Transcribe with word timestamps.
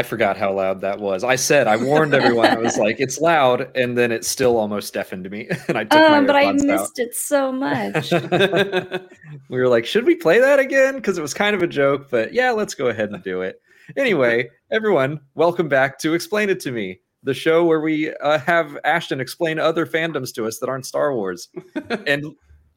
I 0.00 0.02
forgot 0.02 0.38
how 0.38 0.54
loud 0.54 0.80
that 0.80 0.98
was. 0.98 1.22
I 1.24 1.36
said 1.36 1.66
I 1.66 1.76
warned 1.76 2.14
everyone. 2.14 2.46
I 2.46 2.56
was 2.56 2.78
like, 2.78 3.00
"It's 3.00 3.20
loud," 3.20 3.70
and 3.76 3.98
then 3.98 4.10
it 4.10 4.24
still 4.24 4.56
almost 4.56 4.94
deafened 4.94 5.30
me, 5.30 5.46
and 5.68 5.76
I 5.76 5.84
took 5.84 6.00
my 6.00 6.16
Um, 6.16 6.26
but 6.26 6.36
I 6.36 6.46
AirPods 6.46 6.64
missed 6.64 6.98
it 6.98 7.14
so 7.14 7.52
much. 7.52 8.10
we 9.50 9.58
were 9.58 9.68
like, 9.68 9.84
"Should 9.84 10.06
we 10.06 10.14
play 10.14 10.38
that 10.38 10.58
again?" 10.58 10.94
Because 10.94 11.18
it 11.18 11.20
was 11.20 11.34
kind 11.34 11.54
of 11.54 11.62
a 11.62 11.66
joke, 11.66 12.08
but 12.10 12.32
yeah, 12.32 12.50
let's 12.50 12.72
go 12.72 12.86
ahead 12.86 13.10
and 13.10 13.22
do 13.22 13.42
it. 13.42 13.60
Anyway, 13.94 14.48
everyone, 14.70 15.20
welcome 15.34 15.68
back 15.68 15.98
to 15.98 16.14
Explain 16.14 16.48
It 16.48 16.60
to 16.60 16.72
Me, 16.72 16.98
the 17.22 17.34
show 17.34 17.66
where 17.66 17.82
we 17.82 18.10
uh, 18.22 18.38
have 18.38 18.78
Ashton 18.84 19.20
explain 19.20 19.58
other 19.58 19.84
fandoms 19.84 20.32
to 20.36 20.46
us 20.46 20.60
that 20.60 20.70
aren't 20.70 20.86
Star 20.86 21.14
Wars. 21.14 21.50
and 22.06 22.24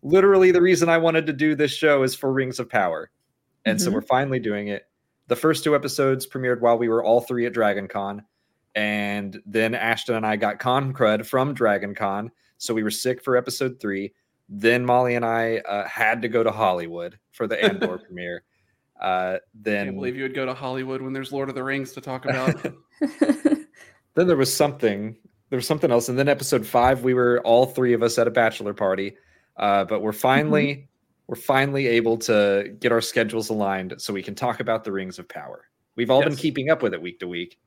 literally, 0.01 0.51
the 0.51 0.61
reason 0.61 0.89
I 0.89 0.97
wanted 0.97 1.25
to 1.27 1.33
do 1.33 1.55
this 1.55 1.71
show 1.71 2.03
is 2.03 2.15
for 2.15 2.33
Rings 2.33 2.59
of 2.59 2.67
Power, 2.69 3.11
and 3.63 3.81
so 3.81 3.89
Mhm. 3.89 3.93
we're 3.93 4.01
finally 4.01 4.39
doing 4.39 4.67
it. 4.67 4.83
The 5.27 5.35
first 5.35 5.63
two 5.63 5.75
episodes 5.75 6.27
premiered 6.27 6.61
while 6.61 6.77
we 6.77 6.89
were 6.89 7.03
all 7.03 7.21
three 7.21 7.45
at 7.45 7.53
Dragon 7.53 7.87
Con, 7.87 8.23
and 8.75 9.41
then 9.45 9.73
Ashton 9.75 10.15
and 10.15 10.25
I 10.25 10.35
got 10.35 10.59
con 10.59 10.93
crud 10.93 11.25
from 11.25 11.53
Dragon 11.53 11.95
Con, 11.95 12.31
so 12.57 12.73
we 12.73 12.83
were 12.83 12.91
sick 12.91 13.23
for 13.23 13.37
episode 13.37 13.79
three. 13.79 14.13
Then 14.49 14.85
Molly 14.85 15.15
and 15.15 15.25
I 15.25 15.57
uh, 15.59 15.87
had 15.87 16.21
to 16.23 16.27
go 16.27 16.43
to 16.43 16.51
Hollywood 16.51 17.17
for 17.31 17.47
the 17.47 17.61
Andor 17.63 17.97
premiere. 18.05 18.43
Uh, 18.99 19.37
then 19.53 19.87
Can't 19.87 19.97
believe 19.97 20.15
you 20.15 20.23
would 20.23 20.35
go 20.35 20.45
to 20.45 20.53
Hollywood 20.53 21.01
when 21.01 21.13
there's 21.13 21.31
Lord 21.31 21.49
of 21.49 21.55
the 21.55 21.63
Rings 21.63 21.93
to 21.93 22.01
talk 22.01 22.25
about. 22.25 22.55
then 24.15 24.27
there 24.27 24.37
was 24.37 24.53
something 24.53 25.15
there 25.49 25.57
was 25.57 25.67
something 25.67 25.91
else 25.91 26.09
and 26.09 26.17
then 26.17 26.27
episode 26.27 26.65
five 26.65 27.03
we 27.03 27.13
were 27.13 27.39
all 27.43 27.65
three 27.65 27.93
of 27.93 28.01
us 28.01 28.17
at 28.17 28.27
a 28.27 28.31
bachelor 28.31 28.73
party 28.73 29.15
uh, 29.57 29.83
but 29.83 30.01
we're 30.01 30.11
finally 30.11 30.87
we're 31.27 31.35
finally 31.35 31.87
able 31.87 32.17
to 32.17 32.75
get 32.79 32.91
our 32.91 33.01
schedules 33.01 33.49
aligned 33.49 33.93
so 33.97 34.13
we 34.13 34.21
can 34.23 34.35
talk 34.35 34.59
about 34.59 34.83
the 34.83 34.91
rings 34.91 35.19
of 35.19 35.27
power 35.27 35.65
we've 35.95 36.09
all 36.09 36.21
been 36.23 36.35
keeping 36.35 36.69
up 36.69 36.81
with 36.81 36.93
it 36.93 37.01
week 37.01 37.19
to 37.19 37.27
week 37.27 37.57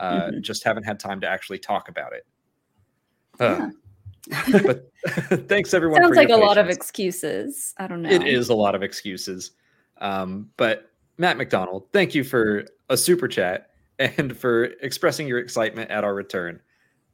uh, 0.00 0.26
Mhm. 0.30 0.40
just 0.42 0.62
haven't 0.64 0.82
had 0.84 0.98
time 1.00 1.20
to 1.20 1.26
actually 1.28 1.58
talk 1.58 1.88
about 1.88 2.12
it 2.12 2.26
Uh, 3.40 3.70
Yeah. 4.28 4.42
but 4.64 4.90
thanks 5.48 5.72
everyone 5.72 6.00
Sounds 6.02 6.10
for 6.10 6.16
like 6.16 6.28
a 6.28 6.32
your 6.32 6.40
lot 6.44 6.58
of 6.58 6.68
excuses. 6.68 7.72
I 7.78 7.86
don't 7.86 8.02
know. 8.02 8.10
It 8.10 8.26
is 8.26 8.48
a 8.48 8.54
lot 8.54 8.74
of 8.74 8.82
excuses. 8.82 9.52
Um, 9.98 10.50
but 10.56 10.90
Matt 11.16 11.36
McDonald, 11.36 11.84
thank 11.92 12.12
you 12.12 12.24
for 12.24 12.64
a 12.90 12.96
super 12.96 13.28
chat 13.28 13.70
and 14.00 14.36
for 14.36 14.64
expressing 14.82 15.28
your 15.28 15.38
excitement 15.38 15.92
at 15.92 16.02
our 16.02 16.12
return. 16.14 16.60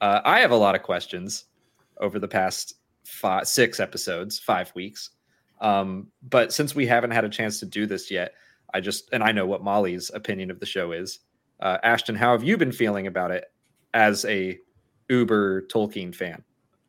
Uh, 0.01 0.23
I 0.25 0.41
have 0.41 0.53
a 0.53 0.57
lot 0.57 0.75
of 0.75 0.83
questions 0.83 1.45
over 1.99 2.19
the 2.19 2.27
past 2.29 2.77
five, 3.05 3.47
six 3.47 3.79
episodes, 3.79 4.39
five 4.39 4.73
weeks. 4.75 5.11
Um, 5.63 6.09
but 6.29 6.53
since 6.53 6.75
we 6.75 6.87
haven't 6.87 7.13
had 7.13 7.25
a 7.25 7.29
chance 7.29 7.59
to 7.61 7.67
do 7.67 7.87
this 7.87 8.11
yet, 8.11 8.35
I 8.75 8.81
just, 8.81 9.09
and 9.13 9.23
I 9.23 9.33
know 9.33 9.47
what 9.47 9.63
Molly's 9.63 10.11
opinion 10.13 10.51
of 10.51 10.61
the 10.61 10.67
show 10.67 10.93
is. 10.93 11.21
Uh, 11.61 11.79
Ashton, 11.83 12.17
how 12.17 12.33
have 12.33 12.43
you 12.43 12.57
been 12.57 12.73
feeling 12.73 13.07
about 13.07 13.31
it 13.31 13.45
as 13.95 14.25
a 14.25 14.59
uber 15.09 15.63
Tolkien 15.63 16.15
fan? 16.15 16.43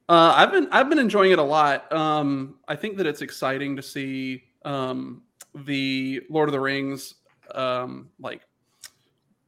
Uh, 0.09 0.33
I've 0.35 0.51
been 0.51 0.67
I've 0.71 0.89
been 0.89 0.99
enjoying 0.99 1.31
it 1.31 1.39
a 1.39 1.43
lot. 1.43 1.91
Um, 1.93 2.55
I 2.67 2.75
think 2.75 2.97
that 2.97 3.07
it's 3.07 3.21
exciting 3.21 3.75
to 3.77 3.81
see 3.81 4.43
um, 4.65 5.23
the 5.55 6.21
Lord 6.29 6.49
of 6.49 6.53
the 6.53 6.59
Rings 6.59 7.15
um, 7.55 8.09
like 8.19 8.41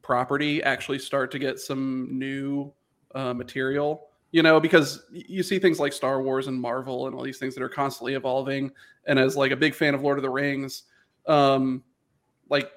property 0.02 0.64
actually 0.64 1.00
start 1.00 1.32
to 1.32 1.39
get 1.39 1.60
some 1.60 2.08
new 2.11 2.72
uh, 3.14 3.33
material. 3.33 4.08
You 4.36 4.44
know, 4.44 4.60
because 4.60 5.06
you 5.14 5.44
see 5.44 5.60
things 5.60 5.80
like 5.80 5.94
Star 5.94 6.22
Wars 6.22 6.48
and 6.48 6.60
Marvel 6.60 7.08
and 7.08 7.16
all 7.16 7.23
these 7.23 7.38
things 7.38 7.56
that 7.56 7.64
are 7.64 7.70
constantly 7.70 8.16
evolving. 8.16 8.70
And 9.08 9.18
as 9.18 9.38
like 9.38 9.54
a 9.54 9.56
big 9.56 9.73
fan 9.73 9.96
of 9.96 10.02
Lord 10.02 10.18
of 10.18 10.23
the 10.23 10.30
Rings, 10.30 10.84
um, 11.26 11.82
like 12.50 12.70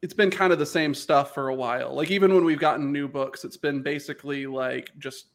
it's 0.00 0.14
been 0.14 0.30
kind 0.30 0.50
of 0.50 0.58
the 0.58 0.64
same 0.64 0.94
stuff 0.94 1.34
for 1.34 1.50
a 1.50 1.54
while. 1.54 1.94
Like 1.94 2.10
even 2.10 2.32
when 2.32 2.42
we've 2.42 2.58
gotten 2.58 2.90
new 2.90 3.06
books, 3.06 3.44
it's 3.44 3.58
been 3.58 3.82
basically 3.82 4.46
like 4.46 4.92
just 4.98 5.26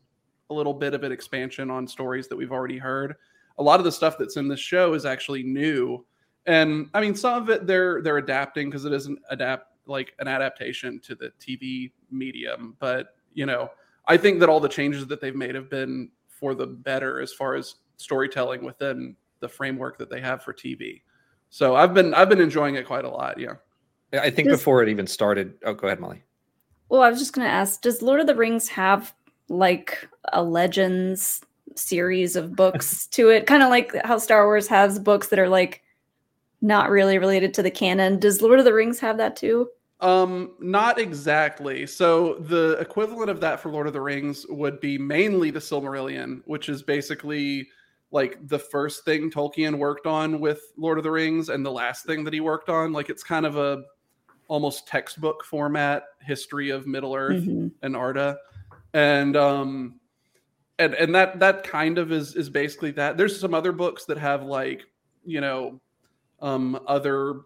a 0.50 0.56
little 0.56 0.74
bit 0.74 0.96
of 0.96 1.03
an 1.03 1.12
expansion 1.12 1.69
on 1.69 1.88
stories 1.88 2.28
that 2.30 2.36
we've 2.36 2.51
already 2.51 2.80
heard. 2.80 3.13
A 3.59 3.62
lot 3.62 3.80
of 3.80 3.84
the 3.84 3.91
stuff 3.91 4.18
that's 4.18 4.38
in 4.38 4.47
this 4.47 4.59
show 4.59 4.96
is 4.96 5.06
actually 5.06 5.44
new, 5.44 6.03
and 6.47 6.90
I 6.96 7.00
mean 7.00 7.13
some 7.13 7.44
of 7.44 7.50
it 7.51 7.68
they're 7.68 8.01
they're 8.01 8.18
adapting 8.18 8.72
because 8.72 8.86
it 8.86 8.94
isn't 8.94 9.19
adapt 9.30 9.68
like 9.86 10.16
an 10.18 10.28
adaptation 10.28 11.00
to 11.01 11.13
the 11.13 11.31
TV 11.40 11.91
medium. 12.09 12.75
But 12.80 13.09
you 13.36 13.46
know, 13.46 13.69
I 14.09 14.17
think 14.17 14.39
that 14.39 14.49
all 14.49 14.59
the 14.59 14.67
changes 14.67 15.07
that 15.07 15.21
they've 15.21 15.35
made 15.35 15.55
have 15.55 15.69
been 15.69 16.09
for 16.27 16.55
the 16.55 16.65
better 16.65 17.21
as 17.21 17.31
far 17.31 17.55
as 17.55 17.75
storytelling 17.97 18.65
within 18.65 19.15
the 19.39 19.47
framework 19.47 19.97
that 19.99 20.09
they 20.09 20.19
have 20.19 20.43
for 20.43 20.53
TV. 20.53 21.01
So 21.49 21.75
I've 21.75 21.93
been 21.93 22.13
I've 22.13 22.29
been 22.29 22.41
enjoying 22.41 22.75
it 22.75 22.85
quite 22.85 23.05
a 23.05 23.09
lot. 23.09 23.39
Yeah. 23.39 23.53
I 24.11 24.29
think 24.31 24.49
Does- 24.49 24.57
before 24.59 24.83
it 24.83 24.89
even 24.89 25.07
started. 25.07 25.53
Oh, 25.63 25.73
go 25.73 25.87
ahead, 25.87 25.99
Molly. 25.99 26.23
Well, 26.89 27.03
I 27.03 27.09
was 27.09 27.19
just 27.19 27.33
going 27.33 27.47
to 27.47 27.53
ask 27.53 27.81
Does 27.81 28.01
Lord 28.01 28.19
of 28.19 28.25
the 28.27 28.35
Rings 28.35 28.67
have 28.69 29.13
like 29.47 30.09
a 30.33 30.41
Legends 30.41 31.41
series 31.75 32.35
of 32.35 32.55
books 32.55 33.05
to 33.11 33.29
it? 33.29 33.45
Kind 33.45 33.61
of 33.61 33.69
like 33.69 33.93
how 34.03 34.17
Star 34.17 34.45
Wars 34.45 34.67
has 34.67 34.97
books 34.97 35.27
that 35.27 35.39
are 35.39 35.49
like 35.49 35.83
not 36.61 36.89
really 36.89 37.19
related 37.19 37.53
to 37.53 37.63
the 37.63 37.71
canon. 37.71 38.19
Does 38.19 38.41
Lord 38.41 38.57
of 38.59 38.65
the 38.65 38.73
Rings 38.73 38.99
have 38.99 39.17
that 39.17 39.35
too? 39.35 39.69
Um, 40.01 40.53
not 40.59 40.97
exactly. 40.97 41.85
So 41.85 42.35
the 42.35 42.77
equivalent 42.79 43.29
of 43.29 43.41
that 43.41 43.59
for 43.59 43.69
Lord 43.69 43.85
of 43.87 43.93
the 43.93 43.99
Rings 44.01 44.45
would 44.47 44.79
be 44.79 44.97
mainly 44.97 45.51
the 45.51 45.59
Silmarillion, 45.59 46.41
which 46.45 46.69
is 46.69 46.81
basically 46.81 47.67
like 48.11 48.39
the 48.47 48.57
first 48.57 49.03
thing 49.05 49.29
Tolkien 49.29 49.77
worked 49.77 50.07
on 50.07 50.39
with 50.39 50.61
Lord 50.77 50.97
of 50.97 51.03
the 51.03 51.11
Rings 51.11 51.49
and 51.49 51.65
the 51.65 51.71
last 51.71 52.05
thing 52.05 52.23
that 52.23 52.33
he 52.33 52.39
worked 52.39 52.69
on. 52.69 52.93
Like 52.93 53.09
it's 53.09 53.23
kind 53.23 53.45
of 53.45 53.57
a 53.57 53.83
almost 54.47 54.88
textbook 54.88 55.43
format 55.43 56.03
history 56.21 56.69
of 56.71 56.88
Middle 56.88 57.13
Earth 57.13 57.43
Mhm. 57.43 57.71
and 57.83 57.95
Arda. 57.95 58.38
And 58.93 59.35
um 59.35 59.99
and 60.79 60.95
and 60.95 61.13
that 61.13 61.39
that 61.39 61.63
kind 61.65 61.97
of 61.97 62.11
is 62.11 62.35
is 62.35 62.49
basically 62.49 62.91
that. 62.91 63.17
There's 63.17 63.38
some 63.39 63.53
other 63.53 63.73
books 63.73 64.05
that 64.05 64.17
have 64.17 64.43
like, 64.43 64.85
you 65.25 65.41
know, 65.41 65.79
um 66.41 66.79
other 66.88 67.41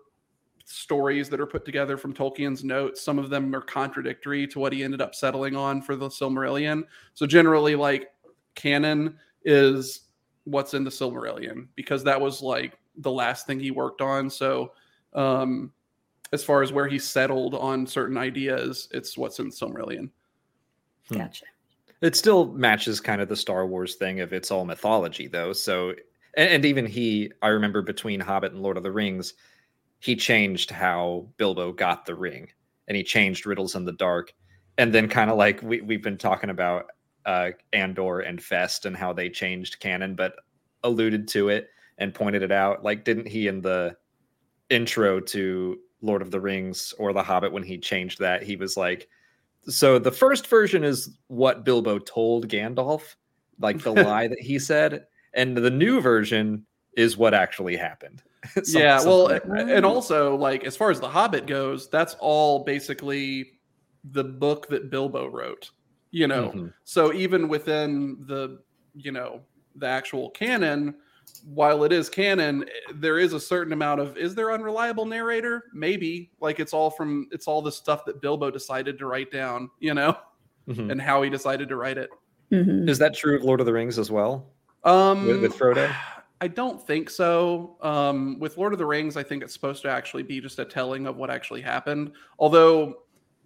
stories 0.65 1.29
that 1.29 1.39
are 1.39 1.45
put 1.45 1.65
together 1.65 1.97
from 1.97 2.13
Tolkien's 2.13 2.63
notes. 2.63 3.01
Some 3.01 3.19
of 3.19 3.29
them 3.29 3.53
are 3.55 3.61
contradictory 3.61 4.47
to 4.47 4.59
what 4.59 4.73
he 4.73 4.83
ended 4.83 5.01
up 5.01 5.13
settling 5.13 5.55
on 5.55 5.81
for 5.81 5.95
the 5.95 6.07
Silmarillion. 6.07 6.83
So 7.13 7.25
generally 7.25 7.75
like 7.75 8.11
canon 8.55 9.17
is 9.43 10.01
what's 10.45 10.73
in 10.73 10.83
the 10.83 10.89
Silmarillion 10.89 11.67
because 11.75 12.03
that 12.03 12.19
was 12.19 12.41
like 12.41 12.77
the 12.97 13.11
last 13.11 13.45
thing 13.45 13.59
he 13.59 13.71
worked 13.71 14.01
on. 14.01 14.29
So 14.29 14.73
um 15.13 15.71
as 16.33 16.43
far 16.43 16.63
as 16.63 16.73
where 16.73 16.87
he 16.87 16.97
settled 16.97 17.53
on 17.53 17.85
certain 17.85 18.17
ideas, 18.17 18.89
it's 18.91 19.17
what's 19.17 19.39
in 19.39 19.51
Silmarillion. 19.51 20.09
Hmm. 21.09 21.17
Gotcha. 21.17 21.45
It 22.01 22.15
still 22.15 22.51
matches 22.53 22.99
kind 22.99 23.21
of 23.21 23.29
the 23.29 23.35
Star 23.35 23.65
Wars 23.67 23.95
thing 23.95 24.19
of 24.19 24.33
it's 24.33 24.51
all 24.51 24.65
mythology, 24.65 25.27
though. 25.27 25.53
So, 25.53 25.91
and, 26.35 26.49
and 26.49 26.65
even 26.65 26.85
he, 26.85 27.31
I 27.41 27.49
remember 27.49 27.81
between 27.81 28.19
Hobbit 28.19 28.51
and 28.51 28.61
Lord 28.61 28.77
of 28.77 28.83
the 28.83 28.91
Rings, 28.91 29.35
he 30.03 30.17
changed 30.17 30.69
how 30.69 31.25
Bilbo 31.37 31.71
got 31.71 32.05
the 32.05 32.13
ring, 32.13 32.49
and 32.89 32.97
he 32.97 33.03
changed 33.03 33.45
Riddles 33.45 33.75
in 33.75 33.85
the 33.85 33.93
Dark, 33.93 34.33
and 34.77 34.93
then 34.93 35.07
kind 35.07 35.31
of 35.31 35.37
like 35.37 35.61
we 35.63 35.79
we've 35.79 36.03
been 36.03 36.17
talking 36.17 36.49
about 36.49 36.87
uh, 37.25 37.51
Andor 37.71 38.19
and 38.19 38.43
Fest 38.43 38.85
and 38.85 38.97
how 38.97 39.13
they 39.13 39.29
changed 39.29 39.79
canon, 39.79 40.13
but 40.13 40.35
alluded 40.83 41.25
to 41.29 41.47
it 41.47 41.69
and 41.99 42.13
pointed 42.13 42.43
it 42.43 42.51
out. 42.51 42.83
Like, 42.83 43.05
didn't 43.05 43.29
he 43.29 43.47
in 43.47 43.61
the 43.61 43.95
intro 44.69 45.21
to 45.21 45.79
Lord 46.01 46.21
of 46.21 46.31
the 46.31 46.41
Rings 46.41 46.93
or 46.97 47.13
The 47.13 47.23
Hobbit 47.23 47.53
when 47.53 47.63
he 47.63 47.77
changed 47.77 48.19
that, 48.19 48.43
he 48.43 48.57
was 48.57 48.75
like 48.75 49.07
so 49.69 49.99
the 49.99 50.11
first 50.11 50.47
version 50.47 50.83
is 50.83 51.17
what 51.27 51.63
Bilbo 51.63 51.99
told 51.99 52.49
Gandalf, 52.49 53.15
like 53.57 53.81
the 53.81 53.91
lie 54.03 54.27
that 54.27 54.41
he 54.41 54.59
said, 54.59 55.05
and 55.33 55.55
the 55.55 55.69
new 55.69 56.01
version 56.01 56.65
is 56.97 57.15
what 57.15 57.33
actually 57.33 57.77
happened. 57.77 58.21
Some- 58.63 58.81
yeah, 58.81 59.01
well, 59.03 59.25
like 59.25 59.43
and 59.45 59.85
also 59.85 60.35
like 60.35 60.63
as 60.65 60.75
far 60.75 60.91
as 60.91 60.99
the 60.99 61.07
Hobbit 61.09 61.45
goes, 61.47 61.89
that's 61.89 62.15
all 62.19 62.63
basically 62.63 63.59
the 64.11 64.23
book 64.23 64.67
that 64.67 64.89
Bilbo 64.89 65.27
wrote. 65.27 65.69
You 66.11 66.27
know, 66.27 66.51
Mhm. 66.55 66.73
so 66.83 67.13
even 67.13 67.47
within 67.47 68.17
the 68.27 68.59
you 68.95 69.11
know 69.11 69.41
the 69.75 69.87
actual 69.87 70.29
canon, 70.31 70.95
while 71.45 71.83
it 71.83 71.91
is 71.91 72.09
canon, 72.09 72.65
there 72.93 73.17
is 73.17 73.33
a 73.33 73.39
certain 73.39 73.73
amount 73.73 74.01
of 74.01 74.17
is 74.17 74.35
there 74.35 74.51
unreliable 74.51 75.05
narrator? 75.05 75.63
Maybe 75.73 76.31
like 76.39 76.59
it's 76.59 76.73
all 76.73 76.89
from 76.91 77.27
it's 77.31 77.47
all 77.47 77.61
the 77.61 77.71
stuff 77.71 78.05
that 78.05 78.21
Bilbo 78.21 78.51
decided 78.51 78.99
to 78.99 79.05
write 79.07 79.31
down. 79.31 79.69
You 79.79 79.93
know, 79.95 80.17
Mhm. 80.67 80.91
and 80.91 81.01
how 81.01 81.21
he 81.23 81.29
decided 81.29 81.69
to 81.69 81.75
write 81.75 81.97
it. 81.97 82.09
Mhm. 82.51 82.87
is 82.87 82.99
that 82.99 83.15
true 83.15 83.35
of 83.35 83.43
Lord 83.43 83.61
of 83.61 83.65
the 83.65 83.73
Rings 83.73 83.97
as 83.97 84.11
well? 84.11 84.51
Um, 84.83 85.25
With- 85.25 85.41
with 85.41 85.57
Frodo? 85.57 85.91
I 86.43 86.47
don't 86.47 86.85
think 86.85 87.09
so. 87.09 87.77
Um, 87.79 88.37
with 88.37 88.57
Lord 88.57 88.73
of 88.73 88.79
the 88.79 88.85
Rings, 88.85 89.15
I 89.15 89.23
think 89.23 89.43
it's 89.43 89.53
supposed 89.53 89.81
to 89.83 89.89
actually 89.89 90.23
be 90.23 90.41
just 90.41 90.59
a 90.59 90.65
telling 90.65 91.07
of 91.07 91.15
what 91.15 91.29
actually 91.29 91.61
happened. 91.61 92.11
Although, 92.37 92.95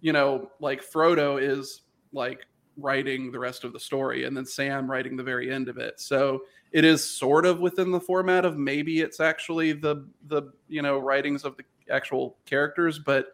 you 0.00 0.12
know, 0.12 0.50
like 0.58 0.82
Frodo 0.84 1.40
is 1.40 1.82
like 2.12 2.48
writing 2.76 3.30
the 3.30 3.38
rest 3.38 3.62
of 3.62 3.72
the 3.72 3.78
story, 3.78 4.24
and 4.24 4.36
then 4.36 4.44
Sam 4.44 4.90
writing 4.90 5.16
the 5.16 5.22
very 5.22 5.48
end 5.48 5.68
of 5.68 5.78
it. 5.78 6.00
So 6.00 6.40
it 6.72 6.84
is 6.84 7.08
sort 7.08 7.46
of 7.46 7.60
within 7.60 7.92
the 7.92 8.00
format 8.00 8.44
of 8.44 8.56
maybe 8.58 9.00
it's 9.00 9.20
actually 9.20 9.74
the 9.74 10.04
the 10.26 10.50
you 10.66 10.82
know 10.82 10.98
writings 10.98 11.44
of 11.44 11.56
the 11.56 11.62
actual 11.94 12.36
characters, 12.46 12.98
but 12.98 13.28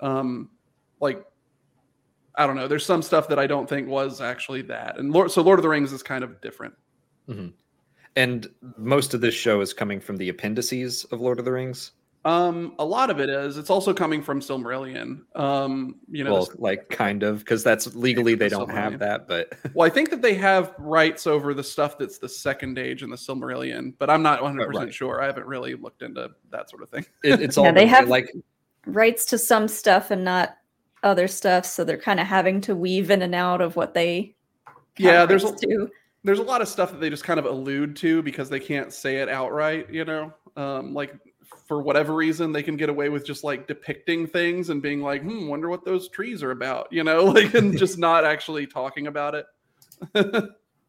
um, 0.00 0.50
like 1.00 1.24
I 2.34 2.46
don't 2.46 2.56
know. 2.56 2.68
There's 2.68 2.84
some 2.84 3.00
stuff 3.00 3.26
that 3.28 3.38
I 3.38 3.46
don't 3.46 3.66
think 3.66 3.88
was 3.88 4.20
actually 4.20 4.60
that, 4.64 4.98
and 4.98 5.14
Lord, 5.14 5.30
so 5.30 5.40
Lord 5.40 5.58
of 5.58 5.62
the 5.62 5.70
Rings 5.70 5.94
is 5.94 6.02
kind 6.02 6.22
of 6.22 6.42
different. 6.42 6.74
Mhm. 7.26 7.54
And 8.18 8.48
most 8.76 9.14
of 9.14 9.20
this 9.20 9.34
show 9.34 9.60
is 9.60 9.72
coming 9.72 10.00
from 10.00 10.16
the 10.16 10.28
appendices 10.28 11.04
of 11.12 11.20
Lord 11.20 11.38
of 11.38 11.44
the 11.44 11.52
Rings. 11.52 11.92
Um, 12.24 12.74
a 12.80 12.84
lot 12.84 13.10
of 13.10 13.20
it 13.20 13.30
is. 13.30 13.56
It's 13.56 13.70
also 13.70 13.94
coming 13.94 14.22
from 14.22 14.40
Silmarillion. 14.40 15.20
Um, 15.36 15.94
you 16.10 16.24
know, 16.24 16.32
well, 16.32 16.46
this- 16.46 16.56
like 16.58 16.88
kind 16.88 17.22
of, 17.22 17.38
because 17.38 17.62
that's 17.62 17.94
legally 17.94 18.34
they 18.34 18.48
don't 18.48 18.70
have 18.70 18.98
that, 18.98 19.28
but 19.28 19.52
well, 19.72 19.86
I 19.86 19.90
think 19.90 20.10
that 20.10 20.20
they 20.20 20.34
have 20.34 20.74
rights 20.78 21.28
over 21.28 21.54
the 21.54 21.62
stuff 21.62 21.96
that's 21.96 22.18
the 22.18 22.28
second 22.28 22.76
age 22.76 23.04
in 23.04 23.10
the 23.10 23.16
Silmarillion, 23.16 23.94
but 23.98 24.10
I'm 24.10 24.22
not 24.22 24.42
100 24.42 24.66
percent 24.66 24.84
right. 24.86 24.94
sure. 24.94 25.22
I 25.22 25.26
haven't 25.26 25.46
really 25.46 25.76
looked 25.76 26.02
into 26.02 26.28
that 26.50 26.68
sort 26.68 26.82
of 26.82 26.90
thing. 26.90 27.06
it, 27.22 27.40
it's 27.40 27.56
Yeah, 27.56 27.66
all 27.68 27.72
they 27.72 27.86
have- 27.86 28.08
like 28.08 28.32
Rights 28.84 29.26
to 29.26 29.38
some 29.38 29.68
stuff 29.68 30.10
and 30.10 30.24
not 30.24 30.56
other 31.04 31.28
stuff, 31.28 31.66
so 31.66 31.84
they're 31.84 31.96
kind 31.98 32.18
of 32.18 32.26
having 32.26 32.60
to 32.62 32.74
weave 32.74 33.10
in 33.10 33.22
and 33.22 33.34
out 33.34 33.60
of 33.60 33.76
what 33.76 33.94
they. 33.94 34.34
Yeah, 34.98 35.24
there's 35.24 35.44
rights 35.44 35.62
a- 35.62 35.66
to. 35.68 35.90
There's 36.24 36.38
a 36.38 36.44
lot 36.44 36.60
of 36.60 36.68
stuff 36.68 36.90
that 36.90 37.00
they 37.00 37.10
just 37.10 37.24
kind 37.24 37.38
of 37.38 37.46
allude 37.46 37.96
to 37.96 38.22
because 38.22 38.48
they 38.50 38.60
can't 38.60 38.92
say 38.92 39.16
it 39.16 39.28
outright. 39.28 39.92
You 39.92 40.04
know, 40.04 40.32
um, 40.56 40.94
like 40.94 41.14
for 41.66 41.80
whatever 41.80 42.14
reason 42.14 42.52
they 42.52 42.62
can 42.62 42.76
get 42.76 42.88
away 42.88 43.08
with 43.08 43.24
just 43.24 43.44
like 43.44 43.66
depicting 43.66 44.26
things 44.26 44.70
and 44.70 44.82
being 44.82 45.00
like, 45.00 45.22
"Hmm, 45.22 45.48
wonder 45.48 45.68
what 45.68 45.84
those 45.84 46.08
trees 46.08 46.42
are 46.42 46.50
about," 46.50 46.88
you 46.90 47.04
know, 47.04 47.24
like 47.26 47.54
and 47.54 47.78
just 47.78 47.98
not 47.98 48.24
actually 48.24 48.66
talking 48.66 49.06
about 49.06 49.34
it. 49.34 49.46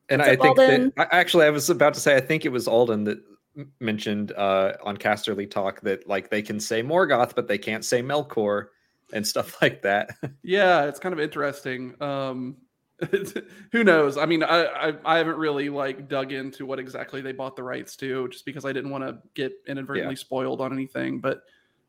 And 0.10 0.20
What's 0.22 0.30
I 0.30 0.36
think 0.36 0.60
Alden? 0.60 0.94
that 0.98 1.10
actually, 1.12 1.46
I 1.46 1.52
was 1.52 1.70
about 1.70 1.94
to 1.94 2.00
say, 2.00 2.16
I 2.16 2.20
think 2.20 2.44
it 2.46 2.50
was 2.50 2.68
Alden 2.68 3.04
that 3.04 3.20
mentioned 3.80 4.31
uh, 4.34 4.74
on 4.84 4.98
Casterly 4.98 5.50
Talk 5.50 5.81
that 5.81 6.08
like 6.08 6.30
they 6.30 6.42
can 6.42 6.60
say 6.60 6.81
Morgoth, 6.81 7.36
but 7.36 7.48
they 7.48 7.58
can't 7.58 7.86
say 7.86 8.02
Melkor 8.02 8.68
and 9.14 9.26
stuff 9.26 9.58
like 9.62 9.84
that. 9.84 10.10
Yeah, 10.42 10.86
it's 10.86 11.00
kind 11.00 11.14
of 11.14 11.20
interesting. 11.20 11.96
Um, 12.02 12.58
who 13.72 13.84
knows? 13.84 14.18
I 14.18 14.25
mean, 14.25 14.44
I, 14.44 14.66
I 14.66 14.94
I 15.06 15.18
haven't 15.18 15.38
really 15.38 15.69
like 15.69 16.07
dug 16.07 16.31
into 16.31 16.66
what 16.66 16.80
exactly 16.80 17.22
they 17.22 17.31
bought 17.31 17.56
the 17.56 17.63
rights 17.63 17.96
to, 17.98 18.28
just 18.30 18.46
because 18.46 18.66
I 18.66 18.74
didn't 18.74 18.92
want 18.92 19.04
to 19.04 19.18
get 19.34 19.54
inadvertently 19.68 20.16
spoiled 20.16 20.62
on 20.62 20.74
anything. 20.74 21.19
But 21.19 21.44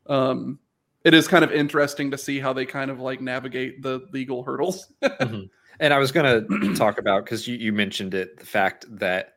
um, 0.07 0.59
it 1.05 1.15
is 1.15 1.27
kind 1.29 1.45
of 1.45 1.53
interesting 1.53 2.11
to 2.11 2.19
see 2.19 2.39
how 2.39 2.53
they 2.53 2.67
kind 2.67 2.91
of 2.91 3.01
like 3.01 3.21
navigate 3.21 3.83
the 3.83 4.07
legal 4.13 4.43
hurdles. 4.43 4.93
and 5.03 5.51
I 5.81 5.99
was 5.99 6.13
going 6.13 6.47
to 6.47 6.75
talk 6.77 6.99
about 6.99 7.25
because 7.25 7.49
you, 7.49 7.57
you 7.57 7.73
mentioned 7.73 8.15
it, 8.15 8.39
the 8.39 8.47
fact 8.47 8.85
that 8.99 9.35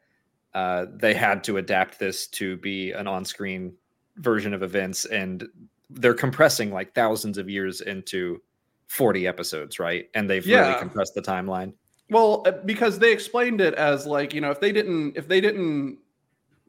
uh, 0.53 0.85
they 0.93 1.13
had 1.13 1.43
to 1.45 1.57
adapt 1.57 1.99
this 1.99 2.27
to 2.27 2.57
be 2.57 2.91
an 2.91 3.07
on-screen 3.07 3.73
version 4.17 4.53
of 4.53 4.61
events, 4.61 5.05
and 5.05 5.47
they're 5.89 6.13
compressing 6.13 6.71
like 6.71 6.93
thousands 6.93 7.37
of 7.37 7.49
years 7.49 7.81
into 7.81 8.41
40 8.87 9.27
episodes, 9.27 9.79
right? 9.79 10.09
And 10.13 10.29
they've 10.29 10.45
really 10.45 10.79
compressed 10.79 11.15
the 11.15 11.21
timeline. 11.21 11.73
Well, 12.09 12.43
uh, 12.45 12.51
because 12.65 12.99
they 12.99 13.11
explained 13.11 13.61
it 13.61 13.73
as 13.73 14.05
like 14.05 14.33
you 14.33 14.41
know 14.41 14.51
if 14.51 14.59
they 14.59 14.71
didn't 14.71 15.17
if 15.17 15.27
they 15.27 15.41
didn't 15.41 15.97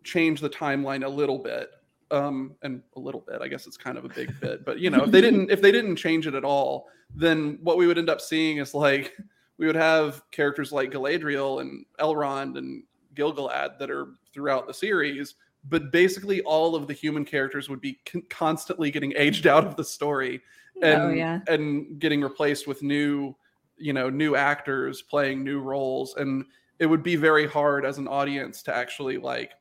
change 0.02 0.40
the 0.40 0.50
timeline 0.50 1.04
a 1.04 1.08
little 1.08 1.38
bit, 1.38 1.70
um, 2.10 2.54
and 2.62 2.82
a 2.96 3.00
little 3.00 3.20
bit, 3.20 3.42
I 3.42 3.48
guess 3.48 3.66
it's 3.66 3.76
kind 3.76 3.98
of 3.98 4.04
a 4.04 4.08
big 4.08 4.38
bit, 4.40 4.64
but 4.64 4.78
you 4.78 4.90
know 4.90 5.04
if 5.04 5.10
they 5.10 5.20
didn't 5.20 5.50
if 5.50 5.60
they 5.60 5.72
didn't 5.72 5.96
change 5.96 6.26
it 6.26 6.34
at 6.34 6.44
all, 6.44 6.88
then 7.14 7.58
what 7.62 7.76
we 7.76 7.86
would 7.86 7.98
end 7.98 8.10
up 8.10 8.20
seeing 8.20 8.58
is 8.58 8.74
like 8.74 9.16
we 9.58 9.66
would 9.66 9.76
have 9.76 10.22
characters 10.30 10.72
like 10.72 10.90
Galadriel 10.90 11.60
and 11.60 11.84
Elrond 12.00 12.56
and 12.56 12.82
Gilgalad 13.14 13.78
that 13.78 13.90
are 13.90 14.08
throughout 14.32 14.66
the 14.66 14.74
series, 14.74 15.34
but 15.68 15.92
basically 15.92 16.42
all 16.42 16.74
of 16.74 16.86
the 16.86 16.92
human 16.92 17.24
characters 17.24 17.68
would 17.68 17.80
be 17.80 17.98
con- 18.06 18.24
constantly 18.30 18.90
getting 18.90 19.12
aged 19.16 19.46
out 19.54 19.66
of 19.66 19.76
the 19.76 19.84
story 19.84 20.40
Oh, 20.84 20.88
and 20.88 21.02
oh 21.02 21.10
yeah. 21.10 21.40
and 21.48 21.98
getting 21.98 22.20
replaced 22.20 22.66
with 22.66 22.82
new 22.82 23.34
you 23.76 23.92
know 23.92 24.10
new 24.10 24.36
actors 24.36 25.02
playing 25.02 25.42
new 25.42 25.60
roles. 25.60 26.14
And 26.16 26.44
it 26.78 26.86
would 26.86 27.02
be 27.02 27.16
very 27.16 27.46
hard 27.46 27.84
as 27.84 27.98
an 27.98 28.08
audience 28.08 28.62
to 28.64 28.74
actually 28.74 29.16
like 29.16 29.52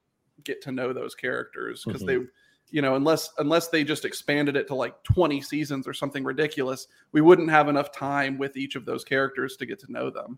get 0.44 0.62
to 0.64 0.72
know 0.72 0.94
those 0.94 1.16
characters 1.16 1.84
because 1.86 2.04
mm-hmm. 2.04 2.24
they 2.24 2.28
you 2.72 2.82
know 2.82 2.96
unless 2.96 3.30
unless 3.38 3.70
they 3.70 3.84
just 3.84 4.04
expanded 4.04 4.56
it 4.56 4.68
to 4.68 4.76
like 4.76 5.02
20 5.04 5.40
seasons 5.42 5.88
or 5.88 5.94
something 5.94 6.24
ridiculous 6.24 6.88
we 7.12 7.22
wouldn't 7.22 7.50
have 7.50 7.70
enough 7.70 7.92
time 7.92 8.38
with 8.38 8.58
each 8.58 8.76
of 8.76 8.86
those 8.86 9.04
characters 9.04 9.56
to 9.58 9.66
get 9.66 9.80
to 9.80 9.92
know 9.92 10.10
them. 10.10 10.38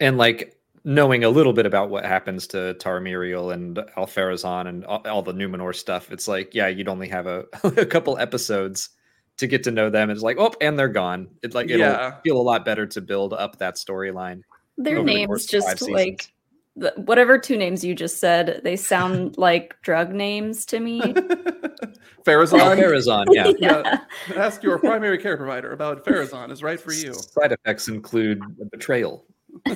And 0.00 0.16
like 0.18 0.56
knowing 0.84 1.24
a 1.24 1.28
little 1.28 1.52
bit 1.52 1.66
about 1.66 1.90
what 1.90 2.04
happens 2.04 2.46
to 2.46 2.76
Taramiriel 2.78 3.52
and 3.52 3.76
Alfarazon 3.96 4.68
and 4.68 4.84
all, 4.84 5.02
all 5.06 5.22
the 5.22 5.32
Numenor 5.32 5.74
stuff, 5.74 6.12
it's 6.12 6.28
like, 6.28 6.54
yeah, 6.54 6.68
you'd 6.68 6.86
only 6.86 7.08
have 7.08 7.26
a, 7.26 7.44
a 7.64 7.84
couple 7.84 8.16
episodes 8.18 8.90
to 9.38 9.46
get 9.46 9.62
to 9.64 9.70
know 9.70 9.90
them. 9.90 10.10
It's 10.10 10.22
like, 10.22 10.36
oh, 10.38 10.52
and 10.60 10.78
they're 10.78 10.88
gone. 10.88 11.28
It's 11.42 11.54
like 11.54 11.66
it'll 11.68 11.80
Yeah. 11.80 12.20
feel 12.22 12.38
a 12.38 12.42
lot 12.42 12.64
better 12.64 12.86
to 12.86 13.00
build 13.00 13.32
up 13.32 13.58
that 13.58 13.74
storyline. 13.76 14.42
Their 14.78 14.98
over 14.98 15.06
the 15.06 15.14
names 15.14 15.46
just 15.46 15.88
like 15.88 16.32
the, 16.76 16.92
whatever 16.96 17.38
two 17.38 17.56
names 17.56 17.82
you 17.84 17.94
just 17.94 18.18
said, 18.18 18.60
they 18.64 18.76
sound 18.76 19.36
like 19.38 19.76
drug 19.82 20.12
names 20.12 20.64
to 20.66 20.80
me. 20.80 21.00
Farazan, 22.24 22.60
oh, 22.60 22.76
Alfarazon, 22.76 23.26
yeah. 23.30 23.52
Yeah. 23.58 24.00
ask 24.36 24.62
your 24.62 24.78
primary 24.78 25.16
care 25.18 25.36
provider 25.36 25.72
about 25.72 26.04
Farazan 26.04 26.50
is 26.50 26.62
right 26.62 26.80
for 26.80 26.92
you 26.92 27.14
Side 27.14 27.52
effects 27.52 27.88
include 27.88 28.40
betrayal. 28.70 29.24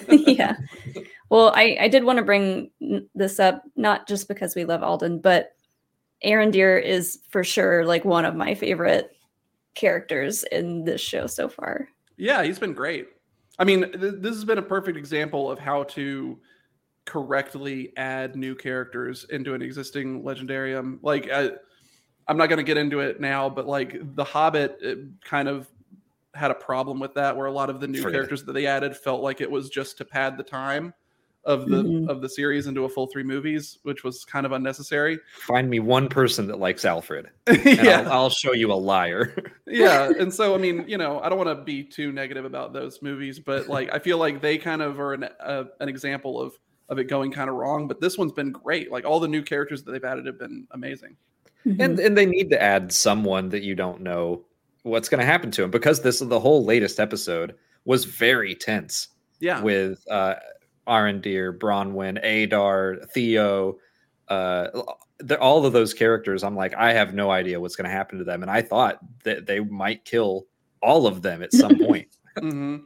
yeah. 0.08 0.56
Well, 1.30 1.52
I, 1.54 1.76
I 1.80 1.88
did 1.88 2.04
want 2.04 2.18
to 2.18 2.24
bring 2.24 2.70
this 3.14 3.38
up, 3.38 3.62
not 3.76 4.08
just 4.08 4.26
because 4.28 4.54
we 4.56 4.64
love 4.64 4.82
Alden, 4.82 5.20
but 5.20 5.52
Arondir 6.24 6.82
is 6.82 7.20
for 7.30 7.44
sure 7.44 7.84
like 7.86 8.04
one 8.04 8.24
of 8.24 8.34
my 8.34 8.54
favorite 8.54 9.16
characters 9.74 10.44
in 10.52 10.84
this 10.84 11.00
show 11.00 11.26
so 11.26 11.48
far. 11.48 11.88
Yeah, 12.16 12.42
he's 12.42 12.58
been 12.58 12.72
great. 12.74 13.08
I 13.58 13.64
mean, 13.64 13.80
th- 13.92 14.14
this 14.18 14.34
has 14.34 14.44
been 14.44 14.58
a 14.58 14.62
perfect 14.62 14.96
example 14.96 15.50
of 15.50 15.58
how 15.58 15.84
to 15.84 16.38
correctly 17.06 17.92
add 17.96 18.36
new 18.36 18.54
characters 18.54 19.26
into 19.30 19.54
an 19.54 19.62
existing 19.62 20.22
legendarium. 20.22 20.98
Like, 21.02 21.30
I, 21.30 21.50
I'm 22.28 22.36
not 22.36 22.48
going 22.48 22.58
to 22.58 22.62
get 22.62 22.76
into 22.76 23.00
it 23.00 23.20
now, 23.20 23.48
but 23.48 23.66
like 23.66 23.96
The 24.16 24.24
Hobbit 24.24 24.80
kind 25.24 25.48
of 25.48 25.68
had 26.34 26.50
a 26.50 26.54
problem 26.54 27.00
with 27.00 27.14
that, 27.14 27.36
where 27.36 27.46
a 27.46 27.52
lot 27.52 27.70
of 27.70 27.80
the 27.80 27.88
new 27.88 28.00
Sure. 28.02 28.10
characters 28.10 28.44
that 28.44 28.52
they 28.52 28.66
added 28.66 28.96
felt 28.96 29.20
like 29.22 29.40
it 29.40 29.50
was 29.50 29.68
just 29.68 29.98
to 29.98 30.04
pad 30.04 30.36
the 30.36 30.44
time 30.44 30.94
of 31.44 31.68
the 31.68 31.82
Mhm. 31.82 32.08
of 32.08 32.20
the 32.20 32.28
series 32.28 32.66
into 32.66 32.84
a 32.84 32.88
full 32.88 33.06
three 33.06 33.22
movies, 33.22 33.78
which 33.82 34.04
was 34.04 34.24
kind 34.24 34.44
of 34.44 34.52
unnecessary. 34.52 35.18
Find 35.46 35.70
me 35.70 35.80
one 35.80 36.08
person 36.08 36.46
that 36.48 36.58
likes 36.58 36.84
Alfred, 36.84 37.30
and 37.46 37.64
yeah, 37.64 38.00
I'll, 38.02 38.12
I'll 38.12 38.30
show 38.30 38.52
you 38.52 38.72
a 38.72 38.74
liar. 38.74 39.34
yeah 39.66 40.10
and 40.18 40.32
so 40.34 40.54
i 40.54 40.58
mean 40.58 40.84
you 40.88 40.98
know 40.98 41.20
i 41.20 41.28
don't 41.28 41.38
want 41.38 41.48
to 41.56 41.64
be 41.64 41.82
too 41.84 42.10
negative 42.12 42.44
about 42.44 42.72
those 42.72 43.00
movies 43.02 43.38
but 43.38 43.68
like 43.68 43.88
i 43.94 43.98
feel 44.00 44.18
like 44.18 44.42
they 44.42 44.58
kind 44.58 44.82
of 44.82 44.98
are 44.98 45.14
an, 45.14 45.24
uh, 45.38 45.62
an 45.78 45.88
example 45.88 46.40
of 46.40 46.52
of 46.88 46.98
it 46.98 47.04
going 47.04 47.30
kind 47.30 47.48
of 47.48 47.54
wrong 47.54 47.86
but 47.86 48.00
this 48.00 48.18
one's 48.18 48.32
been 48.32 48.50
great 48.50 48.90
like 48.90 49.04
all 49.04 49.20
the 49.20 49.28
new 49.28 49.42
characters 49.42 49.84
that 49.84 49.92
they've 49.92 50.04
added 50.04 50.26
have 50.26 50.38
been 50.40 50.66
amazing 50.72 51.16
and 51.78 52.00
and 52.00 52.18
they 52.18 52.26
need 52.26 52.50
to 52.50 52.60
add 52.60 52.90
someone 52.92 53.48
that 53.50 53.62
you 53.62 53.74
don't 53.76 54.00
know 54.00 54.44
what's 54.82 55.08
going 55.08 55.20
to 55.20 55.26
happen 55.26 55.50
to 55.52 55.62
him 55.62 55.70
because 55.70 56.02
this 56.02 56.18
the 56.18 56.40
whole 56.40 56.64
latest 56.64 56.98
episode 56.98 57.54
was 57.84 58.04
very 58.04 58.54
tense 58.56 59.08
yeah 59.38 59.62
with 59.62 60.02
uh 60.10 60.34
Arondir, 60.90 61.56
Bronwyn, 61.56 62.18
Adar, 62.22 62.96
Theo, 63.14 63.78
uh 64.28 64.66
the, 65.18 65.38
all 65.38 65.64
of 65.66 65.72
those 65.72 65.94
characters. 65.94 66.42
I'm 66.42 66.56
like, 66.56 66.74
I 66.74 66.92
have 66.92 67.14
no 67.14 67.30
idea 67.30 67.60
what's 67.60 67.76
going 67.76 67.88
to 67.88 67.94
happen 67.94 68.18
to 68.18 68.24
them, 68.24 68.42
and 68.42 68.50
I 68.50 68.62
thought 68.62 68.98
that 69.24 69.46
they 69.46 69.60
might 69.60 70.04
kill 70.04 70.46
all 70.82 71.06
of 71.06 71.22
them 71.22 71.42
at 71.42 71.52
some 71.52 71.78
point. 71.80 72.08
hmm 72.38 72.78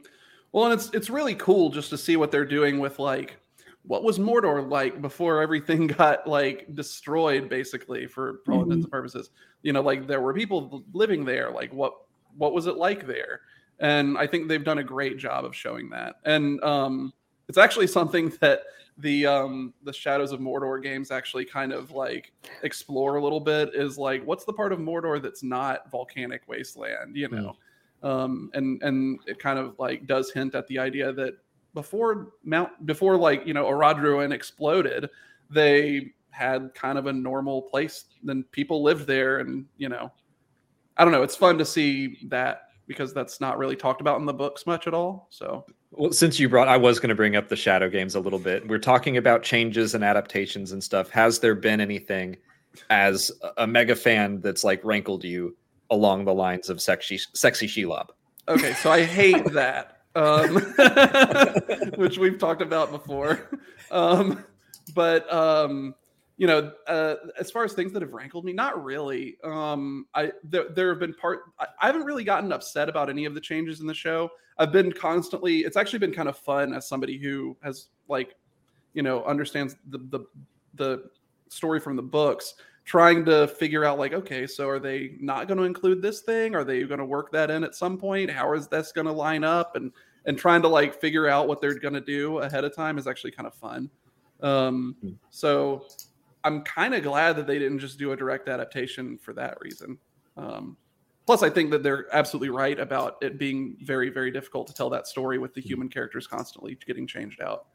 well 0.51 0.65
and 0.65 0.73
it's 0.73 0.89
it's 0.93 1.09
really 1.09 1.35
cool 1.35 1.69
just 1.69 1.89
to 1.89 1.97
see 1.97 2.15
what 2.15 2.31
they're 2.31 2.45
doing 2.45 2.79
with 2.79 2.97
like 2.97 3.37
what 3.83 4.03
was 4.03 4.17
mordor 4.17 4.67
like 4.67 5.01
before 5.01 5.41
everything 5.41 5.85
got 6.01 6.25
like 6.27 6.73
destroyed 6.73 7.49
basically 7.49 8.07
for, 8.07 8.39
for 8.45 8.53
all 8.53 8.63
intents 8.63 8.85
and 8.85 8.91
purposes 8.91 9.29
you 9.61 9.73
know 9.73 9.81
like 9.81 10.07
there 10.07 10.21
were 10.21 10.33
people 10.33 10.83
living 10.93 11.25
there 11.25 11.51
like 11.51 11.71
what 11.73 11.93
what 12.37 12.53
was 12.53 12.67
it 12.67 12.77
like 12.77 13.05
there 13.05 13.41
and 13.79 14.17
i 14.17 14.25
think 14.25 14.47
they've 14.47 14.63
done 14.63 14.79
a 14.79 14.83
great 14.83 15.17
job 15.17 15.45
of 15.45 15.55
showing 15.55 15.89
that 15.89 16.15
and 16.23 16.61
um 16.63 17.13
it's 17.47 17.57
actually 17.57 17.87
something 17.87 18.31
that 18.39 18.63
the 18.97 19.25
um 19.25 19.73
the 19.83 19.91
shadows 19.91 20.31
of 20.31 20.39
mordor 20.39 20.81
games 20.81 21.11
actually 21.11 21.43
kind 21.43 21.73
of 21.73 21.91
like 21.91 22.31
explore 22.63 23.17
a 23.17 23.23
little 23.23 23.41
bit 23.41 23.71
is 23.73 23.97
like 23.97 24.25
what's 24.25 24.45
the 24.45 24.53
part 24.53 24.71
of 24.71 24.79
mordor 24.79 25.21
that's 25.21 25.43
not 25.43 25.89
volcanic 25.91 26.41
wasteland 26.47 27.15
you 27.15 27.27
know? 27.27 27.55
Um 28.03 28.51
and 28.53 28.81
and 28.83 29.19
it 29.25 29.39
kind 29.39 29.59
of 29.59 29.77
like 29.79 30.07
does 30.07 30.31
hint 30.31 30.55
at 30.55 30.67
the 30.67 30.79
idea 30.79 31.11
that 31.13 31.33
before 31.73 32.29
mount 32.43 32.85
before 32.85 33.17
like 33.17 33.45
you 33.45 33.53
know 33.53 33.65
Orodruin 33.65 34.31
exploded 34.31 35.09
they 35.49 36.13
had 36.29 36.73
kind 36.73 36.97
of 36.97 37.07
a 37.07 37.13
normal 37.13 37.61
place 37.63 38.05
then 38.23 38.43
people 38.51 38.81
lived 38.81 39.07
there 39.07 39.39
and 39.39 39.65
you 39.77 39.89
know 39.89 40.11
i 40.97 41.03
don't 41.03 41.11
know. 41.11 41.23
It's 41.23 41.35
fun 41.35 41.57
to 41.57 41.65
see 41.65 42.17
that 42.29 42.69
because 42.87 43.13
that's 43.13 43.41
not 43.41 43.57
really 43.57 43.75
talked 43.75 43.99
about 43.99 44.19
in 44.19 44.25
the 44.25 44.33
books 44.33 44.65
much 44.65 44.87
at 44.87 44.93
all 44.93 45.27
so 45.29 45.65
Well, 45.97 46.11
since 46.11 46.39
you 46.39 46.49
brought, 46.49 46.67
I 46.67 46.77
was 46.77 46.99
going 46.99 47.09
to 47.09 47.15
bring 47.15 47.35
up 47.35 47.47
the 47.47 47.55
Shadow 47.55 47.89
games 47.89 48.15
a 48.15 48.19
little 48.19 48.39
bit. 48.39 48.67
We're 48.67 48.79
talking 48.79 49.17
about 49.17 49.43
changes 49.43 49.95
and 49.95 50.03
adaptations 50.03 50.71
and 50.71 50.83
stuff. 50.83 51.09
Has 51.09 51.39
there 51.39 51.55
been 51.55 51.79
anything 51.79 52.35
as 52.89 53.31
a- 53.57 53.67
mega 53.67 53.95
fan 53.95 54.41
that's 54.41 54.63
like 54.63 54.83
rankled 54.83 55.23
you 55.23 55.55
along 55.89 56.25
the 56.25 56.33
lines 56.33 56.69
of 56.69 56.81
sexy, 56.81 57.19
sexy 57.33 57.67
Shelob? 57.67 58.09
Okay, 58.47 58.73
so 58.73 58.91
I 58.91 59.03
hate 59.03 59.45
that, 59.53 60.01
um, 60.15 60.55
which 61.95 62.17
we've 62.17 62.37
talked 62.37 62.61
about 62.61 62.91
before. 62.91 63.49
Um, 63.89 64.43
but 64.93 65.31
um, 65.33 65.95
you 66.37 66.47
know, 66.47 66.71
uh, 66.87 67.15
as 67.39 67.49
far 67.49 67.63
as 67.63 67.73
things 67.73 67.93
that 67.93 68.01
have 68.01 68.11
rankled 68.13 68.43
me, 68.43 68.51
not 68.51 68.83
really. 68.83 69.37
Um, 69.43 70.05
I 70.13 70.31
there, 70.43 70.65
there 70.75 70.89
have 70.89 70.99
been 70.99 71.13
part. 71.13 71.43
I, 71.59 71.67
I 71.81 71.87
haven't 71.87 72.03
really 72.03 72.23
gotten 72.23 72.51
upset 72.51 72.89
about 72.89 73.09
any 73.09 73.25
of 73.25 73.33
the 73.33 73.41
changes 73.41 73.79
in 73.79 73.87
the 73.87 73.93
show. 73.93 74.29
I've 74.57 74.71
been 74.71 74.91
constantly. 74.91 75.59
It's 75.59 75.77
actually 75.77 75.99
been 75.99 76.13
kind 76.13 76.27
of 76.27 76.37
fun 76.37 76.73
as 76.73 76.87
somebody 76.87 77.17
who 77.17 77.55
has 77.63 77.87
like, 78.09 78.35
you 78.93 79.01
know, 79.01 79.23
understands 79.23 79.75
the 79.89 79.99
the 80.09 80.19
the 80.75 81.03
story 81.49 81.79
from 81.79 81.95
the 81.95 82.01
books 82.01 82.55
trying 82.85 83.25
to 83.25 83.47
figure 83.47 83.83
out 83.83 83.97
like 83.97 84.13
okay 84.13 84.45
so 84.45 84.67
are 84.69 84.79
they 84.79 85.15
not 85.19 85.47
going 85.47 85.57
to 85.57 85.63
include 85.63 86.01
this 86.01 86.21
thing 86.21 86.53
are 86.55 86.63
they 86.63 86.83
going 86.83 86.99
to 86.99 87.05
work 87.05 87.31
that 87.31 87.49
in 87.49 87.63
at 87.63 87.73
some 87.73 87.97
point 87.97 88.29
how 88.29 88.53
is 88.53 88.67
this 88.67 88.91
going 88.91 89.07
to 89.07 89.11
line 89.11 89.43
up 89.43 89.75
and 89.75 89.91
and 90.25 90.37
trying 90.37 90.61
to 90.61 90.67
like 90.67 90.99
figure 90.99 91.27
out 91.27 91.47
what 91.47 91.61
they're 91.61 91.79
going 91.79 91.93
to 91.93 92.01
do 92.01 92.39
ahead 92.39 92.63
of 92.63 92.75
time 92.75 92.97
is 92.97 93.07
actually 93.07 93.31
kind 93.31 93.47
of 93.47 93.53
fun 93.55 93.89
um 94.41 94.95
Hmm. 95.01 95.11
so 95.29 95.85
i'm 96.45 96.61
kind 96.61 96.93
of 96.93 97.03
glad 97.03 97.35
that 97.35 97.47
they 97.47 97.59
didn't 97.59 97.79
just 97.79 97.99
do 97.99 98.11
a 98.11 98.15
direct 98.15 98.47
adaptation 98.47 99.17
for 99.17 99.33
that 99.33 99.57
reason 99.61 99.97
um 100.37 100.77
plus 101.25 101.43
i 101.43 101.49
think 101.49 101.71
that 101.71 101.83
they're 101.83 102.07
absolutely 102.15 102.49
right 102.49 102.79
about 102.79 103.17
it 103.21 103.37
being 103.37 103.75
very 103.81 104.09
very 104.09 104.31
difficult 104.31 104.67
to 104.67 104.73
tell 104.73 104.89
that 104.89 105.07
story 105.07 105.37
with 105.37 105.53
the 105.53 105.61
human 105.61 105.89
characters 105.89 106.27
constantly 106.27 106.77
getting 106.85 107.05
changed 107.05 107.41
out 107.41 107.65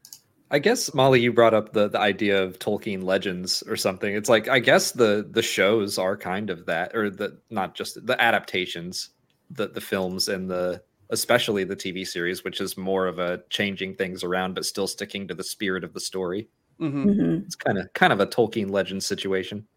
I 0.53 0.59
guess 0.59 0.93
Molly, 0.93 1.21
you 1.21 1.31
brought 1.31 1.53
up 1.53 1.71
the 1.71 1.87
the 1.87 1.97
idea 1.97 2.43
of 2.43 2.59
Tolkien 2.59 3.03
legends 3.03 3.63
or 3.67 3.77
something. 3.77 4.13
It's 4.13 4.27
like 4.27 4.49
I 4.49 4.59
guess 4.59 4.91
the 4.91 5.25
the 5.31 5.41
shows 5.41 5.97
are 5.97 6.17
kind 6.17 6.49
of 6.49 6.65
that, 6.65 6.93
or 6.93 7.09
the 7.09 7.39
not 7.49 7.73
just 7.73 8.05
the 8.05 8.21
adaptations, 8.21 9.11
the 9.49 9.69
the 9.69 9.79
films 9.79 10.27
and 10.27 10.49
the 10.49 10.83
especially 11.09 11.63
the 11.63 11.75
TV 11.75 12.05
series, 12.05 12.43
which 12.43 12.59
is 12.59 12.77
more 12.77 13.07
of 13.07 13.17
a 13.17 13.43
changing 13.49 13.95
things 13.95 14.25
around 14.25 14.55
but 14.55 14.65
still 14.65 14.87
sticking 14.87 15.27
to 15.27 15.33
the 15.33 15.43
spirit 15.43 15.85
of 15.85 15.93
the 15.93 15.99
story. 16.01 16.49
Hmm 16.79 17.05
Mhm. 17.05 17.45
It's 17.45 17.55
kind 17.55 17.77
of 17.77 17.91
kind 17.93 18.13
of 18.13 18.19
a 18.19 18.27
Tolkien 18.27 18.71
legend 18.71 19.03
situation. 19.03 19.67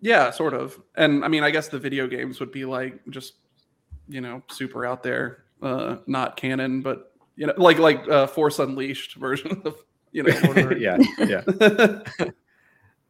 Yeah, 0.00 0.30
sort 0.30 0.54
of. 0.54 0.80
And 0.96 1.24
I 1.24 1.28
mean, 1.28 1.42
I 1.42 1.50
guess 1.50 1.68
the 1.68 1.78
video 1.78 2.06
games 2.06 2.40
would 2.40 2.52
be 2.52 2.64
like 2.64 3.00
just, 3.10 3.34
you 4.08 4.20
know, 4.20 4.42
super 4.50 4.84
out 4.84 5.02
there, 5.02 5.44
uh, 5.62 5.96
not 6.06 6.36
canon, 6.36 6.82
but 6.82 7.12
you 7.36 7.46
know, 7.46 7.54
like 7.56 7.78
like 7.78 8.06
uh, 8.08 8.26
Force 8.26 8.58
Unleashed 8.58 9.14
version 9.16 9.62
of 9.64 9.76
you 10.12 10.22
know. 10.22 10.32
Lord 10.44 10.58
of 10.58 10.68
the 10.68 10.76
Rings. 10.76 11.08
yeah, 11.18 11.42
yeah. 12.18 12.30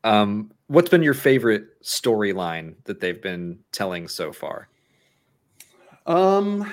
Um, 0.04 0.52
what's 0.66 0.90
been 0.90 1.02
your 1.02 1.14
favorite 1.14 1.82
storyline 1.82 2.74
that 2.84 3.00
they've 3.00 3.20
been 3.20 3.60
telling 3.72 4.06
so 4.06 4.32
far? 4.32 4.68
um, 6.06 6.70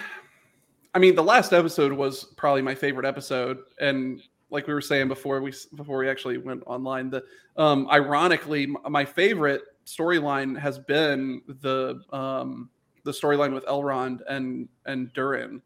I 0.94 1.00
mean, 1.00 1.16
the 1.16 1.24
last 1.24 1.54
episode 1.54 1.94
was 1.94 2.26
probably 2.36 2.62
my 2.62 2.76
favorite 2.76 3.06
episode, 3.06 3.60
and 3.80 4.22
like 4.52 4.68
we 4.68 4.74
were 4.74 4.82
saying 4.82 5.08
before 5.08 5.42
we 5.42 5.54
before 5.76 5.98
we 5.98 6.10
actually 6.10 6.38
went 6.38 6.62
online, 6.68 7.10
the 7.10 7.24
um, 7.58 7.88
ironically, 7.90 8.68
my 8.90 9.06
favorite 9.06 9.62
storyline 9.86 10.58
has 10.60 10.78
been 10.78 11.42
the 11.48 12.02
um 12.14 12.70
the 13.04 13.12
storyline 13.12 13.54
with 13.54 13.66
Elrond 13.66 14.20
and 14.30 14.68
and 14.86 15.12
Durin. 15.14 15.62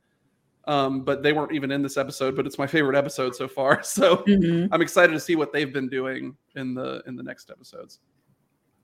Um, 0.68 1.02
but 1.04 1.22
they 1.22 1.32
weren't 1.32 1.52
even 1.52 1.70
in 1.72 1.84
this 1.84 1.96
episode, 1.96 2.36
but 2.36 2.48
it's 2.48 2.58
my 2.58 2.66
favorite 2.66 2.96
episode 2.98 3.36
so 3.36 3.48
far. 3.48 3.84
So 3.84 4.18
Mhm. 4.28 4.70
I'm 4.72 4.82
excited 4.82 5.14
to 5.14 5.20
see 5.20 5.36
what 5.36 5.54
they've 5.54 5.72
been 5.72 5.90
doing 5.90 6.36
in 6.56 6.74
the 6.74 7.04
in 7.06 7.16
the 7.16 7.24
next 7.24 7.52
episodes. 7.52 8.00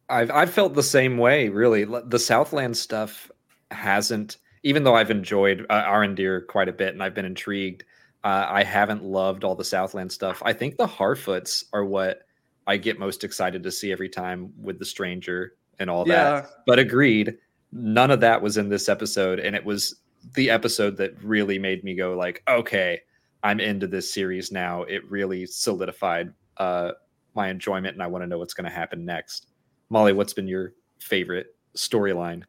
I've 0.10 0.30
I've 0.32 0.52
felt 0.52 0.74
the 0.74 0.84
same 0.84 1.18
way. 1.18 1.50
Really, 1.50 1.86
the 1.86 2.20
Southland 2.20 2.76
stuff 2.78 3.32
hasn't. 3.72 4.38
Even 4.64 4.84
though 4.84 4.94
I've 4.94 5.10
enjoyed 5.10 5.66
uh, 5.72 5.84
Arondir 5.84 6.46
quite 6.46 6.70
a 6.70 6.74
bit 6.74 6.94
and 6.94 7.02
I've 7.02 7.16
been 7.16 7.26
intrigued, 7.26 7.84
uh, 8.24 8.46
I 8.50 8.64
haven't 8.64 9.04
loved 9.04 9.44
all 9.44 9.56
the 9.56 9.64
Southland 9.64 10.12
stuff. 10.12 10.42
I 10.46 10.54
think 10.54 10.78
the 10.78 10.88
Harfoots 10.88 11.66
are 11.74 11.86
what 11.86 12.22
I 12.68 12.78
get 12.78 13.00
most 13.00 13.24
excited 13.24 13.64
to 13.64 13.72
see 13.72 13.92
every 13.92 14.10
time 14.10 14.54
with 14.62 14.80
the 14.80 14.86
Stranger 14.86 15.54
and 15.80 15.90
all 15.90 16.06
that. 16.06 16.48
But 16.68 16.80
agreed, 16.80 17.38
none 17.72 18.12
of 18.12 18.20
that 18.20 18.42
was 18.42 18.58
in 18.58 18.70
this 18.70 18.88
episode, 18.90 19.40
and 19.40 19.56
it 19.56 19.66
was 19.66 20.02
the 20.36 20.50
episode 20.52 20.98
that 20.98 21.22
really 21.24 21.58
made 21.58 21.84
me 21.84 21.96
go 21.96 22.16
like, 22.16 22.44
okay, 22.48 23.02
I'm 23.44 23.60
into 23.60 23.88
this 23.88 24.14
series 24.14 24.52
now. 24.52 24.84
It 24.84 25.10
really 25.10 25.48
solidified 25.48 26.32
uh, 26.58 26.92
my 27.34 27.50
enjoyment, 27.50 27.94
and 27.96 28.04
I 28.04 28.08
want 28.08 28.24
to 28.24 28.28
know 28.28 28.38
what's 28.38 28.54
going 28.54 28.70
to 28.70 28.76
happen 28.76 29.04
next. 29.04 29.48
Molly, 29.90 30.14
what's 30.14 30.34
been 30.34 30.48
your 30.48 30.74
favorite 31.00 31.56
storyline? 31.76 32.44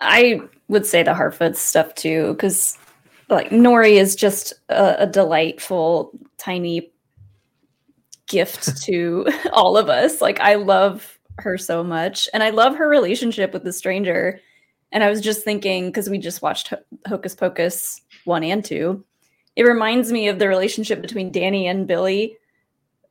I 0.00 0.40
would 0.68 0.86
say 0.86 1.02
the 1.02 1.12
Harfoot 1.12 1.56
stuff 1.56 1.94
too, 1.94 2.32
because 2.34 2.76
like 3.28 3.50
Nori 3.50 3.92
is 3.92 4.16
just 4.16 4.54
a, 4.68 4.96
a 5.00 5.06
delightful 5.06 6.12
tiny 6.38 6.92
gift 8.26 8.82
to 8.84 9.26
all 9.52 9.76
of 9.76 9.88
us. 9.88 10.20
Like 10.20 10.40
I 10.40 10.54
love 10.54 11.18
her 11.38 11.56
so 11.56 11.84
much, 11.84 12.28
and 12.32 12.42
I 12.42 12.50
love 12.50 12.76
her 12.76 12.88
relationship 12.88 13.52
with 13.52 13.64
the 13.64 13.72
stranger. 13.72 14.40
And 14.90 15.04
I 15.04 15.10
was 15.10 15.20
just 15.20 15.44
thinking 15.44 15.86
because 15.86 16.08
we 16.08 16.16
just 16.16 16.40
watched 16.40 16.68
Ho- 16.68 16.82
Hocus 17.06 17.34
Pocus 17.34 18.00
one 18.24 18.42
and 18.42 18.64
two, 18.64 19.04
it 19.58 19.64
reminds 19.64 20.12
me 20.12 20.28
of 20.28 20.38
the 20.38 20.46
relationship 20.46 21.02
between 21.02 21.32
Danny 21.32 21.66
and 21.66 21.86
Billy, 21.86 22.38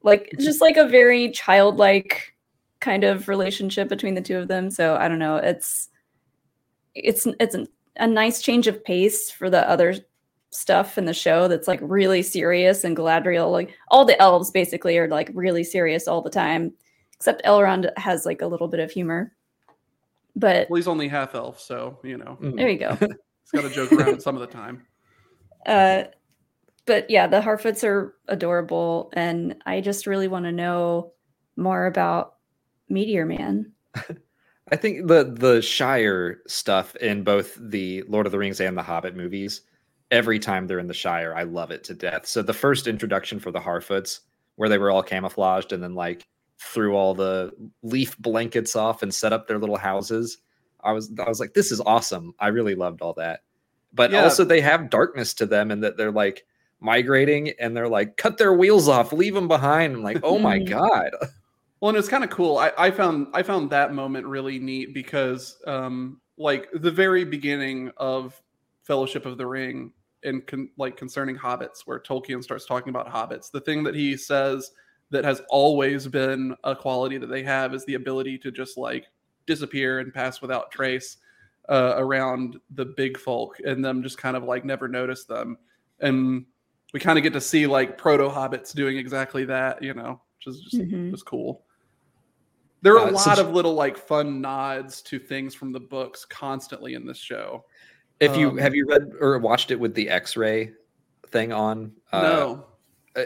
like 0.02 0.28
mm-hmm. 0.28 0.42
just 0.42 0.62
like 0.62 0.78
a 0.78 0.88
very 0.88 1.30
childlike 1.32 2.34
kind 2.80 3.04
of 3.04 3.28
relationship 3.28 3.90
between 3.90 4.16
the 4.16 4.22
two 4.22 4.38
of 4.38 4.48
them. 4.48 4.72
So 4.72 4.96
I 4.96 5.10
don't 5.10 5.20
know. 5.20 5.36
It's 5.36 5.90
it's 6.96 7.28
it's 7.42 7.54
an, 7.54 7.68
a 8.00 8.08
nice 8.08 8.42
change 8.42 8.68
of 8.68 8.84
pace 8.84 9.30
for 9.30 9.50
the 9.50 9.68
other 9.70 9.96
stuff 10.50 10.98
in 10.98 11.06
the 11.06 11.14
show 11.14 11.48
that's 11.48 11.68
like 11.68 11.80
really 11.82 12.24
serious 12.24 12.84
and 12.84 12.96
Galadriel 12.96 13.52
like 13.52 13.76
all 13.90 14.06
the 14.06 14.20
elves 14.22 14.50
basically 14.50 14.98
are 14.98 15.08
like 15.08 15.30
really 15.34 15.64
serious 15.64 16.08
all 16.08 16.22
the 16.22 16.30
time 16.30 16.74
except 17.18 17.44
Elrond 17.46 17.90
has 17.98 18.26
like 18.26 18.42
a 18.42 18.48
little 18.48 18.68
bit 18.68 18.80
of 18.80 18.92
humor. 18.92 19.34
But 20.36 20.70
well, 20.70 20.78
he's 20.78 20.88
only 20.88 21.08
half 21.08 21.34
elf, 21.34 21.60
so 21.60 22.00
you 22.04 22.18
know. 22.18 22.38
There 22.40 22.70
you 22.70 22.78
go. 22.78 22.96
He's 23.00 23.62
got 23.62 23.68
to 23.68 23.70
joke 23.70 23.92
around 23.92 24.22
some 24.22 24.36
of 24.36 24.42
the 24.42 24.48
time. 24.48 24.86
uh 25.66 26.04
but 26.86 27.10
yeah 27.10 27.28
the 27.28 27.42
Harfoots 27.42 27.84
are 27.84 28.16
adorable 28.30 29.12
and 29.14 29.56
I 29.66 29.82
just 29.82 30.08
really 30.08 30.30
want 30.30 30.46
to 30.46 30.52
know 30.52 31.12
more 31.58 31.88
about 31.88 32.36
Meteor 32.88 33.26
Man 33.26 33.74
I 34.72 34.76
think 34.76 35.08
the 35.08 35.24
the 35.24 35.62
Shire 35.62 36.40
stuff 36.48 36.96
in 36.98 37.24
both 37.24 37.58
the 37.60 38.04
Lord 38.08 38.26
of 38.26 38.32
the 38.32 38.38
Rings 38.38 38.60
and 38.60 38.78
the 38.78 38.84
Hobbit 38.84 39.16
movies, 39.16 39.62
every 40.12 40.40
time 40.40 40.68
they're 40.68 40.80
in 40.80 40.88
the 40.88 40.94
Shire, 40.94 41.34
I 41.36 41.44
love 41.44 41.72
it 41.72 41.84
to 41.86 41.94
death. 41.94 42.26
So 42.26 42.42
the 42.42 42.54
first 42.54 42.88
introduction 42.88 43.40
for 43.40 43.52
the 43.52 43.60
Harfoots, 43.60 44.20
where 44.56 44.70
they 44.70 44.78
were 44.78 44.92
all 44.92 45.04
camouflaged 45.04 45.72
and 45.72 45.82
then 45.82 45.96
like 45.96 46.28
threw 46.60 46.96
all 46.96 47.14
the 47.14 47.52
leaf 47.84 48.18
blankets 48.18 48.76
off 48.76 49.04
and 49.04 49.14
set 49.14 49.32
up 49.34 49.48
their 49.48 49.60
little 49.60 49.78
houses, 49.78 50.40
I 50.84 50.92
was 50.92 51.12
I 51.20 51.30
was 51.30 51.40
like, 51.40 51.54
this 51.54 51.72
is 51.72 51.82
awesome. 51.82 52.34
I 52.40 52.48
really 52.50 52.76
loved 52.76 53.02
all 53.02 53.14
that. 53.14 53.42
But 53.94 54.12
Yeah. 54.12 54.24
also 54.24 54.44
they 54.44 54.62
have 54.62 54.90
darkness 54.90 55.34
to 55.36 55.46
them 55.46 55.72
and 55.72 55.84
that 55.84 55.96
they're 55.98 56.12
like 56.12 56.46
migrating 56.82 57.52
and 57.60 57.76
they're 57.76 57.88
like, 57.88 58.18
cut 58.18 58.38
their 58.38 58.54
wheels 58.54 58.88
off, 58.90 59.14
leave 59.14 59.34
them 59.34 59.48
behind. 59.48 59.96
I'm 59.96 60.04
like, 60.04 60.20
oh 60.24 60.40
my 60.40 60.60
god. 60.64 61.12
Well, 61.80 61.90
and 61.90 61.98
it's 61.98 62.10
kind 62.10 62.24
of 62.24 62.30
cool. 62.32 62.58
I, 62.58 62.72
I 62.78 62.92
found 62.92 63.28
I 63.34 63.44
found 63.44 63.70
that 63.70 63.94
moment 63.94 64.26
really 64.26 64.58
neat 64.60 64.94
because, 64.94 65.58
um, 65.68 66.20
like 66.38 66.68
the 66.74 66.92
very 66.92 67.24
beginning 67.24 67.92
of 67.98 68.42
Fellowship 68.84 69.26
of 69.26 69.38
the 69.38 69.46
Ring, 69.46 69.92
and 70.24 70.46
con- 70.48 70.70
like 70.78 70.98
concerning 70.98 71.36
hobbits, 71.38 71.82
where 71.86 72.00
Tolkien 72.00 72.44
starts 72.44 72.66
talking 72.66 72.90
about 72.90 73.08
hobbits, 73.08 73.52
the 73.52 73.62
thing 73.62 73.84
that 73.84 73.94
he 73.96 74.18
says 74.18 74.72
that 75.12 75.24
has 75.24 75.42
always 75.50 76.08
been 76.08 76.56
a 76.64 76.76
quality 76.76 77.18
that 77.18 77.28
they 77.28 77.44
have 77.44 77.74
is 77.74 77.86
the 77.86 77.94
ability 77.94 78.38
to 78.40 78.52
just 78.52 78.78
like 78.78 79.06
disappear 79.46 80.00
and 80.00 80.14
pass 80.14 80.42
without 80.42 80.72
trace 80.72 81.18
uh, 81.70 81.94
around 81.98 82.60
the 82.72 82.86
big 82.86 83.18
folk, 83.20 83.58
and 83.66 83.86
them 83.86 84.02
just 84.02 84.18
kind 84.18 84.36
of 84.36 84.44
like 84.44 84.66
never 84.66 84.88
notice 84.88 85.26
them, 85.26 85.58
and 86.00 86.46
we 86.94 87.00
kind 87.00 87.20
of 87.20 87.24
get 87.24 87.34
to 87.34 87.42
see 87.42 87.68
like 87.68 87.98
proto 88.00 88.30
hobbits 88.30 88.74
doing 88.74 88.98
exactly 88.98 89.46
that, 89.46 89.84
you 89.84 89.94
know, 89.94 90.20
which 90.40 90.48
is 90.56 90.62
just 90.62 90.82
Mhm. 90.82 91.12
was 91.12 91.22
cool. 91.22 91.66
There 92.88 92.96
are 92.98 93.08
a 93.08 93.10
Uh, 93.10 93.12
lot 93.12 93.20
since- 93.36 93.40
of 93.40 93.52
little 93.52 93.74
like 93.74 93.98
fun 93.98 94.40
nods 94.40 95.02
to 95.02 95.20
things 95.20 95.54
from 95.54 95.74
the 95.74 95.80
books 95.82 96.24
constantly 96.24 96.94
in 96.94 97.06
this 97.06 97.18
show. 97.18 97.66
If 98.22 98.38
you 98.38 98.52
Um, 98.52 98.58
have 98.60 98.74
you 98.74 98.86
read 98.88 99.12
or 99.20 99.38
watched 99.40 99.72
it 99.72 99.76
with 99.80 99.94
the 99.94 100.08
X-ray 100.10 100.72
thing 101.28 101.52
on? 101.52 101.92
Uh, 102.14 102.22
no, 102.22 102.66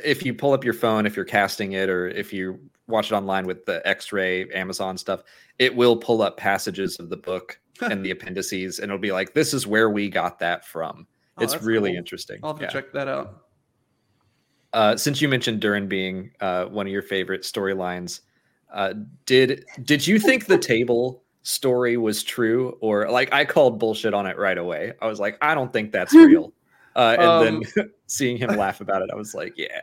If 0.04 0.26
you 0.26 0.34
pull 0.34 0.54
up 0.54 0.64
your 0.64 0.74
phone, 0.74 1.06
if 1.06 1.16
you're 1.16 1.26
casting 1.26 1.74
it, 1.74 1.90
or 1.90 2.08
if 2.08 2.34
you 2.34 2.60
watch 2.88 3.12
it 3.12 3.16
online 3.16 3.46
with 3.46 3.66
the 3.68 3.86
X-ray 3.88 4.50
Amazon 4.50 4.98
stuff, 4.98 5.22
it 5.60 5.76
will 5.76 5.96
pull 5.96 6.24
up 6.24 6.38
passages 6.38 6.98
of 7.00 7.10
the 7.10 7.18
book 7.18 7.60
and 7.82 8.04
the 8.04 8.10
appendices, 8.16 8.80
and 8.80 8.86
it'll 8.90 8.98
be 9.00 9.12
like, 9.12 9.34
"This 9.36 9.54
is 9.54 9.68
where 9.68 9.92
we 9.92 10.10
got 10.10 10.40
that 10.40 10.66
from." 10.66 11.06
Oh, 11.38 11.44
it's 11.44 11.62
really 11.62 11.92
cool. 11.92 11.98
interesting. 12.00 12.40
I'll 12.42 12.56
have 12.56 12.68
to 12.68 12.74
check 12.74 12.92
that 12.94 13.08
out. 13.08 13.44
Uh, 14.74 14.96
since 14.96 15.22
you 15.22 15.28
mentioned 15.28 15.60
Durin 15.60 15.88
being 15.88 16.32
uh, 16.40 16.66
one 16.66 16.88
of 16.88 16.92
your 16.94 17.02
favorite 17.04 17.42
storylines, 17.42 18.22
uh, 18.74 18.94
did 19.26 19.66
did 19.84 20.06
you 20.06 20.20
think 20.20 20.46
the 20.46 20.58
table 20.58 21.24
story 21.44 21.98
was 21.98 22.24
true 22.24 22.78
or 22.82 23.10
like 23.10 23.34
I 23.34 23.46
called 23.46 23.80
bullshit 23.80 24.14
on 24.14 24.28
it 24.28 24.38
right 24.38 24.58
away. 24.58 24.94
I 25.02 25.08
was 25.08 25.20
like, 25.20 25.38
I 25.42 25.56
don't 25.56 25.74
think 25.74 25.92
that's 25.92 26.14
real. 26.16 26.54
Uh, 26.96 27.16
and 27.18 27.22
Um, 27.24 27.64
then 27.76 27.92
seeing 28.08 28.38
him 28.38 28.50
laugh 28.56 28.82
about 28.86 29.02
it, 29.02 29.10
I 29.12 29.16
was 29.16 29.34
like, 29.34 29.54
yeah. 29.58 29.82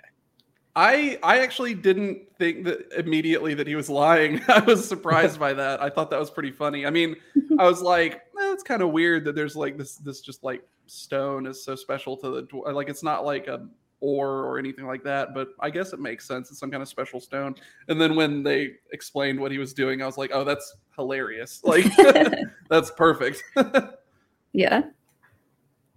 I 0.76 1.18
I 1.24 1.40
actually 1.40 1.74
didn't 1.74 2.20
think 2.38 2.64
that 2.64 2.92
immediately 2.96 3.54
that 3.54 3.66
he 3.66 3.74
was 3.74 3.90
lying. 3.90 4.40
I 4.48 4.60
was 4.60 4.86
surprised 4.86 5.40
by 5.40 5.52
that. 5.54 5.82
I 5.82 5.90
thought 5.90 6.10
that 6.10 6.20
was 6.20 6.30
pretty 6.30 6.52
funny. 6.52 6.86
I 6.86 6.90
mean, 6.90 7.16
I 7.58 7.64
was 7.64 7.82
like, 7.82 8.14
eh, 8.40 8.52
it's 8.52 8.62
kind 8.62 8.82
of 8.82 8.90
weird 8.90 9.24
that 9.24 9.34
there's 9.34 9.56
like 9.56 9.76
this 9.76 9.96
this 9.96 10.20
just 10.20 10.44
like 10.44 10.62
stone 10.86 11.46
is 11.46 11.64
so 11.64 11.74
special 11.74 12.16
to 12.18 12.30
the 12.30 12.72
like 12.72 12.88
it's 12.88 13.02
not 13.02 13.24
like 13.24 13.48
a 13.48 13.66
ore 14.00 14.44
or 14.44 14.58
anything 14.58 14.86
like 14.86 15.02
that, 15.04 15.34
but 15.34 15.48
I 15.60 15.70
guess 15.70 15.92
it 15.92 16.00
makes 16.00 16.26
sense. 16.26 16.50
It's 16.50 16.60
some 16.60 16.70
kind 16.70 16.82
of 16.82 16.88
special 16.88 17.20
stone. 17.20 17.54
And 17.88 18.00
then 18.00 18.14
when 18.14 18.42
they 18.42 18.72
explained 18.92 19.40
what 19.40 19.50
he 19.50 19.58
was 19.58 19.72
doing, 19.72 20.02
I 20.02 20.06
was 20.06 20.16
like, 20.16 20.30
oh, 20.32 20.44
that's 20.44 20.76
hilarious. 20.96 21.60
Like 21.64 21.84
that's 22.70 22.90
perfect. 22.92 23.42
yeah. 24.52 24.82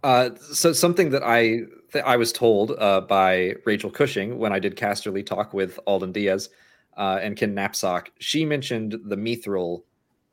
Uh, 0.04 0.32
so 0.52 0.74
something 0.74 1.12
that 1.12 1.24
I 1.24 1.62
that 1.94 2.08
I 2.08 2.18
was 2.18 2.32
told 2.32 2.72
uh, 2.80 3.02
by 3.02 3.56
Rachel 3.66 3.92
Cushing 3.92 4.40
when 4.40 4.52
I 4.52 4.60
did 4.60 4.76
Casterly 4.76 5.24
talk 5.26 5.54
with 5.54 5.80
Alden 5.86 6.12
Diaz 6.12 6.50
uh, 6.98 7.20
and 7.22 7.38
Ken 7.38 7.54
Knapsack, 7.54 8.12
she 8.20 8.46
mentioned 8.46 8.98
the 9.06 9.16
Mithril 9.16 9.84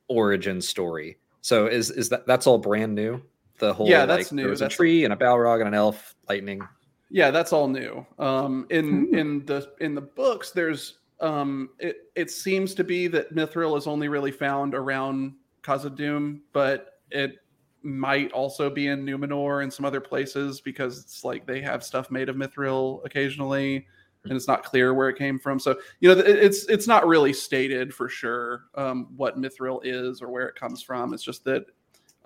origin 0.09 0.61
story. 0.63 1.19
So 1.43 1.67
is 1.67 1.91
is 1.91 2.09
that 2.09 2.27
that's 2.27 2.47
all 2.47 2.59
brand 2.59 2.95
new? 2.95 3.23
The 3.59 3.75
whole 3.75 3.89
Yeah, 3.89 4.07
that's 4.07 4.31
like, 4.31 4.33
new. 4.33 4.43
There 4.43 4.51
was 4.51 4.61
That's- 4.61 4.75
a 4.75 4.77
tree 4.77 5.05
and 5.05 5.13
a 5.13 5.17
Balrog 5.17 5.59
and 5.59 5.69
an 5.69 5.75
elf 5.75 6.15
lightning. 6.29 6.63
Yeah, 7.11 7.31
that's 7.31 7.53
all 7.53 7.69
new. 7.69 8.07
Um, 8.19 8.67
in 8.71 9.07
Hmm. 9.07 9.15
in 9.15 9.47
the 9.47 9.73
in 9.81 9.95
the 9.95 10.01
books, 10.03 10.51
there's 10.51 10.99
um, 11.21 11.71
it 11.79 12.11
it 12.15 12.31
seems 12.31 12.75
to 12.75 12.85
be 12.85 13.07
that 13.09 13.35
Mithril 13.35 13.77
is 13.77 13.87
only 13.87 14.09
really 14.09 14.31
found 14.31 14.75
around 14.75 15.35
Khazad-dûm, 15.63 16.41
but 16.53 17.01
it 17.11 17.37
might 17.83 18.31
also 18.33 18.69
be 18.69 18.89
in 18.89 19.05
Numenor 19.05 19.63
and 19.63 19.73
some 19.73 19.85
other 19.85 20.01
places 20.01 20.61
because 20.61 21.01
it's 21.01 21.25
like 21.25 21.47
they 21.47 21.61
have 21.61 21.83
stuff 21.83 22.11
made 22.11 22.29
of 22.29 22.37
Mithril 22.37 23.05
occasionally, 23.05 23.87
and 24.25 24.33
it's 24.33 24.49
not 24.49 24.63
clear 24.65 24.93
where 24.95 25.09
it 25.09 25.17
came 25.17 25.39
from. 25.39 25.59
So 25.59 25.77
you 26.01 26.15
know, 26.15 26.21
it's 26.21 26.67
it's 26.67 26.87
not 26.87 27.07
really 27.07 27.33
stated 27.33 27.95
for 27.95 28.09
sure 28.09 28.65
um, 28.75 29.09
what 29.17 29.39
Mithril 29.39 29.81
is 29.83 30.21
or 30.21 30.29
where 30.29 30.47
it 30.47 30.57
comes 30.57 30.83
from. 30.83 31.15
It's 31.15 31.23
just 31.25 31.43
that 31.45 31.65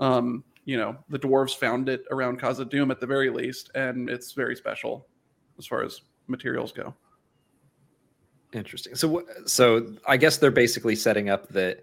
um, 0.00 0.42
you 0.64 0.76
know 0.76 0.96
the 1.08 1.18
dwarves 1.18 1.56
found 1.56 1.88
it 1.88 2.04
around 2.10 2.40
Khazad-dûm 2.40 2.90
at 2.90 3.00
the 3.00 3.06
very 3.06 3.30
least, 3.30 3.70
and 3.74 4.08
it's 4.08 4.32
very 4.32 4.56
special 4.56 5.06
as 5.58 5.66
far 5.66 5.82
as 5.82 6.02
materials 6.28 6.72
go. 6.72 6.94
Interesting. 8.52 8.94
So 8.94 9.24
so 9.46 9.94
I 10.06 10.16
guess 10.16 10.36
they're 10.36 10.50
basically 10.50 10.94
setting 10.94 11.30
up 11.30 11.48
that 11.48 11.82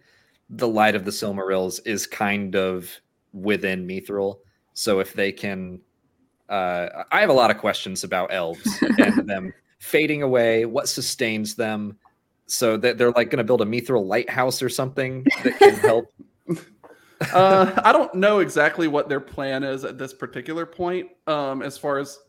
the 0.49 0.67
light 0.67 0.95
of 0.95 1.05
the 1.05 1.11
Silmarils 1.11 1.79
is 1.85 2.07
kind 2.07 2.55
of 2.55 2.91
within 3.33 3.87
Mithril. 3.87 4.39
So 4.73 4.99
if 4.99 5.13
they 5.13 5.31
can 5.31 5.79
uh 6.47 7.03
I 7.11 7.21
have 7.21 7.29
a 7.29 7.33
lot 7.33 7.51
of 7.51 7.57
questions 7.57 8.03
about 8.03 8.33
elves 8.33 8.67
and 8.99 9.27
them 9.27 9.53
fading 9.79 10.23
away, 10.23 10.65
what 10.65 10.87
sustains 10.87 11.55
them. 11.55 11.97
So 12.45 12.77
that 12.77 12.97
they're 12.97 13.11
like 13.11 13.29
going 13.29 13.37
to 13.37 13.43
build 13.43 13.61
a 13.61 13.65
Mithril 13.65 14.05
lighthouse 14.05 14.63
or 14.63 14.69
something 14.69 15.23
that 15.43 15.59
can 15.59 15.75
help. 15.75 16.11
uh, 17.33 17.71
I 17.83 17.91
don't 17.91 18.13
know 18.15 18.39
exactly 18.39 18.87
what 18.87 19.09
their 19.09 19.19
plan 19.19 19.63
is 19.63 19.83
at 19.83 19.97
this 19.97 20.13
particular 20.13 20.65
point, 20.65 21.09
um, 21.27 21.61
as 21.61 21.77
far 21.77 21.99
as 21.99 22.19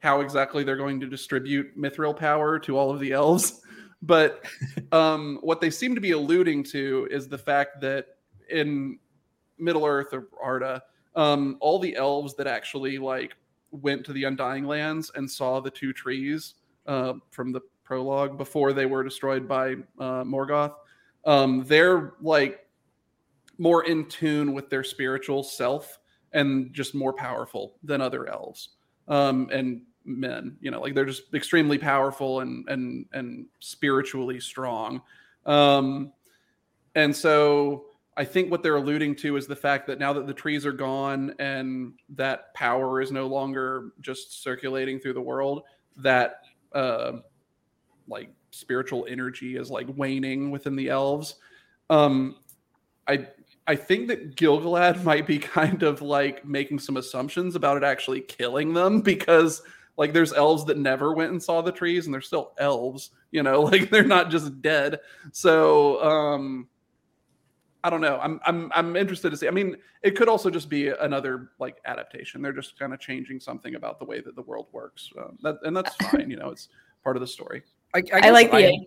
how 0.00 0.20
exactly 0.20 0.64
they're 0.64 0.76
going 0.76 1.00
to 1.00 1.06
distribute 1.06 1.76
mithril 1.78 2.16
power 2.16 2.58
to 2.60 2.76
all 2.76 2.90
of 2.90 3.00
the 3.00 3.12
elves. 3.12 3.62
But 4.00 4.44
um, 4.92 5.40
what 5.42 5.60
they 5.60 5.70
seem 5.70 5.96
to 5.96 6.00
be 6.00 6.12
alluding 6.12 6.62
to 6.70 7.08
is 7.10 7.26
the 7.26 7.36
fact 7.36 7.80
that 7.80 8.06
in 8.48 8.96
Middle 9.58 9.84
Earth 9.84 10.12
or 10.12 10.28
Arda, 10.40 10.84
um, 11.16 11.56
all 11.58 11.80
the 11.80 11.96
elves 11.96 12.36
that 12.36 12.46
actually 12.46 12.98
like 12.98 13.34
went 13.72 14.04
to 14.06 14.12
the 14.12 14.22
Undying 14.22 14.66
Lands 14.66 15.10
and 15.16 15.28
saw 15.28 15.58
the 15.58 15.70
two 15.70 15.92
trees 15.92 16.54
uh, 16.86 17.14
from 17.30 17.50
the 17.50 17.60
prologue 17.82 18.38
before 18.38 18.72
they 18.72 18.86
were 18.86 19.02
destroyed 19.02 19.48
by 19.48 19.72
uh, 19.98 20.22
Morgoth, 20.22 20.74
um, 21.24 21.64
they're 21.64 22.12
like 22.20 22.67
more 23.58 23.84
in 23.84 24.06
tune 24.06 24.52
with 24.52 24.70
their 24.70 24.84
spiritual 24.84 25.42
self 25.42 25.98
and 26.32 26.72
just 26.72 26.94
more 26.94 27.12
powerful 27.12 27.76
than 27.82 28.00
other 28.00 28.28
elves 28.28 28.70
um, 29.08 29.48
and 29.52 29.82
men. 30.04 30.56
You 30.60 30.70
know, 30.70 30.80
like 30.80 30.94
they're 30.94 31.04
just 31.04 31.34
extremely 31.34 31.78
powerful 31.78 32.40
and 32.40 32.68
and 32.68 33.06
and 33.12 33.46
spiritually 33.60 34.40
strong. 34.40 35.02
Um, 35.46 36.12
and 36.94 37.14
so 37.14 37.86
I 38.16 38.24
think 38.24 38.50
what 38.50 38.62
they're 38.62 38.76
alluding 38.76 39.14
to 39.16 39.36
is 39.36 39.46
the 39.46 39.56
fact 39.56 39.86
that 39.86 39.98
now 39.98 40.12
that 40.12 40.26
the 40.26 40.34
trees 40.34 40.66
are 40.66 40.72
gone 40.72 41.34
and 41.38 41.92
that 42.10 42.52
power 42.54 43.00
is 43.00 43.12
no 43.12 43.26
longer 43.26 43.92
just 44.00 44.42
circulating 44.42 44.98
through 44.98 45.12
the 45.12 45.20
world, 45.20 45.62
that 45.96 46.40
uh, 46.72 47.12
like 48.08 48.30
spiritual 48.50 49.06
energy 49.08 49.56
is 49.56 49.70
like 49.70 49.86
waning 49.96 50.50
within 50.50 50.74
the 50.74 50.88
elves. 50.88 51.36
Um, 51.90 52.36
I 53.06 53.28
I 53.68 53.76
think 53.76 54.08
that 54.08 54.34
Gilgalad 54.34 55.04
might 55.04 55.26
be 55.26 55.38
kind 55.38 55.84
of 55.84 56.02
like 56.02 56.44
making 56.44 56.80
some 56.80 56.96
assumptions 56.96 57.54
about 57.54 57.76
it 57.76 57.84
actually 57.84 58.22
killing 58.22 58.72
them 58.72 59.00
because 59.00 59.62
like 59.96 60.12
there's 60.12 60.32
elves 60.32 60.64
that 60.64 60.78
never 60.78 61.12
went 61.12 61.32
and 61.32 61.42
saw 61.42 61.60
the 61.60 61.70
trees 61.70 62.06
and 62.06 62.14
they're 62.14 62.20
still 62.20 62.54
elves, 62.58 63.10
you 63.30 63.42
know, 63.42 63.60
like 63.62 63.90
they're 63.90 64.02
not 64.02 64.30
just 64.30 64.60
dead. 64.62 64.98
So 65.32 66.02
um 66.02 66.68
I 67.84 67.90
don't 67.90 68.00
know. 68.00 68.18
I'm 68.20 68.40
I'm 68.44 68.72
I'm 68.74 68.96
interested 68.96 69.30
to 69.30 69.36
see. 69.36 69.46
I 69.46 69.52
mean, 69.52 69.76
it 70.02 70.16
could 70.16 70.28
also 70.28 70.50
just 70.50 70.68
be 70.68 70.88
another 70.88 71.50
like 71.60 71.78
adaptation. 71.84 72.42
They're 72.42 72.52
just 72.52 72.76
kind 72.76 72.92
of 72.92 72.98
changing 72.98 73.38
something 73.38 73.76
about 73.76 74.00
the 74.00 74.04
way 74.04 74.20
that 74.20 74.34
the 74.34 74.42
world 74.42 74.66
works. 74.72 75.10
Um, 75.16 75.38
that, 75.42 75.58
and 75.62 75.76
that's 75.76 75.94
fine, 76.10 76.28
you 76.28 76.36
know, 76.36 76.50
it's 76.50 76.68
part 77.04 77.16
of 77.16 77.20
the 77.20 77.26
story. 77.26 77.62
I, 77.94 78.02
I 78.12 78.30
like 78.30 78.50
the 78.50 78.84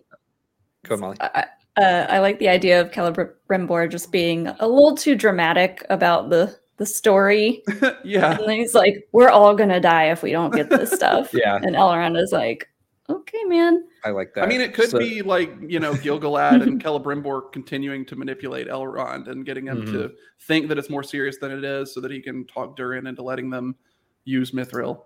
Go, 0.84 0.96
Molly. 0.96 1.16
I, 1.20 1.46
uh, 1.76 2.06
I 2.08 2.18
like 2.18 2.38
the 2.38 2.48
idea 2.48 2.80
of 2.80 2.90
Celebrimbor 2.90 3.90
just 3.90 4.12
being 4.12 4.46
a 4.48 4.66
little 4.68 4.94
too 4.96 5.14
dramatic 5.14 5.84
about 5.90 6.30
the 6.30 6.56
the 6.78 6.86
story. 6.86 7.62
yeah. 8.04 8.38
And 8.38 8.48
then 8.48 8.56
he's 8.56 8.74
like, 8.74 9.06
"We're 9.12 9.28
all 9.30 9.54
gonna 9.54 9.80
die 9.80 10.10
if 10.10 10.22
we 10.22 10.32
don't 10.32 10.52
get 10.54 10.68
this 10.70 10.90
stuff." 11.00 11.30
Yeah, 11.32 11.56
And 11.56 11.76
Elrond 11.76 12.20
is 12.20 12.32
like, 12.32 12.68
"Okay, 13.08 13.44
man." 13.44 13.84
I 14.04 14.10
like 14.10 14.34
that. 14.34 14.42
I 14.44 14.46
mean, 14.48 14.60
it 14.60 14.74
could 14.74 14.90
So- 14.90 14.98
be 14.98 15.22
like 15.22 15.50
you 15.60 15.78
know 15.78 15.92
Gilgalad 15.94 16.62
and 16.62 16.82
Celebrimbor 16.84 17.52
continuing 17.52 18.04
to 18.06 18.16
manipulate 18.16 18.68
Elrond 18.68 19.28
and 19.28 19.44
getting 19.46 19.66
him 19.66 19.82
Mm-hmm. 19.82 19.92
to 19.92 20.12
think 20.40 20.68
that 20.68 20.78
it's 20.78 20.90
more 20.90 21.04
serious 21.04 21.36
than 21.38 21.52
it 21.52 21.62
is, 21.64 21.94
so 21.94 22.00
that 22.00 22.10
he 22.10 22.20
can 22.20 22.44
talk 22.46 22.76
Durin 22.76 23.06
into 23.06 23.22
letting 23.22 23.48
them 23.50 23.76
use 24.24 24.50
Mithril. 24.52 25.02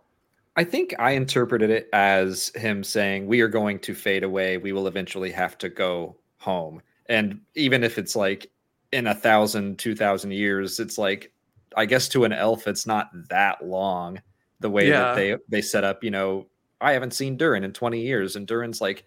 I 0.59 0.65
think 0.65 0.95
I 0.99 1.11
interpreted 1.13 1.69
it 1.69 1.89
as 1.93 2.51
him 2.55 2.83
saying, 2.83 3.27
"We 3.27 3.41
are 3.43 3.49
going 3.49 3.79
to 3.81 3.95
fade 3.95 4.25
away. 4.25 4.57
We 4.57 4.73
will 4.73 4.87
eventually 4.87 5.31
have 5.33 5.59
to 5.59 5.69
go 5.69 6.17
home." 6.47 6.81
And 7.09 7.41
even 7.55 7.85
if 7.85 7.99
it's 7.99 8.17
like 8.17 8.51
in 8.93 9.07
a 9.09 9.15
thousand, 9.15 9.79
two 9.79 9.95
thousand 9.95 10.31
years, 10.33 10.81
it's 10.81 10.97
like, 10.99 11.33
I 11.77 11.85
guess 11.87 12.09
to 12.11 12.25
an 12.25 12.33
elf, 12.33 12.67
it's 12.67 12.87
not 12.87 13.11
that 13.29 13.65
long. 13.67 14.21
The 14.61 14.71
way 14.71 14.89
Yeah. 14.89 15.01
that 15.01 15.15
they 15.17 15.37
they 15.49 15.61
set 15.63 15.85
up, 15.85 16.03
you 16.05 16.11
know, 16.11 16.47
I 16.81 16.93
haven't 16.93 17.13
seen 17.15 17.37
Durin 17.37 17.65
in 17.65 17.73
twenty 17.73 18.01
years, 18.03 18.37
and 18.37 18.47
Durin's 18.47 18.81
like, 18.81 19.05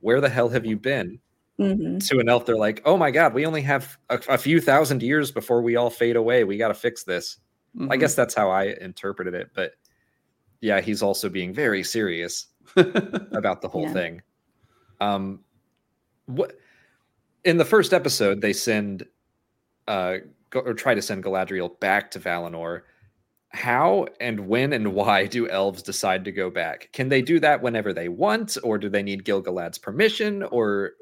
"Where 0.00 0.20
the 0.20 0.28
hell 0.28 0.48
have 0.50 0.66
you 0.66 0.76
been?" 0.76 1.18
hmm 1.58 1.98
To 1.98 2.18
an 2.18 2.28
elf, 2.28 2.44
they're 2.46 2.56
like, 2.56 2.82
"Oh 2.84 2.96
my 2.96 3.10
god, 3.10 3.34
we 3.34 3.46
only 3.46 3.62
have 3.62 3.96
a, 4.10 4.20
a 4.28 4.38
few 4.38 4.60
thousand 4.60 5.02
years 5.02 5.30
before 5.32 5.62
we 5.62 5.76
all 5.76 5.90
fade 5.90 6.16
away. 6.16 6.44
We 6.44 6.58
got 6.58 6.68
to 6.68 6.74
fix 6.74 7.04
this." 7.04 7.38
I 7.78 7.96
Mhm. 7.96 8.00
guess 8.00 8.14
that's 8.16 8.34
how 8.34 8.50
I 8.50 8.74
interpreted 8.80 9.34
it, 9.34 9.50
but 9.54 9.72
yeah, 10.60 10.80
he's 10.80 11.02
also 11.02 11.28
being 11.30 11.54
very 11.54 11.82
serious 11.82 12.48
about 12.76 13.62
the 13.62 13.68
whole 13.68 13.84
Yeah. 13.84 13.92
thing. 13.94 14.22
Um, 15.00 15.40
what 16.26 16.58
in 17.44 17.56
the 17.56 17.64
first 17.64 17.92
episode 17.92 18.40
they 18.40 18.52
send, 18.52 19.06
uh, 19.88 20.16
or 20.54 20.74
try 20.74 20.94
to 20.94 21.02
send 21.02 21.24
Galadriel 21.24 21.78
back 21.80 22.10
to 22.12 22.20
Valinor. 22.20 22.82
How 23.52 24.06
and 24.20 24.48
when 24.48 24.72
and 24.72 24.94
why 24.94 25.26
do 25.36 25.48
elves 25.48 25.82
decide 25.82 26.24
to 26.24 26.32
go 26.32 26.50
back? 26.50 26.90
Can 26.92 27.08
they 27.08 27.22
do 27.22 27.40
that 27.40 27.62
whenever 27.62 27.92
they 27.92 28.08
want, 28.08 28.56
or 28.62 28.78
do 28.78 28.88
they 28.88 29.02
need 29.02 29.24
Gilgalad's 29.24 29.78
permission, 29.78 30.42
or 30.44 30.92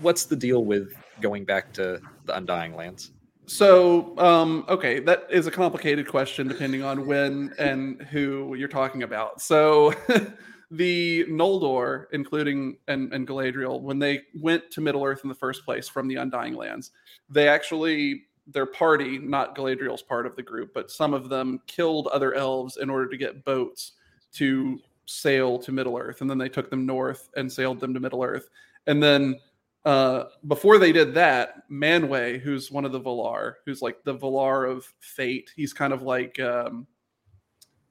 what's 0.00 0.24
the 0.24 0.36
deal 0.36 0.64
with 0.64 0.92
going 1.20 1.44
back 1.44 1.72
to 1.74 2.00
the 2.24 2.36
Undying 2.36 2.74
Lands? 2.74 3.12
So, 3.46 4.18
um, 4.18 4.64
okay, 4.68 4.98
that 5.00 5.28
is 5.30 5.46
a 5.46 5.52
complicated 5.52 6.08
question 6.08 6.48
depending 6.48 6.82
on 6.82 7.06
when 7.06 7.54
and 7.58 8.02
who 8.02 8.54
you're 8.54 8.68
talking 8.68 9.04
about. 9.04 9.40
So, 9.40 9.94
the 10.70 11.24
Noldor, 11.28 12.06
including 12.12 12.76
and, 12.88 13.12
and 13.12 13.26
Galadriel, 13.26 13.80
when 13.80 13.98
they 13.98 14.22
went 14.34 14.70
to 14.72 14.80
Middle 14.80 15.04
Earth 15.04 15.20
in 15.22 15.28
the 15.28 15.34
first 15.34 15.64
place 15.64 15.88
from 15.88 16.08
the 16.08 16.16
Undying 16.16 16.54
Lands, 16.54 16.90
they 17.28 17.48
actually 17.48 18.24
their 18.48 18.66
party, 18.66 19.18
not 19.18 19.56
Galadriel's 19.56 20.02
part 20.02 20.24
of 20.24 20.36
the 20.36 20.42
group, 20.42 20.72
but 20.72 20.90
some 20.90 21.14
of 21.14 21.28
them 21.28 21.60
killed 21.66 22.06
other 22.08 22.34
elves 22.34 22.76
in 22.76 22.88
order 22.88 23.08
to 23.08 23.16
get 23.16 23.44
boats 23.44 23.92
to 24.34 24.78
sail 25.06 25.58
to 25.58 25.72
Middle 25.72 25.96
Earth, 25.96 26.20
and 26.20 26.30
then 26.30 26.38
they 26.38 26.48
took 26.48 26.70
them 26.70 26.86
north 26.86 27.28
and 27.36 27.52
sailed 27.52 27.80
them 27.80 27.92
to 27.94 28.00
Middle 28.00 28.22
Earth, 28.22 28.48
and 28.86 29.02
then 29.02 29.38
uh, 29.86 30.30
before 30.48 30.78
they 30.78 30.90
did 30.90 31.14
that, 31.14 31.70
Manwë, 31.70 32.40
who's 32.40 32.72
one 32.72 32.84
of 32.84 32.90
the 32.90 33.00
Valar, 33.00 33.54
who's 33.64 33.80
like 33.82 34.02
the 34.02 34.16
Valar 34.16 34.68
of 34.68 34.92
fate, 34.98 35.52
he's 35.54 35.72
kind 35.72 35.92
of 35.92 36.02
like 36.02 36.40
um, 36.40 36.88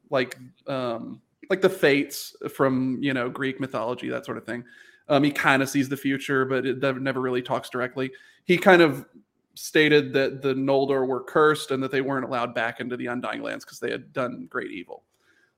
like 0.10 0.38
um, 0.68 1.22
like 1.50 1.62
the 1.62 1.70
fates 1.70 2.36
from 2.54 2.98
you 3.02 3.14
know 3.14 3.30
Greek 3.30 3.60
mythology, 3.60 4.10
that 4.10 4.26
sort 4.26 4.38
of 4.38 4.46
thing. 4.46 4.64
Um, 5.08 5.24
he 5.24 5.32
kind 5.32 5.62
of 5.62 5.70
sees 5.70 5.88
the 5.88 5.98
future, 5.98 6.46
but 6.46 6.66
it 6.66 6.80
never 6.82 7.22
really 7.22 7.42
talks 7.42 7.70
directly. 7.70 8.12
He 8.46 8.58
kind 8.58 8.82
of 8.82 9.06
stated 9.54 10.12
that 10.14 10.42
the 10.42 10.54
Noldor 10.54 11.08
were 11.08 11.24
cursed 11.24 11.72
and 11.72 11.82
that 11.82 11.92
they 11.92 12.02
weren't 12.02 12.26
allowed 12.26 12.54
back 12.54 12.80
into 12.80 12.98
the 12.98 13.08
Undying 13.08 13.42
Lands 13.42 13.64
because 13.64 13.80
they 13.80 13.92
had 13.92 14.12
done 14.14 14.48
great 14.50 14.72
evil. 14.72 15.04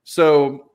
So 0.04 0.72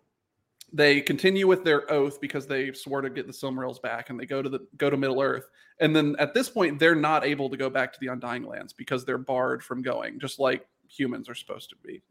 they 0.74 1.02
continue 1.02 1.48
with 1.48 1.64
their 1.64 1.90
oath 1.92 2.20
because 2.20 2.48
they 2.48 2.74
swore 2.74 3.02
to 3.02 3.10
get 3.10 3.28
the 3.28 3.34
Silmarils 3.34 3.82
back, 3.82 4.10
and 4.10 4.20
they 4.20 4.26
go 4.26 4.42
to 4.42 4.50
the 4.50 4.60
go 4.78 4.90
to 4.90 4.98
Middle 4.98 5.22
Earth. 5.22 5.50
And 5.80 5.96
then 5.96 6.16
at 6.20 6.34
this 6.34 6.50
point, 6.50 6.80
they're 6.80 6.96
not 6.96 7.24
able 7.24 7.50
to 7.50 7.58
go 7.58 7.70
back 7.70 7.94
to 7.94 8.00
the 8.00 8.08
Undying 8.08 8.44
Lands 8.44 8.74
because 8.74 9.06
they're 9.06 9.18
barred 9.18 9.64
from 9.64 9.82
going, 9.82 10.20
just 10.20 10.40
like 10.40 10.66
humans 10.88 11.30
are 11.30 11.36
supposed 11.36 11.70
to 11.70 11.76
be. 11.84 12.02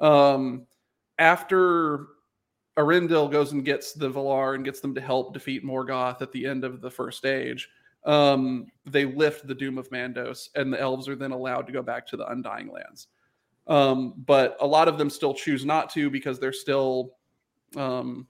Um, 0.00 0.66
after 1.18 2.06
Eärendil 2.78 3.30
goes 3.30 3.52
and 3.52 3.64
gets 3.64 3.92
the 3.92 4.08
Valar 4.08 4.54
and 4.54 4.64
gets 4.64 4.80
them 4.80 4.94
to 4.94 5.00
help 5.00 5.34
defeat 5.34 5.64
Morgoth 5.64 6.22
at 6.22 6.30
the 6.30 6.46
end 6.46 6.64
of 6.64 6.80
the 6.80 6.90
first 6.90 7.26
age, 7.26 7.68
um, 8.04 8.66
they 8.86 9.04
lift 9.04 9.46
the 9.46 9.54
Doom 9.54 9.78
of 9.78 9.90
Mandos, 9.90 10.48
and 10.54 10.72
the 10.72 10.80
elves 10.80 11.08
are 11.08 11.16
then 11.16 11.32
allowed 11.32 11.66
to 11.66 11.72
go 11.72 11.82
back 11.82 12.06
to 12.06 12.16
the 12.16 12.26
Undying 12.30 12.70
Lands. 12.70 13.08
Um, 13.66 14.14
but 14.24 14.56
a 14.60 14.66
lot 14.66 14.88
of 14.88 14.96
them 14.96 15.10
still 15.10 15.34
choose 15.34 15.64
not 15.64 15.90
to 15.90 16.08
because 16.08 16.38
they're 16.38 16.52
still. 16.52 17.16
Um, 17.76 18.26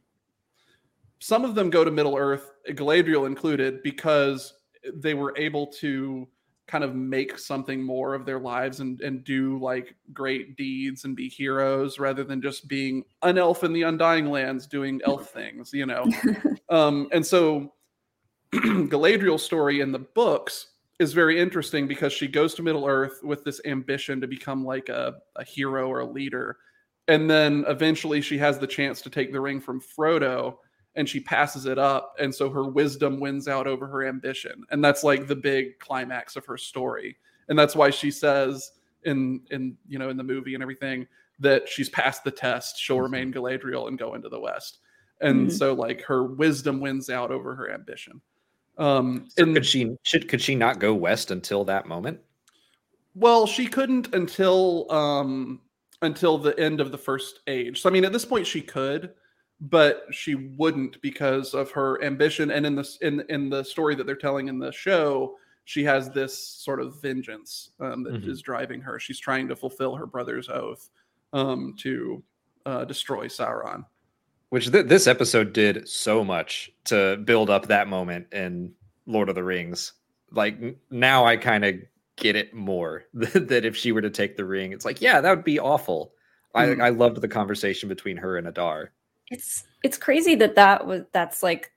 some 1.20 1.44
of 1.44 1.54
them 1.54 1.68
go 1.68 1.84
to 1.84 1.90
Middle 1.90 2.16
Earth, 2.16 2.52
Galadriel 2.68 3.26
included, 3.26 3.82
because 3.82 4.54
they 4.94 5.14
were 5.14 5.34
able 5.36 5.66
to 5.66 6.26
kind 6.68 6.84
of 6.84 6.94
make 6.94 7.38
something 7.38 7.82
more 7.82 8.14
of 8.14 8.26
their 8.26 8.38
lives 8.38 8.80
and, 8.80 9.00
and 9.00 9.24
do 9.24 9.58
like 9.58 9.94
great 10.12 10.56
deeds 10.56 11.04
and 11.04 11.16
be 11.16 11.28
heroes 11.28 11.98
rather 11.98 12.22
than 12.22 12.42
just 12.42 12.68
being 12.68 13.02
an 13.22 13.38
elf 13.38 13.64
in 13.64 13.72
the 13.72 13.82
undying 13.82 14.30
lands 14.30 14.66
doing 14.66 15.00
elf 15.04 15.30
things, 15.32 15.72
you 15.72 15.86
know. 15.86 16.04
um, 16.68 17.08
and 17.10 17.26
so 17.26 17.72
Galadriel's 18.54 19.42
story 19.42 19.80
in 19.80 19.90
the 19.90 19.98
books 19.98 20.68
is 20.98 21.12
very 21.12 21.40
interesting 21.40 21.88
because 21.88 22.12
she 22.12 22.28
goes 22.28 22.54
to 22.54 22.62
Middle 22.62 22.86
Earth 22.86 23.20
with 23.22 23.44
this 23.44 23.60
ambition 23.64 24.20
to 24.20 24.26
become 24.26 24.64
like 24.64 24.88
a, 24.88 25.14
a 25.36 25.44
hero 25.44 25.88
or 25.88 26.00
a 26.00 26.06
leader. 26.06 26.58
And 27.06 27.30
then 27.30 27.64
eventually 27.66 28.20
she 28.20 28.36
has 28.38 28.58
the 28.58 28.66
chance 28.66 29.00
to 29.02 29.10
take 29.10 29.32
the 29.32 29.40
ring 29.40 29.60
from 29.60 29.80
Frodo 29.80 30.56
and 30.98 31.08
she 31.08 31.20
passes 31.20 31.64
it 31.64 31.78
up. 31.78 32.16
And 32.18 32.34
so 32.34 32.50
her 32.50 32.64
wisdom 32.64 33.20
wins 33.20 33.46
out 33.46 33.68
over 33.68 33.86
her 33.86 34.04
ambition. 34.04 34.64
And 34.70 34.84
that's 34.84 35.04
like 35.04 35.28
the 35.28 35.36
big 35.36 35.78
climax 35.78 36.34
of 36.34 36.44
her 36.46 36.58
story. 36.58 37.16
And 37.48 37.56
that's 37.56 37.76
why 37.76 37.90
she 37.90 38.10
says 38.10 38.72
in 39.04 39.40
in 39.52 39.76
you 39.88 39.98
know 39.98 40.10
in 40.10 40.16
the 40.16 40.24
movie 40.24 40.54
and 40.54 40.62
everything 40.62 41.06
that 41.38 41.68
she's 41.68 41.88
passed 41.88 42.24
the 42.24 42.32
test, 42.32 42.80
she'll 42.80 42.96
mm-hmm. 42.96 43.04
remain 43.04 43.32
Galadriel 43.32 43.86
and 43.86 43.96
go 43.96 44.16
into 44.16 44.28
the 44.28 44.40
West. 44.40 44.80
And 45.20 45.46
mm-hmm. 45.46 45.56
so 45.56 45.72
like 45.72 46.02
her 46.02 46.24
wisdom 46.24 46.80
wins 46.80 47.08
out 47.08 47.30
over 47.30 47.54
her 47.54 47.70
ambition. 47.70 48.20
Um, 48.76 49.28
so 49.28 49.44
and 49.44 49.54
could 49.54 49.66
she 49.66 49.96
should 50.02 50.28
could 50.28 50.42
she 50.42 50.56
not 50.56 50.80
go 50.80 50.94
west 50.94 51.30
until 51.30 51.64
that 51.66 51.86
moment? 51.86 52.18
Well, 53.14 53.46
she 53.46 53.68
couldn't 53.68 54.12
until 54.14 54.90
um 54.90 55.60
until 56.02 56.38
the 56.38 56.58
end 56.58 56.80
of 56.80 56.90
the 56.90 56.98
first 56.98 57.38
age. 57.46 57.82
So 57.82 57.88
I 57.88 57.92
mean, 57.92 58.04
at 58.04 58.12
this 58.12 58.24
point, 58.24 58.48
she 58.48 58.60
could, 58.60 59.10
but 59.60 60.04
she 60.10 60.34
wouldn't 60.34 61.00
because 61.02 61.54
of 61.54 61.70
her 61.72 62.02
ambition. 62.02 62.50
And 62.50 62.64
in 62.64 62.74
this 62.74 62.98
in 62.98 63.24
in 63.28 63.50
the 63.50 63.64
story 63.64 63.94
that 63.94 64.06
they're 64.06 64.16
telling 64.16 64.48
in 64.48 64.58
the 64.58 64.72
show, 64.72 65.36
she 65.64 65.84
has 65.84 66.10
this 66.10 66.36
sort 66.36 66.80
of 66.80 67.00
vengeance 67.00 67.70
um, 67.80 68.02
that 68.04 68.14
mm-hmm. 68.14 68.30
is 68.30 68.42
driving 68.42 68.80
her. 68.80 68.98
She's 68.98 69.18
trying 69.18 69.48
to 69.48 69.56
fulfill 69.56 69.94
her 69.96 70.06
brother's 70.06 70.48
oath 70.48 70.90
um, 71.32 71.74
to 71.78 72.22
uh, 72.66 72.84
destroy 72.84 73.26
Sauron 73.26 73.84
which 74.50 74.70
th- 74.70 74.86
this 74.86 75.06
episode 75.06 75.52
did 75.52 75.88
so 75.88 76.24
much 76.24 76.70
to 76.84 77.16
build 77.18 77.50
up 77.50 77.66
that 77.66 77.88
moment 77.88 78.26
in 78.32 78.72
Lord 79.06 79.28
of 79.28 79.34
the 79.34 79.44
Rings. 79.44 79.92
Like 80.30 80.78
now 80.90 81.24
I 81.26 81.36
kind 81.36 81.64
of 81.64 81.76
get 82.16 82.36
it 82.36 82.54
more 82.54 83.04
that 83.14 83.64
if 83.64 83.76
she 83.76 83.92
were 83.92 84.02
to 84.02 84.10
take 84.10 84.36
the 84.36 84.44
ring, 84.44 84.72
it's 84.72 84.84
like, 84.84 85.00
yeah, 85.00 85.20
that 85.20 85.30
would 85.30 85.44
be 85.44 85.60
awful. 85.60 86.12
Mm. 86.54 86.80
I, 86.80 86.86
I 86.86 86.90
loved 86.90 87.20
the 87.20 87.28
conversation 87.28 87.88
between 87.88 88.16
her 88.16 88.36
and 88.36 88.48
Adar. 88.48 88.92
It's 89.30 89.64
it's 89.82 89.98
crazy 89.98 90.34
that 90.36 90.56
that 90.56 90.86
was 90.86 91.02
that's 91.12 91.42
like 91.42 91.72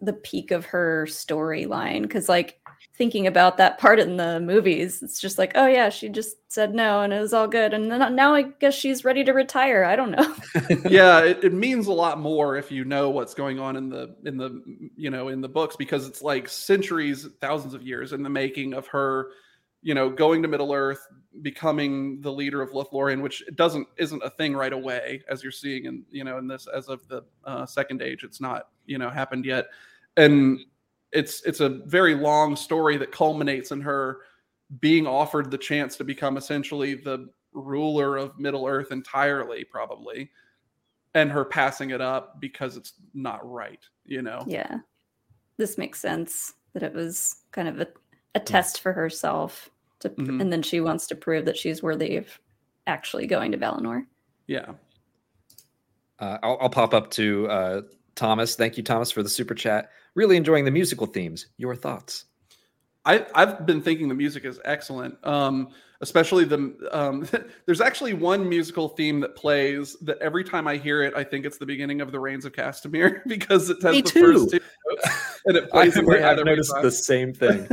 the 0.00 0.12
peak 0.12 0.50
of 0.50 0.64
her 0.66 1.06
storyline 1.08 2.02
because 2.02 2.28
like 2.28 2.60
thinking 2.96 3.26
about 3.26 3.56
that 3.56 3.78
part 3.78 3.98
in 3.98 4.16
the 4.16 4.38
movies. 4.40 5.02
It's 5.02 5.20
just 5.20 5.36
like, 5.36 5.52
oh 5.56 5.66
yeah, 5.66 5.88
she 5.88 6.08
just 6.08 6.36
said 6.48 6.74
no 6.74 7.00
and 7.00 7.12
it 7.12 7.20
was 7.20 7.32
all 7.32 7.48
good. 7.48 7.74
And 7.74 7.90
then 7.90 8.14
now 8.14 8.34
I 8.34 8.42
guess 8.42 8.74
she's 8.74 9.04
ready 9.04 9.24
to 9.24 9.32
retire. 9.32 9.84
I 9.84 9.96
don't 9.96 10.12
know. 10.12 10.34
yeah, 10.88 11.20
it, 11.20 11.42
it, 11.42 11.52
means 11.52 11.88
a 11.88 11.92
lot 11.92 12.20
more 12.20 12.56
if 12.56 12.70
you 12.70 12.84
know 12.84 13.10
what's 13.10 13.34
going 13.34 13.58
on 13.58 13.76
in 13.76 13.88
the 13.88 14.14
in 14.24 14.36
the 14.36 14.62
you 14.96 15.10
know 15.10 15.28
in 15.28 15.40
the 15.40 15.48
books 15.48 15.76
because 15.76 16.06
it's 16.06 16.22
like 16.22 16.48
centuries, 16.48 17.26
thousands 17.40 17.74
of 17.74 17.82
years 17.82 18.12
in 18.12 18.22
the 18.22 18.30
making 18.30 18.74
of 18.74 18.86
her, 18.86 19.30
you 19.84 19.94
know, 19.94 20.10
going 20.10 20.42
to 20.42 20.48
Middle 20.48 20.72
Earth, 20.72 21.06
becoming 21.42 22.20
the 22.22 22.32
leader 22.32 22.62
of 22.62 22.70
Lothlorien, 22.70 23.20
which 23.20 23.44
doesn't 23.54 23.86
isn't 23.98 24.22
a 24.24 24.30
thing 24.30 24.54
right 24.54 24.72
away 24.72 25.22
as 25.28 25.42
you're 25.42 25.52
seeing 25.52 25.84
in 25.84 26.04
you 26.10 26.24
know 26.24 26.38
in 26.38 26.48
this 26.48 26.66
as 26.74 26.88
of 26.88 27.06
the 27.06 27.22
uh, 27.44 27.66
second 27.66 28.02
age. 28.02 28.24
It's 28.24 28.40
not 28.40 28.68
you 28.86 28.98
know 28.98 29.10
happened 29.10 29.44
yet, 29.44 29.66
and 30.16 30.58
it's 31.12 31.42
it's 31.44 31.60
a 31.60 31.68
very 31.68 32.14
long 32.14 32.56
story 32.56 32.96
that 32.96 33.12
culminates 33.12 33.70
in 33.70 33.80
her 33.82 34.20
being 34.80 35.06
offered 35.06 35.50
the 35.50 35.58
chance 35.58 35.96
to 35.96 36.04
become 36.04 36.36
essentially 36.36 36.94
the 36.94 37.28
ruler 37.52 38.16
of 38.16 38.38
Middle 38.38 38.66
Earth 38.66 38.90
entirely, 38.90 39.64
probably, 39.64 40.30
and 41.14 41.30
her 41.30 41.44
passing 41.44 41.90
it 41.90 42.00
up 42.00 42.40
because 42.40 42.76
it's 42.76 42.94
not 43.12 43.48
right, 43.48 43.80
you 44.04 44.22
know? 44.22 44.42
Yeah. 44.46 44.78
This 45.56 45.78
makes 45.78 46.00
sense 46.00 46.54
that 46.72 46.82
it 46.82 46.92
was 46.92 47.36
kind 47.52 47.68
of 47.68 47.80
a, 47.80 47.86
a 48.34 48.40
test 48.40 48.80
for 48.80 48.92
herself 48.92 49.70
to, 50.04 50.10
mm-hmm. 50.10 50.40
and 50.40 50.52
then 50.52 50.62
she 50.62 50.80
wants 50.80 51.06
to 51.08 51.14
prove 51.14 51.44
that 51.46 51.56
she's 51.56 51.82
worthy 51.82 52.16
of 52.16 52.26
actually 52.86 53.26
going 53.26 53.52
to 53.52 53.58
Valinor. 53.58 54.06
Yeah. 54.46 54.72
Uh, 56.18 56.38
I'll, 56.42 56.58
I'll, 56.60 56.70
pop 56.70 56.94
up 56.94 57.10
to 57.12 57.48
uh, 57.48 57.82
Thomas. 58.14 58.54
Thank 58.54 58.76
you, 58.76 58.82
Thomas, 58.82 59.10
for 59.10 59.22
the 59.22 59.28
super 59.28 59.54
chat. 59.54 59.90
Really 60.14 60.36
enjoying 60.36 60.64
the 60.64 60.70
musical 60.70 61.06
themes. 61.06 61.46
Your 61.56 61.74
thoughts? 61.74 62.26
I, 63.04 63.26
I've 63.34 63.66
been 63.66 63.82
thinking 63.82 64.08
the 64.08 64.14
music 64.14 64.44
is 64.44 64.60
excellent. 64.64 65.16
Um, 65.26 65.68
especially 66.04 66.44
the 66.44 66.76
um, 66.92 67.26
there's 67.66 67.80
actually 67.80 68.12
one 68.12 68.46
musical 68.46 68.90
theme 68.90 69.20
that 69.20 69.34
plays 69.34 69.96
that 70.02 70.18
every 70.18 70.44
time 70.44 70.68
I 70.68 70.76
hear 70.76 71.02
it, 71.02 71.14
I 71.14 71.24
think 71.24 71.46
it's 71.46 71.56
the 71.56 71.64
beginning 71.64 72.02
of 72.02 72.12
the 72.12 72.20
Rains 72.20 72.44
of 72.44 72.52
Castamere 72.52 73.22
because 73.26 73.70
it 73.70 73.82
has 73.82 73.92
Me 73.92 74.02
the 74.02 74.10
too. 74.10 74.20
first 74.20 74.50
two 74.50 74.60
notes 74.86 75.08
and 75.46 75.56
it 75.56 75.70
plays 75.70 75.96
in 75.96 76.08
I've 76.08 76.44
noticed 76.44 76.74
the 76.82 76.90
same 76.90 77.32
thing. 77.32 77.66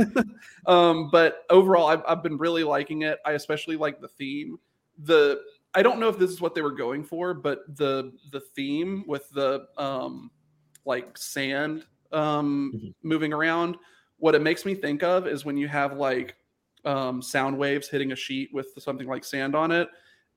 um, 0.66 1.10
but 1.12 1.44
overall, 1.50 1.88
I've, 1.88 2.02
I've 2.08 2.22
been 2.22 2.38
really 2.38 2.64
liking 2.64 3.02
it. 3.02 3.18
I 3.26 3.32
especially 3.32 3.76
like 3.76 4.00
the 4.00 4.08
theme. 4.08 4.56
The 5.04 5.42
I 5.74 5.82
don't 5.82 6.00
know 6.00 6.08
if 6.08 6.18
this 6.18 6.30
is 6.30 6.40
what 6.40 6.54
they 6.54 6.62
were 6.62 6.72
going 6.72 7.04
for, 7.04 7.34
but 7.34 7.60
the 7.76 8.12
the 8.32 8.40
theme 8.40 9.04
with 9.06 9.28
the 9.30 9.66
um, 9.76 10.30
like 10.86 11.18
sand 11.18 11.84
um, 12.12 12.72
mm-hmm. 12.74 12.88
moving 13.02 13.34
around. 13.34 13.76
What 14.16 14.34
it 14.34 14.40
makes 14.40 14.64
me 14.64 14.74
think 14.74 15.02
of 15.02 15.26
is 15.26 15.44
when 15.44 15.58
you 15.58 15.68
have 15.68 15.98
like 15.98 16.36
um, 16.84 17.22
sound 17.22 17.56
waves 17.56 17.88
hitting 17.88 18.12
a 18.12 18.16
sheet 18.16 18.50
with 18.52 18.68
something 18.78 19.06
like 19.06 19.24
sand 19.24 19.54
on 19.54 19.70
it, 19.70 19.88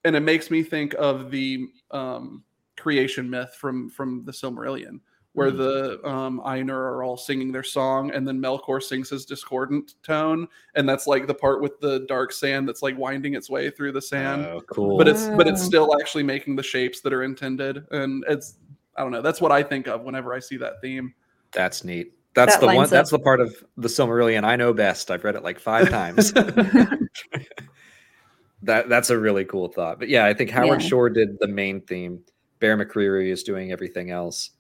and 0.04 0.16
it 0.16 0.22
makes 0.22 0.52
me 0.52 0.64
think 0.64 0.94
of 0.98 1.32
the 1.32 1.68
um, 1.92 2.44
creation 2.78 3.30
myth 3.30 3.56
from 3.60 3.90
from 3.90 4.24
the 4.26 4.32
Silmarillion, 4.32 5.00
where 5.34 5.50
mm-hmm. 5.50 5.58
the 5.58 6.08
um, 6.08 6.42
Ainur 6.46 6.70
are 6.70 7.04
all 7.04 7.18
singing 7.18 7.52
their 7.52 7.64
song, 7.64 8.12
and 8.12 8.28
then 8.28 8.40
Melkor 8.40 8.82
sings 8.82 9.10
his 9.10 9.26
discordant 9.26 9.96
tone, 10.04 10.48
and 10.76 10.88
that's 10.88 11.08
like 11.08 11.28
the 11.28 11.34
part 11.34 11.62
with 11.62 11.80
the 11.80 12.06
dark 12.08 12.32
sand 12.32 12.68
that's 12.68 12.82
like 12.82 12.98
winding 12.98 13.34
its 13.34 13.50
way 13.50 13.70
through 13.70 13.92
the 13.92 14.02
sand. 14.02 14.46
Oh, 14.46 14.62
cool! 14.62 14.98
But 14.98 15.08
it's 15.08 15.28
but 15.28 15.48
it's 15.48 15.62
still 15.62 16.00
actually 16.00 16.24
making 16.24 16.56
the 16.56 16.64
shapes 16.64 17.02
that 17.02 17.14
are 17.14 17.24
intended, 17.24 17.86
and 17.92 18.24
it's 18.28 18.56
I 18.96 19.02
don't 19.02 19.12
know. 19.12 19.22
That's 19.22 19.42
what 19.42 19.52
I 19.52 19.64
think 19.64 19.88
of 19.88 20.04
whenever 20.04 20.34
I 20.34 20.40
see 20.40 20.58
that 20.58 20.82
theme. 20.82 21.14
That's 21.52 21.84
neat. 21.84 22.14
That's 22.36 22.56
that 22.56 22.62
the 22.62 22.68
one. 22.68 22.86
Up. 22.86 22.90
That's 22.90 23.12
the 23.12 23.20
part 23.20 23.40
of 23.40 23.56
the 23.78 23.88
Silmarillion 23.88 24.44
I 24.44 24.58
know 24.58 24.74
best. 24.74 25.10
I've 25.10 25.24
read 25.24 25.36
it 25.36 25.44
like 25.44 25.58
five 25.58 25.90
times. 25.90 26.34
that 28.64 28.90
that's 28.90 29.10
a 29.10 29.18
really 29.18 29.46
cool 29.46 29.70
thought. 29.70 30.00
But 30.00 30.10
yeah, 30.10 30.26
I 30.26 30.34
think 30.34 30.50
Howard 30.50 30.82
yeah. 30.82 30.88
Shore 30.88 31.10
did 31.10 31.40
the 31.40 31.48
main 31.48 31.82
theme. 31.82 32.20
Bear 32.60 32.78
McCreary 32.78 33.32
is 33.32 33.44
doing 33.44 33.72
everything 33.72 34.12
else. 34.12 34.52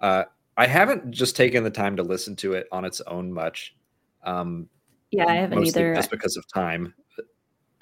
Uh, 0.00 0.24
I 0.56 0.66
haven't 0.66 1.10
just 1.10 1.36
taken 1.36 1.64
the 1.64 1.70
time 1.70 1.96
to 1.96 2.02
listen 2.02 2.34
to 2.36 2.54
it 2.54 2.66
on 2.72 2.84
its 2.84 3.00
own 3.02 3.32
much. 3.32 3.76
Um, 4.24 4.68
yeah, 5.10 5.26
I 5.26 5.34
haven't 5.34 5.66
either. 5.66 5.94
Just 5.94 6.10
because 6.10 6.36
of 6.38 6.48
time. 6.48 6.94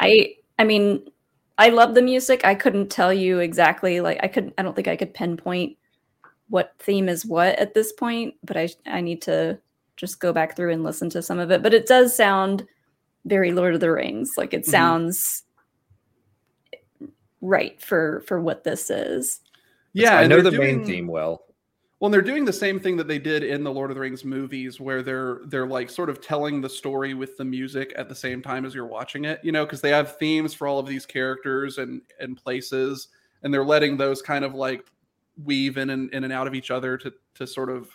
I 0.00 0.34
I 0.58 0.64
mean, 0.64 1.06
I 1.56 1.68
love 1.68 1.94
the 1.94 2.02
music. 2.02 2.44
I 2.44 2.56
couldn't 2.56 2.90
tell 2.90 3.12
you 3.12 3.38
exactly. 3.38 4.00
Like 4.00 4.18
I 4.22 4.28
could. 4.28 4.52
I 4.58 4.62
don't 4.62 4.74
think 4.74 4.88
I 4.88 4.96
could 4.96 5.14
pinpoint 5.14 5.76
what 6.48 6.74
theme 6.78 7.08
is 7.08 7.26
what 7.26 7.58
at 7.58 7.74
this 7.74 7.92
point, 7.92 8.34
but 8.44 8.56
I 8.56 8.68
I 8.86 9.00
need 9.00 9.22
to 9.22 9.58
just 9.96 10.20
go 10.20 10.32
back 10.32 10.56
through 10.56 10.72
and 10.72 10.84
listen 10.84 11.10
to 11.10 11.22
some 11.22 11.38
of 11.38 11.50
it. 11.50 11.62
But 11.62 11.74
it 11.74 11.86
does 11.86 12.14
sound 12.14 12.66
very 13.24 13.52
Lord 13.52 13.74
of 13.74 13.80
the 13.80 13.90
Rings. 13.90 14.32
Like 14.36 14.54
it 14.54 14.62
Mhm. 14.62 14.70
sounds 14.70 15.42
right 17.40 17.80
for 17.82 18.22
for 18.26 18.40
what 18.40 18.64
this 18.64 18.90
is. 18.90 19.40
Yeah, 19.92 20.18
I 20.18 20.26
know 20.26 20.42
the 20.42 20.50
they're 20.50 20.60
main 20.60 20.84
theme 20.84 21.06
well. 21.06 21.42
Well, 21.98 22.08
and 22.08 22.14
they're 22.14 22.20
doing 22.20 22.44
the 22.44 22.52
same 22.52 22.78
thing 22.78 22.98
that 22.98 23.08
they 23.08 23.18
did 23.18 23.42
in 23.42 23.64
the 23.64 23.72
Lord 23.72 23.90
of 23.90 23.94
the 23.94 24.02
Rings 24.02 24.22
movies, 24.22 24.78
where 24.78 25.02
they're 25.02 25.40
they're 25.46 25.66
like 25.66 25.88
sort 25.88 26.10
of 26.10 26.20
telling 26.20 26.60
the 26.60 26.68
story 26.68 27.14
with 27.14 27.38
the 27.38 27.44
music 27.44 27.94
at 27.96 28.08
the 28.10 28.14
same 28.14 28.42
time 28.42 28.66
as 28.66 28.74
you're 28.74 28.86
watching 28.86 29.24
it. 29.24 29.40
You 29.42 29.52
know, 29.52 29.64
because 29.64 29.80
they 29.80 29.90
have 29.90 30.18
themes 30.18 30.52
for 30.52 30.66
all 30.68 30.78
of 30.78 30.86
these 30.86 31.06
characters 31.06 31.78
and 31.78 32.02
and 32.20 32.36
places, 32.36 33.08
and 33.42 33.52
they're 33.52 33.64
letting 33.64 33.96
those 33.96 34.20
kind 34.20 34.44
of 34.44 34.54
like 34.54 34.84
weave 35.42 35.76
in 35.76 35.90
and 35.90 36.12
in 36.12 36.24
and 36.24 36.32
out 36.32 36.46
of 36.46 36.54
each 36.54 36.70
other 36.70 36.96
to 36.98 37.12
to 37.34 37.46
sort 37.46 37.70
of 37.70 37.90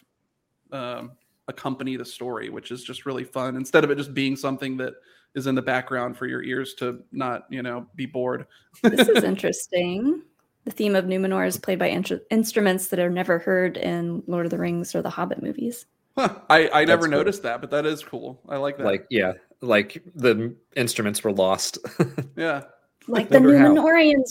um, 0.71 1.11
accompany 1.47 1.95
the 1.95 2.05
story, 2.05 2.49
which 2.49 2.71
is 2.71 2.83
just 2.83 3.05
really 3.05 3.23
fun. 3.23 3.55
Instead 3.55 3.83
of 3.83 3.91
it 3.91 3.97
just 3.97 4.13
being 4.13 4.35
something 4.35 4.77
that 4.77 4.93
is 5.35 5.47
in 5.47 5.55
the 5.55 5.61
background 5.61 6.17
for 6.17 6.27
your 6.27 6.43
ears 6.43 6.73
to 6.75 7.03
not 7.11 7.45
you 7.49 7.61
know 7.61 7.85
be 7.95 8.05
bored. 8.05 8.45
This 8.83 9.07
is 9.07 9.23
interesting. 9.23 10.23
The 10.65 10.71
theme 10.71 10.95
of 10.95 11.05
Numenor 11.05 11.47
is 11.47 11.57
played 11.57 11.79
by 11.79 11.89
intr- 11.89 12.21
instruments 12.29 12.89
that 12.89 12.99
are 12.99 13.09
never 13.09 13.39
heard 13.39 13.77
in 13.77 14.21
Lord 14.27 14.45
of 14.45 14.51
the 14.51 14.59
Rings 14.59 14.93
or 14.93 15.01
the 15.01 15.09
Hobbit 15.09 15.41
movies. 15.41 15.87
Huh, 16.17 16.35
I 16.49 16.69
I 16.73 16.85
never 16.85 17.03
cool. 17.03 17.11
noticed 17.11 17.43
that, 17.43 17.61
but 17.61 17.71
that 17.71 17.85
is 17.85 18.03
cool. 18.03 18.41
I 18.47 18.57
like 18.57 18.77
that. 18.77 18.85
Like, 18.85 19.07
yeah, 19.09 19.33
like 19.61 20.03
the 20.15 20.55
instruments 20.75 21.23
were 21.23 21.31
lost. 21.31 21.77
yeah. 22.35 22.63
Like 23.07 23.29
the 23.29 23.39
Wonder 23.39 23.57
how. 23.57 23.73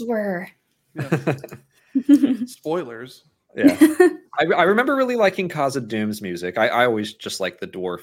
Were. 0.07 0.49
yeah. 0.95 1.35
Spoilers. 2.47 3.25
yeah. 3.57 3.77
I, 4.39 4.45
I 4.57 4.63
remember 4.63 4.95
really 4.97 5.17
liking 5.17 5.49
Khazad-dûm's 5.49 6.23
music. 6.23 6.57
I, 6.59 6.69
I 6.69 6.85
always 6.87 7.15
just 7.15 7.41
like 7.41 7.59
the 7.61 7.67
dwarf 7.67 8.01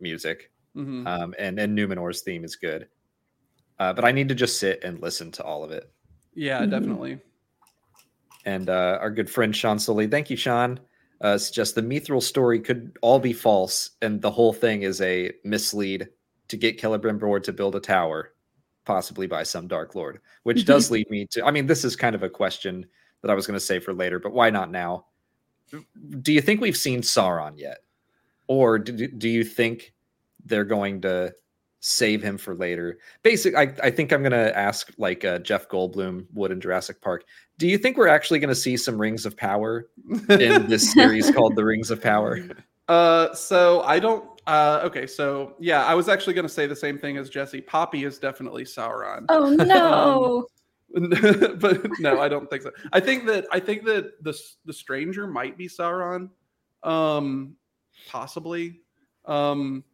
music. 0.00 0.50
hmm 0.74 1.06
Um, 1.06 1.34
and, 1.38 1.58
and 1.58 1.76
Numenor's 1.76 2.22
theme 2.22 2.44
is 2.44 2.56
good. 2.56 2.88
Uh, 3.78 3.92
but 3.92 4.04
I 4.04 4.10
need 4.12 4.28
to 4.28 4.34
just 4.34 4.58
sit 4.58 4.82
and 4.82 5.00
listen 5.00 5.30
to 5.32 5.44
all 5.44 5.62
of 5.64 5.70
it. 5.70 5.90
Yeah, 6.34 6.60
Mhm. 6.62 6.70
definitely. 6.70 7.20
And 8.44 8.68
uh, 8.68 8.98
our 9.00 9.10
good 9.10 9.30
friend 9.30 9.54
Sean 9.54 9.78
Sully, 9.78 10.06
thank 10.06 10.30
you, 10.30 10.36
Sean. 10.36 10.80
Uh, 11.20 11.36
suggests 11.36 11.74
the 11.74 11.82
Mithril 11.82 12.22
story 12.22 12.60
could 12.60 12.96
all 13.02 13.18
be 13.18 13.32
false, 13.32 13.90
and 14.02 14.22
the 14.22 14.30
whole 14.30 14.52
thing 14.52 14.82
is 14.82 15.00
a 15.00 15.32
mislead 15.44 16.08
to 16.48 16.56
get 16.56 16.80
Celebrimbor 16.80 17.42
to 17.42 17.52
build 17.52 17.74
a 17.76 17.80
tower, 17.80 18.32
possibly 18.84 19.26
by 19.26 19.42
some 19.42 19.66
Dark 19.68 19.94
Lord. 19.94 20.20
Which 20.44 20.64
does 20.64 20.90
lead 20.92 21.10
me 21.10 21.26
to. 21.32 21.44
I 21.44 21.50
mean, 21.50 21.66
this 21.66 21.84
is 21.84 21.96
kind 21.96 22.14
of 22.14 22.22
a 22.22 22.30
question 22.30 22.86
that 23.22 23.30
I 23.30 23.34
was 23.34 23.46
going 23.46 23.58
to 23.58 23.64
say 23.64 23.78
for 23.78 23.92
later, 23.92 24.18
but 24.18 24.32
why 24.32 24.50
not 24.50 24.70
now? 24.70 25.06
Do 26.20 26.32
you 26.32 26.40
think 26.40 26.60
we've 26.60 26.76
seen 26.76 27.02
Sauron 27.02 27.58
yet, 27.58 27.78
or 28.46 28.78
do, 28.78 29.06
do 29.08 29.28
you 29.28 29.44
think 29.44 29.92
they're 30.44 30.64
going 30.64 31.02
to 31.02 31.34
save 31.80 32.22
him 32.22 32.38
for 32.38 32.54
later? 32.54 32.98
Basic. 33.22 33.54
I, 33.54 33.74
I 33.82 33.90
think 33.90 34.12
I'm 34.12 34.22
going 34.22 34.32
to 34.32 34.56
ask 34.56 34.90
like 34.96 35.24
uh, 35.24 35.40
Jeff 35.40 35.68
Goldblum 35.68 36.26
would 36.32 36.50
in 36.50 36.60
Jurassic 36.60 37.00
Park. 37.02 37.24
Do 37.58 37.68
you 37.68 37.76
think 37.76 37.96
we're 37.96 38.08
actually 38.08 38.38
going 38.38 38.48
to 38.48 38.54
see 38.54 38.76
some 38.76 38.98
Rings 38.98 39.26
of 39.26 39.36
Power 39.36 39.88
in 40.30 40.66
this 40.68 40.92
series 40.92 41.30
called 41.30 41.56
The 41.56 41.64
Rings 41.64 41.90
of 41.90 42.00
Power? 42.00 42.40
uh, 42.88 43.34
so 43.34 43.82
I 43.82 43.98
don't. 43.98 44.24
Uh, 44.46 44.80
okay, 44.84 45.06
so 45.06 45.54
yeah, 45.58 45.84
I 45.84 45.94
was 45.94 46.08
actually 46.08 46.32
going 46.32 46.46
to 46.46 46.52
say 46.52 46.66
the 46.66 46.76
same 46.76 46.98
thing 46.98 47.18
as 47.18 47.28
Jesse. 47.28 47.60
Poppy 47.60 48.04
is 48.04 48.18
definitely 48.18 48.64
Sauron. 48.64 49.26
oh 49.28 49.50
no. 49.54 50.46
but 51.60 51.86
no, 51.98 52.20
I 52.20 52.28
don't 52.28 52.48
think 52.48 52.62
so. 52.62 52.70
I 52.92 53.00
think 53.00 53.26
that 53.26 53.46
I 53.52 53.60
think 53.60 53.84
that 53.84 54.22
the 54.22 54.38
the 54.64 54.72
stranger 54.72 55.26
might 55.26 55.58
be 55.58 55.68
Sauron, 55.68 56.30
um, 56.82 57.56
possibly, 58.08 58.80
um, 59.26 59.84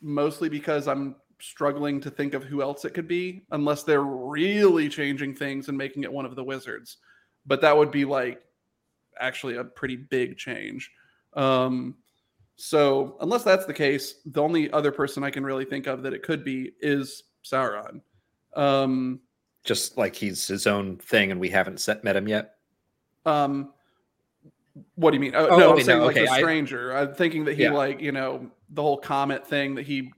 mostly 0.00 0.48
because 0.48 0.86
I'm 0.86 1.16
struggling 1.40 2.00
to 2.00 2.10
think 2.10 2.34
of 2.34 2.44
who 2.44 2.62
else 2.62 2.84
it 2.84 2.94
could 2.94 3.08
be, 3.08 3.44
unless 3.50 3.82
they're 3.82 4.02
really 4.02 4.88
changing 4.88 5.34
things 5.34 5.68
and 5.68 5.76
making 5.76 6.04
it 6.04 6.12
one 6.12 6.24
of 6.24 6.36
the 6.36 6.44
wizards. 6.44 6.98
But 7.44 7.60
that 7.62 7.76
would 7.76 7.90
be 7.90 8.04
like 8.04 8.40
actually 9.20 9.56
a 9.56 9.64
pretty 9.64 9.96
big 9.96 10.36
change. 10.36 10.90
Um, 11.34 11.96
so 12.56 13.16
unless 13.20 13.42
that's 13.42 13.66
the 13.66 13.74
case, 13.74 14.14
the 14.24 14.40
only 14.40 14.70
other 14.70 14.92
person 14.92 15.24
I 15.24 15.30
can 15.30 15.44
really 15.44 15.64
think 15.64 15.86
of 15.86 16.02
that 16.02 16.14
it 16.14 16.22
could 16.22 16.44
be 16.44 16.72
is 16.80 17.24
Sauron. 17.44 18.00
Um, 18.54 19.20
Just 19.64 19.96
like 19.96 20.14
he's 20.14 20.46
his 20.46 20.66
own 20.66 20.96
thing 20.98 21.30
and 21.30 21.40
we 21.40 21.48
haven't 21.48 21.80
set, 21.80 22.04
met 22.04 22.16
him 22.16 22.28
yet. 22.28 22.56
Um, 23.26 23.72
what 24.96 25.10
do 25.10 25.16
you 25.16 25.20
mean? 25.20 25.34
Oh, 25.34 25.46
Oh, 25.48 25.58
no, 25.58 25.72
I'm 25.72 25.82
saying 25.82 25.98
no, 26.00 26.06
like 26.06 26.16
okay, 26.16 26.26
the 26.26 26.32
I- 26.32 26.38
stranger. 26.38 26.94
I'm 26.96 27.14
thinking 27.14 27.44
that 27.46 27.56
he 27.56 27.62
Yeah. 27.64 27.72
like 27.72 28.00
you 28.00 28.12
know 28.12 28.50
the 28.70 28.82
whole 28.82 28.98
comet 28.98 29.46
thing 29.46 29.74
that 29.76 29.86
he. 29.86 30.12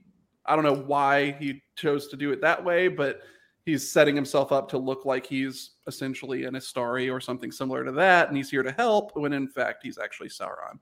I 0.45 0.55
don't 0.55 0.63
know 0.65 0.75
why 0.75 1.31
he 1.39 1.61
chose 1.75 2.07
to 2.09 2.15
do 2.17 2.31
it 2.31 2.39
that 2.41 2.63
way, 2.63 2.87
but 2.87 3.21
he's 3.65 3.89
setting 3.89 4.15
himself 4.15 4.51
up 4.53 4.69
to 4.69 4.77
look 4.77 5.03
like 5.05 5.25
he's 5.25 5.71
essentially 5.87 6.45
an 6.45 6.53
Istari 6.53 7.13
or 7.13 7.19
something 7.19 7.51
similar 7.51 7.83
to 7.83 7.91
that, 7.93 8.29
and 8.29 8.37
he's 8.37 8.49
here 8.49 8.63
to 8.63 8.71
help 8.71 9.15
when 9.17 9.33
in 9.33 9.47
fact 9.47 9.83
he's 9.83 9.97
actually 9.97 10.29
Sauron. 10.29 10.79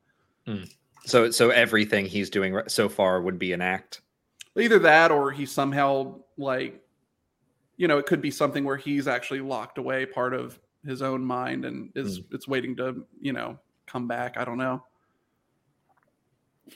So 1.06 1.30
so 1.32 1.50
everything 1.50 2.06
he's 2.06 2.30
doing 2.30 2.60
so 2.68 2.88
far 2.90 3.22
would 3.22 3.38
be 3.40 3.54
an 3.54 3.62
act. 3.62 4.02
Either 4.58 4.80
that, 4.80 5.12
or 5.12 5.32
he 5.32 5.46
somehow 5.46 6.16
like, 6.38 6.80
you 7.78 7.88
know, 7.88 7.98
it 7.98 8.06
could 8.06 8.22
be 8.22 8.32
something 8.32 8.64
where 8.64 8.78
he's 8.78 9.08
actually 9.08 9.42
locked 9.42 9.78
away 9.78 10.06
part 10.06 10.34
of 10.34 10.60
his 10.86 11.02
own 11.02 11.24
mind 11.26 11.66
and 11.66 11.90
is 11.96 12.22
it's 12.32 12.48
waiting 12.48 12.76
to 12.78 13.06
you 13.22 13.34
know 13.34 13.58
come 13.88 14.08
back. 14.08 14.38
I 14.38 14.46
don't 14.46 14.58
know. 14.58 14.84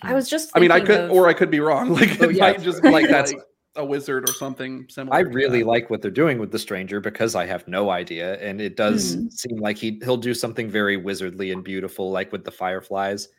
I 0.01 0.13
was 0.13 0.29
just 0.29 0.51
I 0.55 0.59
mean, 0.59 0.71
I 0.71 0.79
could, 0.79 1.01
of- 1.01 1.11
or 1.11 1.27
I 1.27 1.33
could 1.33 1.49
be 1.51 1.59
wrong. 1.59 1.89
Like, 1.93 2.21
Oh, 2.21 2.29
it 2.29 2.35
yeah, 2.35 2.51
might 2.51 2.61
just 2.61 2.81
be 2.81 2.89
like 2.91 3.03
like 3.03 3.11
that's- 3.11 3.33
a 3.75 3.85
wizard 3.85 4.27
or 4.27 4.33
something 4.33 4.85
similar. 4.89 5.15
I 5.15 5.19
really 5.21 5.63
like 5.63 5.89
what 5.89 6.01
they're 6.01 6.09
doing 6.11 6.37
with 6.39 6.51
the 6.51 6.59
stranger 6.59 6.99
because 6.99 7.35
I 7.35 7.45
have 7.45 7.67
no 7.67 7.91
idea, 7.91 8.33
and 8.41 8.59
it 8.59 8.75
does 8.75 9.13
Hmm. 9.13 9.27
seem 9.29 9.57
like 9.57 9.77
he 9.77 10.01
he'll 10.03 10.17
do 10.17 10.33
something 10.33 10.69
very 10.69 10.97
wizardly 10.97 11.53
and 11.53 11.63
beautiful, 11.63 12.11
like 12.11 12.31
with 12.31 12.43
the 12.43 12.51
fireflies, 12.51 13.29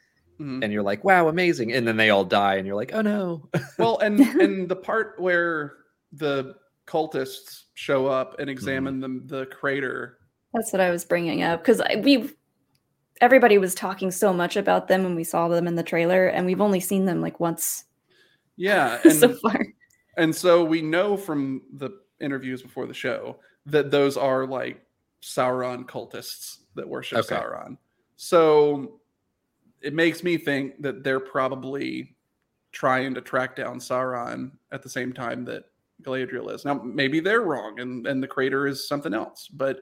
Mhm. 0.41 0.63
and 0.65 0.73
you're 0.73 0.85
like, 0.85 1.05
wow, 1.05 1.29
amazing, 1.29 1.73
and 1.73 1.87
then 1.87 1.97
they 1.97 2.11
all 2.11 2.25
die, 2.25 2.55
and 2.55 2.67
you're 2.67 2.77
like, 2.77 2.93
oh 2.95 3.03
no. 3.03 3.49
Well, 3.77 3.99
and 3.99 4.19
and 4.41 4.69
the 4.69 4.77
part 4.77 5.21
where 5.21 5.75
the 6.13 6.55
cultists 6.91 7.65
show 7.75 8.07
up 8.07 8.33
Mm-hmm. 8.33 8.41
and 8.43 8.51
examine 8.51 9.01
the 9.01 9.21
the 9.37 9.47
crater. 9.47 10.19
That's 10.53 10.73
what 10.73 10.81
I 10.81 10.91
was 10.91 11.05
bringing 11.05 11.43
up 11.43 11.61
because 11.63 11.81
we, 11.99 12.29
everybody 13.21 13.57
was 13.59 13.75
talking 13.75 14.11
so 14.11 14.33
much 14.33 14.57
about 14.57 14.89
them 14.89 15.05
when 15.05 15.15
we 15.15 15.23
saw 15.25 15.47
them 15.49 15.69
in 15.69 15.77
the 15.77 15.83
trailer, 15.85 16.27
and 16.27 16.45
we've 16.45 16.61
only 16.61 16.81
seen 16.81 17.05
them 17.05 17.21
like 17.21 17.39
once 17.39 17.85
Yeah, 18.57 18.99
and 19.05 19.13
so 19.13 19.35
far. 19.37 19.65
and 20.17 20.35
so 20.35 20.65
we 20.65 20.83
know 20.83 21.17
from 21.17 21.63
the 21.73 21.91
interviews 22.21 22.63
before 22.63 22.87
the 22.87 22.95
show 22.95 23.39
that 23.67 23.91
those 23.93 24.17
are 24.17 24.45
like 24.47 24.85
Sauron 25.23 25.85
cultists 25.87 26.59
that 26.75 26.89
worship 26.89 27.19
Okay. 27.19 27.37
Sauron. 27.37 27.77
So 28.17 29.01
it 29.81 29.95
makes 29.95 30.23
me 30.25 30.37
think 30.37 30.83
that 30.83 31.05
they're 31.05 31.21
probably 31.21 32.17
trying 32.73 33.15
to 33.15 33.21
track 33.21 33.55
down 33.57 33.79
Sauron 33.79 34.51
at 34.73 34.83
the 34.83 34.89
same 34.91 35.13
time 35.13 35.45
that 35.47 35.65
Galadriel 36.03 36.53
is. 36.55 36.65
Now 36.65 36.75
maybe 36.75 37.21
they're 37.21 37.43
wrong 37.43 37.81
and 37.81 38.07
and 38.07 38.23
the 38.23 38.29
crater 38.29 38.67
is 38.67 38.87
something 38.89 39.15
else, 39.15 39.49
but 39.49 39.81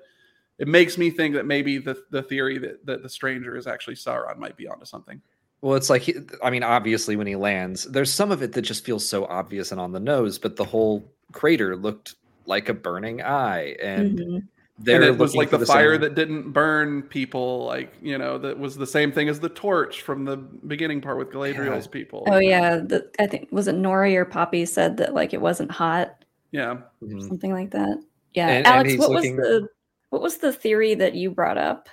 it 0.58 0.68
makes 0.68 0.98
me 0.98 1.10
think 1.10 1.34
that 1.34 1.46
maybe 1.46 1.78
the 1.78 1.96
the 2.10 2.22
theory 2.22 2.58
that, 2.58 2.84
that 2.86 3.02
the 3.02 3.08
stranger 3.08 3.56
is 3.56 3.66
actually 3.66 3.94
Sauron 3.96 4.38
might 4.38 4.56
be 4.56 4.68
onto 4.68 4.84
something. 4.84 5.20
Well, 5.60 5.74
it's 5.74 5.90
like, 5.90 6.02
he, 6.02 6.14
I 6.40 6.50
mean, 6.50 6.62
obviously, 6.62 7.16
when 7.16 7.26
he 7.26 7.34
lands, 7.34 7.82
there's 7.84 8.12
some 8.12 8.30
of 8.30 8.42
it 8.42 8.52
that 8.52 8.62
just 8.62 8.84
feels 8.84 9.08
so 9.08 9.24
obvious 9.26 9.72
and 9.72 9.80
on 9.80 9.90
the 9.90 9.98
nose, 9.98 10.38
but 10.38 10.54
the 10.54 10.64
whole 10.64 11.12
crater 11.32 11.74
looked 11.76 12.14
like 12.46 12.68
a 12.68 12.74
burning 12.74 13.22
eye, 13.22 13.76
and 13.82 14.18
Mhm. 14.20 14.48
They're 14.80 14.96
and 14.96 15.04
it 15.04 15.18
was 15.18 15.34
like 15.34 15.50
for 15.50 15.58
the, 15.58 15.66
fire 15.66 15.94
same- 15.94 16.00
that 16.02 16.14
didn't 16.14 16.52
burn 16.52 17.02
people 17.02 17.64
like 17.66 17.92
you 18.00 18.16
know 18.16 18.38
that 18.38 18.58
was 18.58 18.76
the 18.76 18.86
same 18.86 19.10
thing 19.10 19.28
as 19.28 19.40
the 19.40 19.48
torch 19.48 20.02
from 20.02 20.24
the 20.24 20.36
beginning 20.36 21.00
part 21.00 21.18
with 21.18 21.30
galadriel's 21.32 21.86
people 21.88 22.22
Oh 22.28 22.38
yeah, 22.38 22.76
the, 22.76 23.10
I 23.18 23.26
think 23.26 23.48
was 23.50 23.66
it 23.68 23.74
Nori 23.76 24.14
or 24.14 24.24
Poppy 24.24 24.64
said 24.66 24.96
that 24.98 25.14
like 25.14 25.32
it 25.34 25.40
wasn't 25.40 25.70
hot, 25.70 26.24
yeah 26.52 26.78
Mhm. 27.02 27.26
something 27.28 27.52
like 27.52 27.70
that. 27.72 27.98
Yeah, 28.34 28.48
And- 28.48 28.56
and 28.58 28.66
Alex, 28.68 28.90
he's 28.90 28.98
what 29.00 29.10
was 29.10 29.24
the 29.24 29.68
what 30.10 30.22
was 30.22 30.36
the 30.38 30.52
theory 30.52 30.94
that 30.94 31.14
you 31.14 31.30
brought 31.30 31.58
up? 31.58 31.88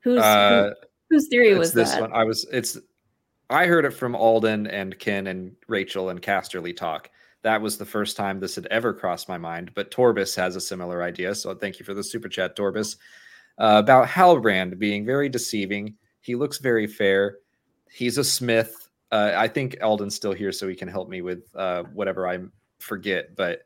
Whose 0.00 0.18
who- 0.18 0.24
Uh, 0.24 0.70
whose 1.10 1.28
theory 1.28 1.50
it's 1.50 1.58
was 1.58 1.72
this 1.72 1.92
that? 1.92 2.00
one. 2.00 2.12
I 2.12 2.24
was. 2.24 2.46
It's. 2.52 2.76
I 3.50 3.66
heard 3.66 3.84
it 3.84 3.90
from 3.92 4.14
Alden 4.16 4.66
and 4.66 4.98
Ken 4.98 5.26
and 5.26 5.54
Rachel 5.68 6.08
and 6.08 6.20
Casterly 6.20 6.74
talk. 6.76 7.10
That 7.42 7.60
was 7.60 7.76
the 7.76 7.84
first 7.84 8.16
time 8.16 8.38
this 8.38 8.54
had 8.54 8.66
ever 8.66 8.94
crossed 8.94 9.28
my 9.28 9.38
mind. 9.38 9.72
But 9.74 9.90
Torbis 9.90 10.34
has 10.36 10.56
a 10.56 10.60
similar 10.60 11.02
idea. 11.02 11.34
So 11.34 11.54
thank 11.54 11.78
you 11.78 11.84
for 11.84 11.94
the 11.94 12.04
super 12.04 12.28
chat, 12.28 12.56
Torbis. 12.56 12.96
Uh, 13.58 13.76
about 13.82 14.08
Halbrand 14.08 14.78
being 14.78 15.04
very 15.04 15.28
deceiving. 15.28 15.94
He 16.20 16.34
looks 16.34 16.58
very 16.58 16.86
fair. 16.86 17.38
He's 17.90 18.16
a 18.16 18.24
smith. 18.24 18.88
Uh, 19.10 19.32
I 19.36 19.48
think 19.48 19.76
Alden's 19.82 20.14
still 20.14 20.32
here, 20.32 20.52
so 20.52 20.68
he 20.68 20.74
can 20.74 20.88
help 20.88 21.08
me 21.08 21.20
with 21.20 21.44
uh, 21.54 21.82
whatever 21.92 22.26
I 22.26 22.38
forget. 22.78 23.36
But 23.36 23.62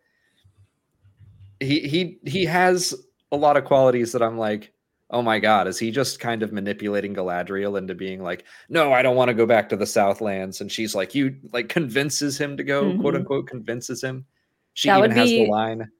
he 1.60 1.80
he 1.80 2.18
he 2.26 2.44
has 2.46 2.94
a 3.30 3.36
lot 3.36 3.56
of 3.56 3.64
qualities 3.64 4.12
that 4.12 4.22
I'm 4.22 4.38
like, 4.38 4.72
oh 5.10 5.22
my 5.22 5.38
god, 5.38 5.68
is 5.68 5.78
he 5.78 5.90
just 5.90 6.18
kind 6.20 6.42
of 6.42 6.52
manipulating 6.52 7.14
Galadriel 7.14 7.78
into 7.78 7.94
being 7.94 8.22
like, 8.22 8.44
no, 8.68 8.92
I 8.92 9.02
don't 9.02 9.16
want 9.16 9.28
to 9.28 9.34
go 9.34 9.46
back 9.46 9.68
to 9.68 9.76
the 9.76 9.86
Southlands? 9.86 10.60
And 10.60 10.70
she's 10.70 10.94
like, 10.94 11.14
you 11.14 11.36
like 11.52 11.68
convinces 11.68 12.36
him 12.38 12.56
to 12.56 12.64
go, 12.64 12.96
quote 12.98 13.14
Mhm. 13.14 13.18
unquote, 13.18 13.46
convinces 13.46 14.02
him. 14.02 14.26
She 14.74 14.88
That 14.88 14.98
even 14.98 15.10
would 15.10 15.16
has 15.16 15.28
the 15.30 15.46
line. 15.46 15.90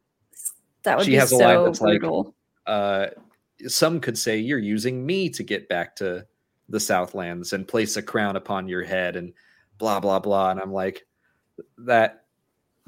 That 0.83 0.97
would 0.99 1.05
She 1.07 1.12
be 1.12 1.16
has 1.19 1.33
a 1.33 1.37
line 1.37 1.57
so 1.57 1.64
that's 1.66 1.81
like- 1.81 2.01
brutal. 2.01 2.35
Uh, 2.66 3.07
some 3.69 4.01
could 4.01 4.19
say 4.19 4.38
you're 4.38 4.59
using 4.59 5.07
me 5.07 5.31
to 5.31 5.42
get 5.42 5.69
back 5.69 5.97
to 5.97 6.27
the 6.69 6.81
Southlands 6.81 7.53
and 7.53 7.66
place 7.66 7.97
a 7.97 8.03
crown 8.03 8.35
upon 8.37 8.69
your 8.69 8.83
head 8.83 9.14
and 9.16 9.33
blah 9.79 10.01
blah 10.01 10.19
blah. 10.19 10.51
And 10.51 10.61
I'm 10.61 10.73
like, 10.73 11.07
that 11.79 12.25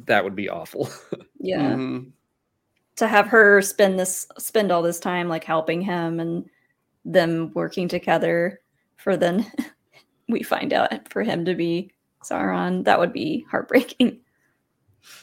that 0.07 0.24
would 0.24 0.35
be 0.37 0.48
awful. 0.48 0.90
yeah. 1.40 1.72
Mhm. 1.74 2.11
To 2.98 3.06
have 3.08 3.26
her 3.28 3.62
spend 3.62 3.98
this 3.98 4.26
spend 4.38 4.70
all 4.72 4.82
this 4.82 4.98
time 5.00 5.28
like 5.28 5.44
helping 5.44 5.80
him 5.80 6.20
and 6.20 6.44
them 7.04 7.52
working 7.54 7.88
together 7.88 8.61
for 8.96 9.16
then 9.16 9.46
we 10.28 10.42
find 10.42 10.72
out 10.72 11.08
for 11.11 11.22
him 11.22 11.44
to 11.44 11.54
be 11.54 11.92
Sauron, 12.24 12.84
that 12.84 12.98
would 12.98 13.12
be 13.12 13.46
heartbreaking. 13.50 14.20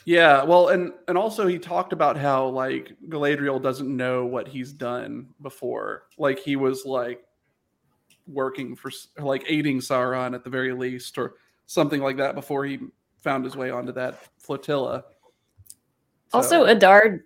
Yeah, 0.05 0.43
well, 0.43 0.69
and 0.69 0.93
and 1.09 1.17
also 1.17 1.45
he 1.47 1.59
talked 1.59 1.91
about 1.93 2.17
how 2.17 2.47
like 2.47 2.95
Galadriel 3.09 3.61
doesn't 3.61 3.93
know 3.93 4.25
what 4.25 4.47
he's 4.47 4.71
done 4.71 5.27
before. 5.41 6.03
Like 6.17 6.39
he 6.39 6.55
was 6.55 6.85
like 6.85 7.23
working 8.25 8.75
for 8.75 8.89
like 9.19 9.43
aiding 9.47 9.79
Sauron 9.79 10.33
at 10.33 10.43
the 10.43 10.49
very 10.49 10.71
least, 10.73 11.17
or 11.17 11.35
something 11.65 12.01
like 12.01 12.17
that 12.17 12.35
before 12.35 12.63
he 12.65 12.79
found 13.21 13.43
his 13.43 13.55
way 13.57 13.69
onto 13.69 13.91
that 13.91 14.23
flotilla. 14.39 15.03
So- 16.31 16.37
Also, 16.37 16.63
Adar, 16.63 17.19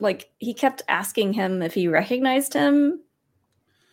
like 0.00 0.30
he 0.38 0.52
kept 0.54 0.82
asking 0.88 1.32
him 1.34 1.62
if 1.62 1.74
he 1.74 1.88
recognized 1.88 2.52
him, 2.54 3.00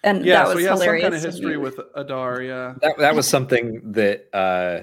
and 0.04 0.26
yeah, 0.26 0.40
that 0.40 0.48
so 0.48 0.54
was 0.56 0.64
he 0.64 0.70
has 0.70 0.80
some 0.80 0.82
hilarious. 0.82 1.04
kind 1.04 1.16
of 1.16 1.22
history 1.24 1.58
with 1.58 1.80
Adar. 1.96 2.42
Yeah, 2.42 2.74
that 2.82 2.98
that 2.98 3.16
was 3.16 3.28
something 3.28 3.82
that 3.94 4.28
uh, 4.34 4.82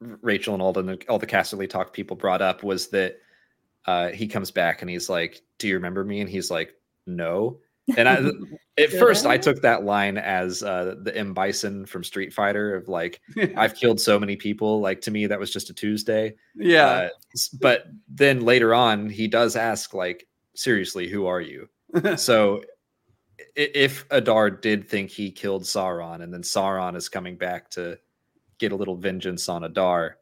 Rachel 0.00 0.54
and 0.54 0.62
all 0.62 0.72
the 0.72 0.98
all 1.08 1.18
the 1.18 1.26
Casterly 1.26 1.68
Talk 1.68 1.92
people 1.92 2.16
brought 2.16 2.42
up 2.42 2.62
was 2.62 2.88
that 2.88 3.16
uh, 3.86 4.08
he 4.08 4.26
comes 4.28 4.50
back 4.50 4.82
and 4.82 4.90
he's 4.90 5.08
like, 5.08 5.40
"Do 5.58 5.68
you 5.68 5.74
remember 5.74 6.04
me?" 6.04 6.20
And 6.20 6.28
he's 6.28 6.50
like, 6.50 6.74
"No." 7.06 7.58
And 7.96 8.08
I, 8.08 8.22
at 8.78 8.90
first, 8.90 9.26
I? 9.26 9.32
I 9.32 9.38
took 9.38 9.60
that 9.62 9.82
line 9.84 10.16
as 10.16 10.62
uh, 10.62 10.94
the 11.02 11.16
M 11.16 11.34
Bison 11.34 11.84
from 11.84 12.04
Street 12.04 12.32
Fighter 12.32 12.76
of 12.76 12.88
like, 12.88 13.20
"I've 13.56 13.74
killed 13.74 14.00
so 14.00 14.20
many 14.20 14.36
people." 14.36 14.80
Like 14.80 15.00
to 15.02 15.10
me, 15.10 15.26
that 15.26 15.40
was 15.40 15.52
just 15.52 15.70
a 15.70 15.74
Tuesday. 15.74 16.34
yeah, 16.54 16.86
Uh, 16.86 17.08
but 17.60 17.86
then 18.08 18.42
later 18.42 18.72
on, 18.74 19.08
he 19.10 19.26
does 19.26 19.56
ask, 19.56 19.94
like, 19.94 20.28
"Seriously, 20.54 21.08
who 21.08 21.26
are 21.26 21.40
you?" 21.40 21.68
so 22.16 22.62
if 23.56 24.04
Adar 24.10 24.50
did 24.50 24.88
think 24.88 25.10
he 25.10 25.30
killed 25.30 25.62
Sauron 25.64 26.22
and 26.22 26.32
then 26.32 26.42
Sauron 26.42 26.96
is 26.96 27.08
coming 27.08 27.36
back 27.36 27.70
to 27.70 27.98
get 28.58 28.72
a 28.72 28.76
little 28.76 28.96
vengeance 28.96 29.48
on 29.48 29.64
Adar, 29.64 30.18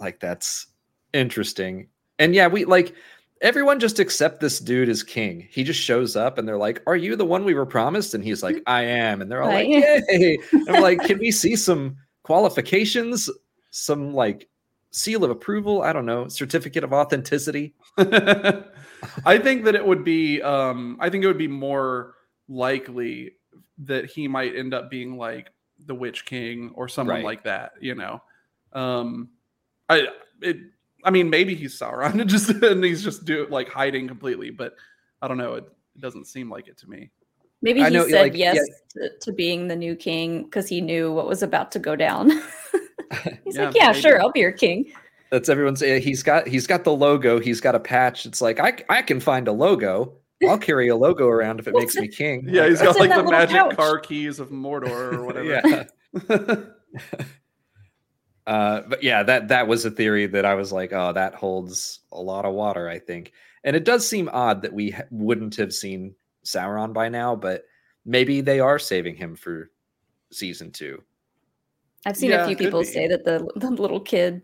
like 0.00 0.20
that's 0.20 0.66
interesting. 1.12 1.88
And 2.18 2.34
yeah, 2.34 2.46
we 2.48 2.64
like 2.64 2.94
everyone 3.42 3.78
just 3.78 3.98
accept 3.98 4.40
this 4.40 4.58
dude 4.58 4.88
as 4.88 5.02
king. 5.02 5.46
He 5.50 5.62
just 5.62 5.80
shows 5.80 6.16
up 6.16 6.38
and 6.38 6.46
they're 6.48 6.58
like, 6.58 6.82
"Are 6.86 6.96
you 6.96 7.16
the 7.16 7.24
one 7.24 7.44
we 7.44 7.54
were 7.54 7.66
promised?" 7.66 8.14
And 8.14 8.24
he's 8.24 8.42
like, 8.42 8.62
"I 8.66 8.82
am." 8.82 9.20
And 9.20 9.30
they're 9.30 9.42
all 9.42 9.48
like, 9.48 9.68
Right. 9.68 10.04
"Yay!" 10.08 10.38
I'm 10.68 10.82
like, 10.82 11.00
"Can 11.02 11.18
we 11.18 11.30
see 11.30 11.56
some 11.56 11.96
qualifications? 12.22 13.30
Some 13.70 14.14
like 14.14 14.48
seal 14.90 15.24
of 15.24 15.30
approval? 15.30 15.82
I 15.82 15.92
don't 15.92 16.06
know, 16.06 16.28
certificate 16.28 16.84
of 16.84 16.92
authenticity?" 16.92 17.74
I 19.24 19.38
think 19.38 19.64
that 19.64 19.74
it 19.74 19.84
would 19.86 20.04
be 20.04 20.40
um 20.42 20.96
I 21.00 21.10
think 21.10 21.24
it 21.24 21.26
would 21.26 21.38
be 21.38 21.48
more 21.48 22.14
likely 22.48 23.32
that 23.78 24.06
he 24.06 24.26
might 24.28 24.56
end 24.56 24.72
up 24.74 24.90
being 24.90 25.16
like 25.16 25.50
the 25.86 25.94
Witch 25.94 26.24
King 26.24 26.70
or 26.74 26.88
someone 26.88 27.16
Right. 27.16 27.24
like 27.24 27.44
that, 27.44 27.72
you 27.80 27.94
know. 27.94 28.22
Um 28.72 29.30
I 29.88 30.08
it 30.42 30.56
I 31.04 31.10
mean 31.10 31.28
maybe 31.30 31.54
he's 31.54 31.78
Sauron 31.78 32.20
and 32.20 32.28
just 32.30 32.48
and 32.50 32.82
he's 32.84 33.02
just 33.04 33.24
do 33.24 33.46
like 33.50 33.68
hiding 33.68 34.08
completely, 34.08 34.50
but 34.50 34.74
I 35.22 35.28
don't 35.28 35.38
know, 35.38 35.54
it, 35.54 35.64
it 35.94 36.00
doesn't 36.00 36.26
seem 36.26 36.50
like 36.50 36.68
it 36.68 36.76
to 36.78 36.88
me. 36.90 37.10
Maybe 37.62 37.80
I 37.82 37.88
he 37.88 37.94
know, 37.96 38.06
said 38.08 38.20
like, 38.20 38.36
yes 38.36 38.56
yeah. 38.94 39.08
to, 39.08 39.18
to 39.22 39.32
being 39.32 39.66
the 39.66 39.76
new 39.76 39.96
king 39.96 40.44
because 40.44 40.68
he 40.68 40.80
knew 40.80 41.12
what 41.12 41.26
was 41.26 41.42
about 41.42 41.72
to 41.72 41.78
go 41.78 41.96
down. 41.96 42.30
He's 43.44 43.56
Yeah, 43.56 43.66
like, 43.66 43.74
yeah, 43.76 43.86
maybe. 43.88 44.00
sure, 44.00 44.20
I'll 44.20 44.30
be 44.32 44.40
your 44.40 44.52
king. 44.52 44.92
That's 45.30 45.48
everyone's. 45.48 45.82
eh, 45.82 45.98
He's 45.98 46.22
got 46.22 46.46
he's 46.46 46.66
got 46.66 46.84
the 46.84 46.92
logo. 46.94 47.38
He's 47.40 47.60
got 47.60 47.74
a 47.74 47.80
patch. 47.80 48.26
It's 48.26 48.40
like 48.40 48.60
I 48.60 48.78
I 48.88 49.02
can 49.02 49.20
find 49.20 49.48
a 49.48 49.52
logo. 49.52 50.14
I'll 50.46 50.58
carry 50.58 50.88
a 50.88 50.96
logo 50.96 51.26
around 51.28 51.60
if 51.60 51.66
it 51.68 51.74
makes 51.74 51.96
me 51.96 52.08
king. 52.08 52.46
Yeah, 52.48 52.68
he's 52.68 52.82
got 52.82 52.98
like 52.98 53.08
the 53.10 53.22
magic 53.24 53.56
pouch? 53.56 53.76
car 53.76 53.98
keys 53.98 54.38
of 54.38 54.50
Mordor 54.50 55.14
or 55.14 55.24
whatever. 55.26 55.46
yeah. 56.28 56.56
Uh, 58.46 58.82
but 58.88 59.02
yeah, 59.02 59.24
that 59.24 59.48
that 59.48 59.66
was 59.66 59.84
a 59.84 59.90
theory 59.90 60.26
that 60.28 60.44
I 60.44 60.54
was 60.54 60.70
like, 60.72 60.92
oh, 60.92 61.12
that 61.12 61.34
holds 61.34 62.00
a 62.12 62.20
lot 62.20 62.44
of 62.44 62.54
water, 62.54 62.88
I 62.88 63.00
think. 63.00 63.32
And 63.64 63.74
it 63.74 63.84
does 63.84 64.06
seem 64.06 64.30
odd 64.32 64.62
that 64.62 64.72
we 64.72 64.90
ha- 64.90 65.02
wouldn't 65.10 65.56
have 65.56 65.74
seen 65.74 66.14
Sauron 66.44 66.92
by 66.92 67.08
now, 67.08 67.34
but 67.34 67.64
maybe 68.04 68.40
they 68.40 68.60
are 68.60 68.78
saving 68.78 69.16
him 69.16 69.34
for 69.34 69.72
season 70.30 70.70
two. 70.70 71.02
I've 72.04 72.16
seen 72.16 72.30
Yeah, 72.30 72.44
a 72.44 72.46
few 72.46 72.56
people 72.56 72.84
say 72.84 73.08
that 73.08 73.24
the, 73.24 73.48
the 73.56 73.70
little 73.70 73.98
kid 73.98 74.42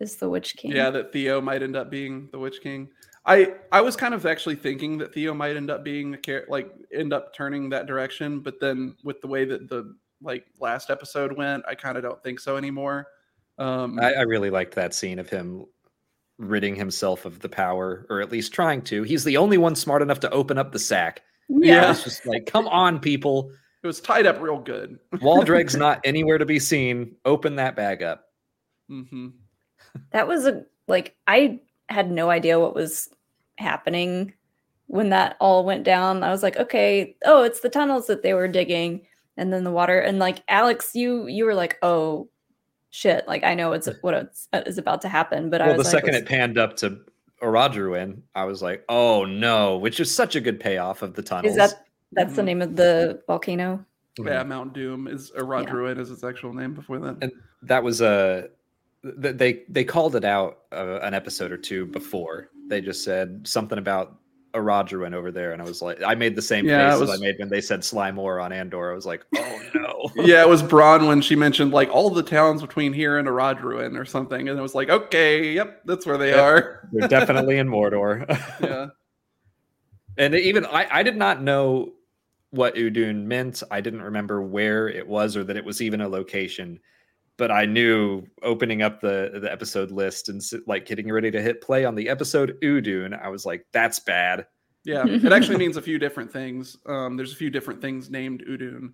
is 0.00 0.16
the 0.16 0.28
Witch 0.28 0.56
King. 0.56 0.72
Yeah, 0.72 0.90
that 0.90 1.12
Theo 1.12 1.40
might 1.40 1.62
end 1.62 1.76
up 1.76 1.90
being 1.90 2.28
the 2.32 2.38
Witch 2.38 2.60
King. 2.62 2.88
I 3.26 3.54
I 3.72 3.80
was 3.80 3.96
kind 3.96 4.14
of 4.14 4.24
actually 4.26 4.56
thinking 4.56 4.98
that 4.98 5.12
Theo 5.12 5.34
might 5.34 5.56
end 5.56 5.70
up 5.70 5.84
being 5.84 6.10
the 6.12 6.18
char- 6.18 6.46
like 6.48 6.72
end 6.92 7.12
up 7.12 7.34
turning 7.34 7.68
that 7.70 7.86
direction, 7.86 8.40
but 8.40 8.60
then 8.60 8.96
with 9.04 9.20
the 9.20 9.26
way 9.26 9.44
that 9.44 9.68
the 9.68 9.94
like 10.22 10.46
last 10.60 10.90
episode 10.90 11.36
went, 11.36 11.64
I 11.68 11.74
kind 11.74 11.96
of 11.96 12.02
don't 12.02 12.22
think 12.22 12.40
so 12.40 12.56
anymore. 12.56 13.06
Um, 13.58 13.98
I, 14.00 14.14
I 14.14 14.20
really 14.22 14.50
liked 14.50 14.74
that 14.76 14.94
scene 14.94 15.18
of 15.18 15.28
him 15.28 15.66
ridding 16.38 16.76
himself 16.76 17.24
of 17.24 17.40
the 17.40 17.48
power, 17.48 18.06
or 18.08 18.20
at 18.20 18.30
least 18.30 18.52
trying 18.52 18.82
to. 18.82 19.02
He's 19.02 19.24
the 19.24 19.36
only 19.36 19.58
one 19.58 19.74
smart 19.74 20.00
enough 20.02 20.20
to 20.20 20.30
open 20.30 20.56
up 20.56 20.70
the 20.72 20.78
sack. 20.78 21.22
Yeah. 21.48 21.90
It's 21.90 22.04
just 22.04 22.24
like, 22.26 22.46
come 22.46 22.68
on, 22.68 23.00
people. 23.00 23.50
it 23.82 23.86
was 23.86 24.00
tied 24.00 24.26
up 24.26 24.40
real 24.40 24.58
good. 24.58 24.98
Waldreg's 25.20 25.74
not 25.76 26.00
anywhere 26.04 26.38
to 26.38 26.46
be 26.46 26.60
seen. 26.60 27.16
Open 27.24 27.56
that 27.56 27.74
bag 27.74 28.02
up. 28.02 28.26
hmm 28.88 29.28
That 30.12 30.28
was 30.28 30.46
a 30.46 30.64
like 30.86 31.16
I 31.26 31.60
had 31.88 32.10
no 32.10 32.30
idea 32.30 32.60
what 32.60 32.74
was 32.74 33.08
happening 33.58 34.32
when 34.86 35.10
that 35.10 35.36
all 35.40 35.64
went 35.64 35.84
down. 35.84 36.22
I 36.22 36.30
was 36.30 36.42
like, 36.42 36.56
okay, 36.56 37.16
oh, 37.24 37.42
it's 37.42 37.60
the 37.60 37.68
tunnels 37.68 38.06
that 38.06 38.22
they 38.22 38.34
were 38.34 38.48
digging 38.48 39.06
and 39.36 39.52
then 39.52 39.64
the 39.64 39.70
water 39.70 39.98
and 40.00 40.18
like 40.18 40.42
Alex, 40.48 40.94
you 40.94 41.26
you 41.26 41.44
were 41.44 41.54
like, 41.54 41.78
"Oh, 41.82 42.28
shit, 42.90 43.26
like 43.28 43.44
I 43.44 43.54
know 43.54 43.72
it's 43.72 43.88
what 44.00 44.14
it's, 44.14 44.48
uh, 44.52 44.62
is 44.66 44.78
about 44.78 45.00
to 45.02 45.08
happen." 45.08 45.50
But 45.50 45.60
I 45.60 45.66
well, 45.66 45.74
the 45.74 45.78
was 45.78 45.92
like, 45.92 46.04
second 46.04 46.14
it 46.14 46.26
panned 46.26 46.58
up 46.58 46.76
to 46.78 46.98
Orodruin, 47.42 48.22
I 48.34 48.44
was 48.44 48.62
like, 48.62 48.84
oh 48.88 49.24
no, 49.24 49.76
which 49.78 50.00
is 50.00 50.12
such 50.14 50.34
a 50.34 50.40
good 50.40 50.58
payoff 50.58 51.02
of 51.02 51.14
the 51.14 51.22
tunnels. 51.22 51.52
is 51.52 51.56
that 51.56 51.84
that's 52.12 52.34
the 52.34 52.42
Mhm. 52.42 52.46
name 52.46 52.62
of 52.62 52.76
the 52.76 53.22
volcano? 53.26 53.84
Yeah, 54.18 54.42
Mount 54.42 54.72
Doom 54.72 55.06
is 55.06 55.30
Orodruin 55.30 56.00
is 56.00 56.10
its 56.10 56.24
actual 56.24 56.52
name 56.52 56.74
before 56.74 56.98
that. 56.98 57.18
And- 57.22 57.32
that 57.62 57.82
was 57.82 58.00
a 58.00 58.42
th- 58.42 58.52
they 59.02 59.62
they 59.68 59.84
called 59.84 60.16
it 60.16 60.24
out 60.24 60.58
uh, 60.72 60.98
an 61.02 61.14
episode 61.14 61.52
or 61.52 61.56
two 61.58 61.86
before. 61.86 62.50
They 62.68 62.80
just 62.80 63.04
said 63.04 63.46
something 63.46 63.78
about 63.78 64.18
Orodruin 64.54 65.14
over 65.14 65.30
there, 65.30 65.52
and 65.52 65.62
I 65.62 65.64
was 65.64 65.80
like, 65.82 66.02
I 66.02 66.14
made 66.14 66.34
the 66.34 66.42
same 66.42 66.66
Yeah, 66.66 66.90
face 66.90 67.00
was- 67.00 67.10
as 67.10 67.18
I 67.18 67.22
made 67.22 67.36
when 67.38 67.48
they 67.48 67.60
said 67.60 67.80
Slimore 67.80 68.42
on 68.42 68.52
Andor. 68.52 68.90
I 68.90 68.94
was 68.94 69.06
like, 69.06 69.24
oh 69.36 69.62
no. 69.74 70.10
yeah, 70.24 70.42
it 70.42 70.48
was 70.48 70.62
Braun 70.62 71.06
when 71.06 71.20
she 71.20 71.36
mentioned 71.36 71.72
like 71.72 71.90
all 71.90 72.10
the 72.10 72.22
towns 72.22 72.60
between 72.62 72.92
here 72.92 73.18
and 73.18 73.28
Orodruin 73.28 73.98
or 73.98 74.04
something, 74.04 74.48
and 74.48 74.58
it 74.58 74.62
was 74.62 74.74
like, 74.74 74.88
okay, 74.90 75.52
yep, 75.52 75.82
that's 75.84 76.04
where 76.06 76.18
they 76.18 76.30
Yep. 76.30 76.40
are. 76.44 76.88
They're 76.92 77.08
definitely 77.08 77.58
in 77.58 77.68
Mordor. 77.68 78.26
Yeah. 78.60 78.86
and 80.16 80.34
even 80.34 80.66
I, 80.66 80.86
I 80.90 81.02
did 81.02 81.16
not 81.16 81.40
know 81.42 81.92
what 82.50 82.74
Udun 82.74 83.24
meant. 83.26 83.62
I 83.70 83.80
didn't 83.80 84.02
remember 84.02 84.42
where 84.42 84.88
it 84.88 85.06
was 85.06 85.36
or 85.36 85.44
that 85.44 85.56
it 85.56 85.64
was 85.64 85.80
even 85.82 86.00
a 86.00 86.08
location. 86.08 86.80
But 87.38 87.50
I 87.50 87.64
knew 87.64 88.26
opening 88.42 88.82
up 88.82 89.00
the 89.00 89.38
the 89.40 89.50
episode 89.50 89.90
list 89.90 90.28
and 90.28 90.42
like 90.66 90.84
getting 90.86 91.10
ready 91.10 91.30
to 91.30 91.40
hit 91.40 91.62
play 91.62 91.84
on 91.86 91.94
the 91.94 92.08
episode 92.08 92.58
Udun, 92.62 93.18
I 93.18 93.28
was 93.28 93.46
like, 93.46 93.64
"That's 93.72 93.98
bad." 94.00 94.46
Yeah, 94.84 95.04
it 95.06 95.32
actually 95.32 95.56
means 95.58 95.76
a 95.76 95.82
few 95.82 95.98
different 95.98 96.32
things. 96.32 96.76
Um, 96.86 97.16
there's 97.16 97.32
a 97.32 97.36
few 97.36 97.48
different 97.50 97.80
things 97.80 98.10
named 98.10 98.42
Udun 98.48 98.92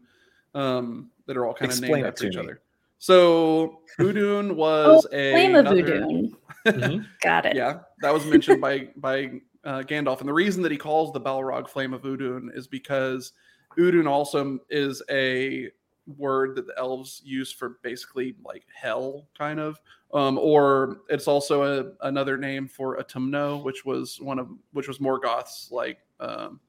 um, 0.55 1.11
that 1.27 1.37
are 1.37 1.47
all 1.47 1.55
kind 1.55 1.71
of 1.73 1.79
Explain 1.79 2.03
named 2.03 2.07
after 2.07 2.23
to 2.25 2.29
each 2.29 2.35
me. 2.37 2.41
other. 2.43 2.61
So 2.99 3.81
Udun 3.99 4.55
was 4.57 5.07
a 5.13 5.31
Oh, 5.31 5.33
Flame 5.33 5.55
of 5.57 5.67
another- 5.67 5.83
Udun. 5.83 6.31
Mhm. 6.67 7.07
Got 7.23 7.45
it. 7.45 7.57
Yeah, 7.57 7.81
that 8.01 8.13
was 8.15 8.25
mentioned 8.27 8.61
by 8.61 8.89
by 8.97 9.41
uh, 9.65 9.83
Gandalf, 9.83 10.21
and 10.21 10.29
the 10.29 10.33
reason 10.35 10.63
that 10.63 10.73
he 10.73 10.79
calls 10.79 11.13
the 11.13 11.21
Balrog 11.21 11.69
Flame 11.69 11.93
of 11.95 12.03
Udun 12.03 12.49
is 12.57 12.67
because 12.67 13.33
Udun 13.79 14.07
also 14.09 14.59
is 14.71 15.03
a 15.11 15.69
word 16.07 16.55
that 16.57 16.67
the 16.67 16.75
elves 16.79 17.23
use 17.25 17.51
for 17.53 17.79
basically 17.83 18.37
like 18.45 18.65
hell, 18.75 19.27
kind 19.39 19.59
of, 19.61 19.81
um, 20.13 20.39
or 20.39 20.99
it's 21.09 21.27
also 21.29 21.63
a, 21.63 22.07
another 22.07 22.37
name 22.37 22.69
for 22.69 22.97
Utumno, 22.99 23.63
which 23.63 23.85
was 23.85 24.21
one 24.21 24.39
of 24.39 24.49
which 24.73 24.89
was 24.89 24.99
Morgoth's 24.99 25.71
like 25.71 25.99
um, 26.21 26.61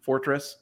fortress. 0.00 0.56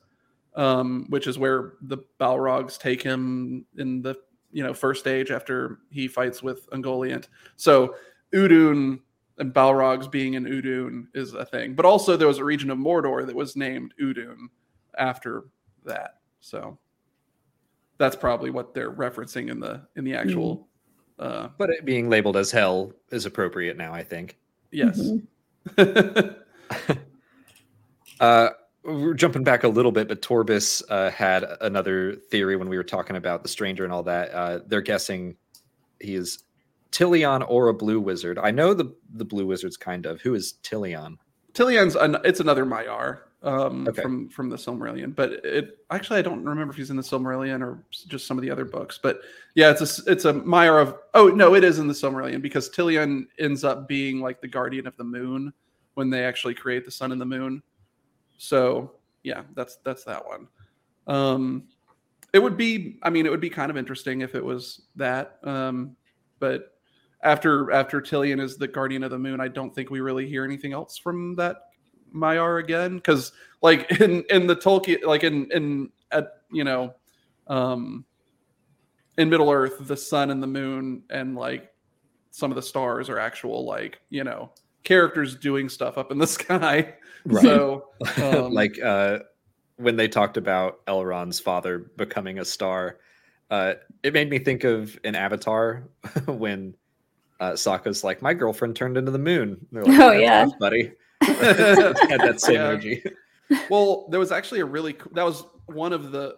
um, 0.56 1.06
which 1.08 1.26
is 1.26 1.38
where 1.38 1.74
the 1.82 1.98
Balrogs 2.20 2.78
take 2.78 3.02
him 3.02 3.66
in 3.76 4.02
the 4.02 4.14
you 4.52 4.62
know 4.62 4.72
first 4.72 5.00
stage 5.00 5.30
after 5.30 5.80
he 5.90 6.06
fights 6.08 6.42
with 6.42 6.68
Ungoliant. 6.70 7.28
So 7.56 7.96
Udun 8.32 9.00
and 9.38 9.52
Balrogs 9.52 10.10
being 10.10 10.34
in 10.34 10.44
Udun 10.44 11.06
is 11.14 11.34
a 11.34 11.44
thing, 11.44 11.74
but 11.74 11.84
also 11.84 12.16
there 12.16 12.28
was 12.28 12.38
a 12.38 12.44
region 12.44 12.70
of 12.70 12.78
Mordor 12.78 13.26
that 13.26 13.34
was 13.34 13.56
named 13.56 13.94
Udun 14.00 14.46
after 14.96 15.44
that. 15.84 16.20
So 16.40 16.78
that's 17.98 18.16
probably 18.16 18.50
what 18.50 18.74
they're 18.74 18.90
referencing 18.92 19.50
in 19.50 19.60
the 19.60 19.82
in 19.96 20.04
the 20.04 20.14
actual. 20.14 20.68
Uh, 21.18 21.48
But 21.58 21.70
it 21.70 21.84
being 21.84 22.08
labeled 22.10 22.36
as 22.36 22.50
hell 22.50 22.92
is 23.10 23.24
appropriate 23.26 23.76
now, 23.76 23.92
I 23.94 24.02
think. 24.02 24.36
yes. 24.70 24.98
Mhm. 25.76 26.36
Uh, 28.20 28.50
we're 28.84 29.14
jumping 29.14 29.42
back 29.42 29.64
a 29.64 29.68
little 29.68 29.90
bit, 29.90 30.08
but 30.08 30.22
Torbis 30.22 30.82
uh, 30.88 31.10
had 31.10 31.44
another 31.60 32.14
theory 32.14 32.54
when 32.56 32.68
we 32.68 32.76
were 32.76 32.84
talking 32.84 33.16
about 33.16 33.42
the 33.42 33.48
stranger 33.48 33.82
and 33.84 33.92
all 33.92 34.02
that. 34.04 34.30
Uh, 34.30 34.60
they're 34.66 34.80
guessing 34.82 35.36
he 36.00 36.14
is 36.14 36.44
Tilion 36.92 37.44
or 37.48 37.68
a 37.68 37.74
blue 37.74 38.00
wizard. 38.00 38.38
I 38.38 38.50
know 38.52 38.72
the 38.72 38.94
the 39.14 39.24
blue 39.24 39.46
wizards 39.46 39.76
kind 39.76 40.06
of. 40.06 40.20
Who 40.20 40.34
is 40.34 40.54
Tilion? 40.62 41.16
Tillion's 41.54 41.96
an, 41.96 42.16
it's 42.24 42.40
another 42.40 42.64
Maiar 42.64 43.20
um, 43.44 43.86
Okay. 43.86 44.02
from 44.02 44.28
from 44.28 44.48
the 44.48 44.56
Silmarillion, 44.56 45.14
but 45.14 45.32
it 45.44 45.78
actually 45.90 46.18
I 46.18 46.22
don't 46.22 46.42
remember 46.42 46.72
if 46.72 46.76
he's 46.76 46.90
in 46.90 46.96
the 46.96 47.02
Silmarillion 47.02 47.60
or 47.60 47.84
just 47.90 48.26
some 48.26 48.38
of 48.38 48.42
the 48.42 48.50
other 48.50 48.64
books. 48.64 48.98
But 49.00 49.20
yeah, 49.54 49.70
it's 49.70 49.80
a 49.98 50.10
it's 50.10 50.24
a 50.24 50.32
Maiar 50.32 50.80
of 50.80 50.96
oh 51.12 51.28
no, 51.28 51.54
it 51.54 51.62
is 51.62 51.78
in 51.78 51.86
the 51.86 51.94
Silmarillion 51.94 52.40
because 52.40 52.70
Tilion 52.70 53.26
ends 53.38 53.62
up 53.62 53.86
being 53.86 54.20
like 54.20 54.40
the 54.40 54.48
guardian 54.48 54.86
of 54.86 54.96
the 54.96 55.04
moon 55.04 55.52
when 55.92 56.10
they 56.10 56.24
actually 56.24 56.54
create 56.54 56.84
the 56.84 56.90
sun 56.90 57.12
and 57.12 57.20
the 57.20 57.26
moon. 57.26 57.62
So 58.38 58.92
yeah, 59.22 59.42
that's 59.54 59.76
that's 59.84 60.04
that 60.04 60.24
one. 60.26 60.48
Um, 61.06 61.64
it 62.32 62.38
would 62.38 62.56
be 62.56 62.98
I 63.02 63.10
mean 63.10 63.26
it 63.26 63.30
would 63.30 63.40
be 63.40 63.50
kind 63.50 63.70
of 63.70 63.76
interesting 63.76 64.22
if 64.22 64.34
it 64.34 64.44
was 64.44 64.86
that, 64.96 65.38
um, 65.44 65.96
but 66.38 66.78
after 67.22 67.70
after 67.72 68.00
Tilion 68.00 68.40
is 68.40 68.56
the 68.56 68.68
guardian 68.68 69.02
of 69.02 69.10
the 69.10 69.18
moon, 69.18 69.38
I 69.38 69.48
don't 69.48 69.74
think 69.74 69.90
we 69.90 70.00
really 70.00 70.26
hear 70.26 70.44
anything 70.44 70.72
else 70.72 70.96
from 70.96 71.36
that 71.36 71.56
Maiar 72.14 72.62
again. 72.62 72.96
Because 72.96 73.32
like 73.62 73.90
in 74.00 74.24
in 74.30 74.46
the 74.46 74.56
Tolkien, 74.56 75.04
like 75.04 75.24
in 75.24 75.50
in 75.52 75.90
at 76.12 76.42
you 76.50 76.64
know, 76.64 76.94
um, 77.48 78.04
in 79.18 79.28
Middle 79.28 79.50
Earth, 79.50 79.78
the 79.80 79.96
sun 79.96 80.30
and 80.30 80.42
the 80.42 80.46
moon 80.46 81.02
and 81.10 81.34
like 81.34 81.72
some 82.30 82.50
of 82.50 82.56
the 82.56 82.62
stars 82.62 83.08
are 83.08 83.18
actual 83.18 83.64
like 83.64 84.00
you 84.10 84.24
know 84.24 84.50
characters 84.82 85.34
doing 85.36 85.68
stuff 85.68 85.98
up 85.98 86.12
in 86.12 86.18
the 86.18 86.26
sky. 86.28 86.94
Right. 87.24 87.42
So 87.42 87.88
um, 88.22 88.52
like 88.52 88.80
uh, 88.82 89.20
when 89.76 89.96
they 89.96 90.08
talked 90.08 90.36
about 90.36 90.84
Elrond's 90.86 91.40
father 91.40 91.78
becoming 91.96 92.38
a 92.38 92.44
star, 92.44 92.98
uh, 93.50 93.74
it 94.02 94.12
made 94.12 94.30
me 94.30 94.38
think 94.38 94.64
of 94.64 94.98
an 95.04 95.14
Avatar 95.14 95.84
when 96.26 96.74
uh, 97.40 97.52
Sokka's 97.52 98.04
like, 98.04 98.20
"My 98.22 98.34
girlfriend 98.34 98.76
turned 98.76 98.96
into 98.96 99.10
the 99.10 99.18
moon." 99.18 99.66
They're 99.72 99.84
like, 99.84 100.00
Oh, 100.00 100.12
yeah. 100.12 100.46
buddy. 100.60 100.92
had 102.08 102.20
that 102.20 102.40
same 102.40 102.54
Yeah. 102.56 102.68
energy. 102.68 103.02
well, 103.70 104.06
there 104.10 104.20
was 104.20 104.32
actually 104.32 104.60
a 104.60 104.64
really 104.64 104.92
co- 104.94 105.10
that 105.14 105.24
was 105.24 105.44
one 105.66 105.92
of 105.92 106.12
the 106.12 106.36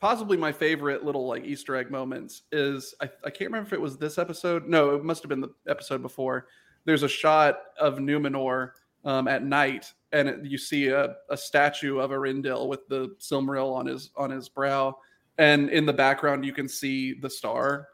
possibly 0.00 0.36
my 0.36 0.52
favorite 0.52 1.04
little 1.04 1.26
like 1.26 1.44
Easter 1.44 1.74
egg 1.76 1.90
moments 1.90 2.42
is 2.52 2.94
I, 3.00 3.06
I 3.24 3.30
can't 3.30 3.50
remember 3.50 3.66
if 3.66 3.72
it 3.72 3.80
was 3.80 3.96
this 3.98 4.18
episode. 4.18 4.68
No, 4.68 4.94
it 4.94 5.04
must 5.04 5.22
have 5.22 5.28
been 5.28 5.40
the 5.40 5.52
episode 5.68 6.02
before. 6.02 6.46
There's 6.84 7.02
a 7.02 7.08
shot 7.08 7.58
of 7.78 7.98
Numenor 7.98 8.70
um, 9.04 9.26
at 9.28 9.42
night, 9.44 9.92
and 10.12 10.28
it, 10.28 10.44
you 10.44 10.56
see 10.58 10.88
a, 10.88 11.16
a 11.30 11.36
statue 11.36 11.98
of 11.98 12.10
Eärendil 12.10 12.68
with 12.68 12.86
the 12.88 13.14
Silmaril 13.18 13.72
on 13.74 13.86
his 13.86 14.10
on 14.16 14.30
his 14.30 14.48
brow, 14.48 14.96
and 15.38 15.68
in 15.70 15.84
the 15.86 15.92
background 15.92 16.44
you 16.44 16.52
can 16.52 16.68
see 16.68 17.14
the 17.14 17.28
star 17.30 17.88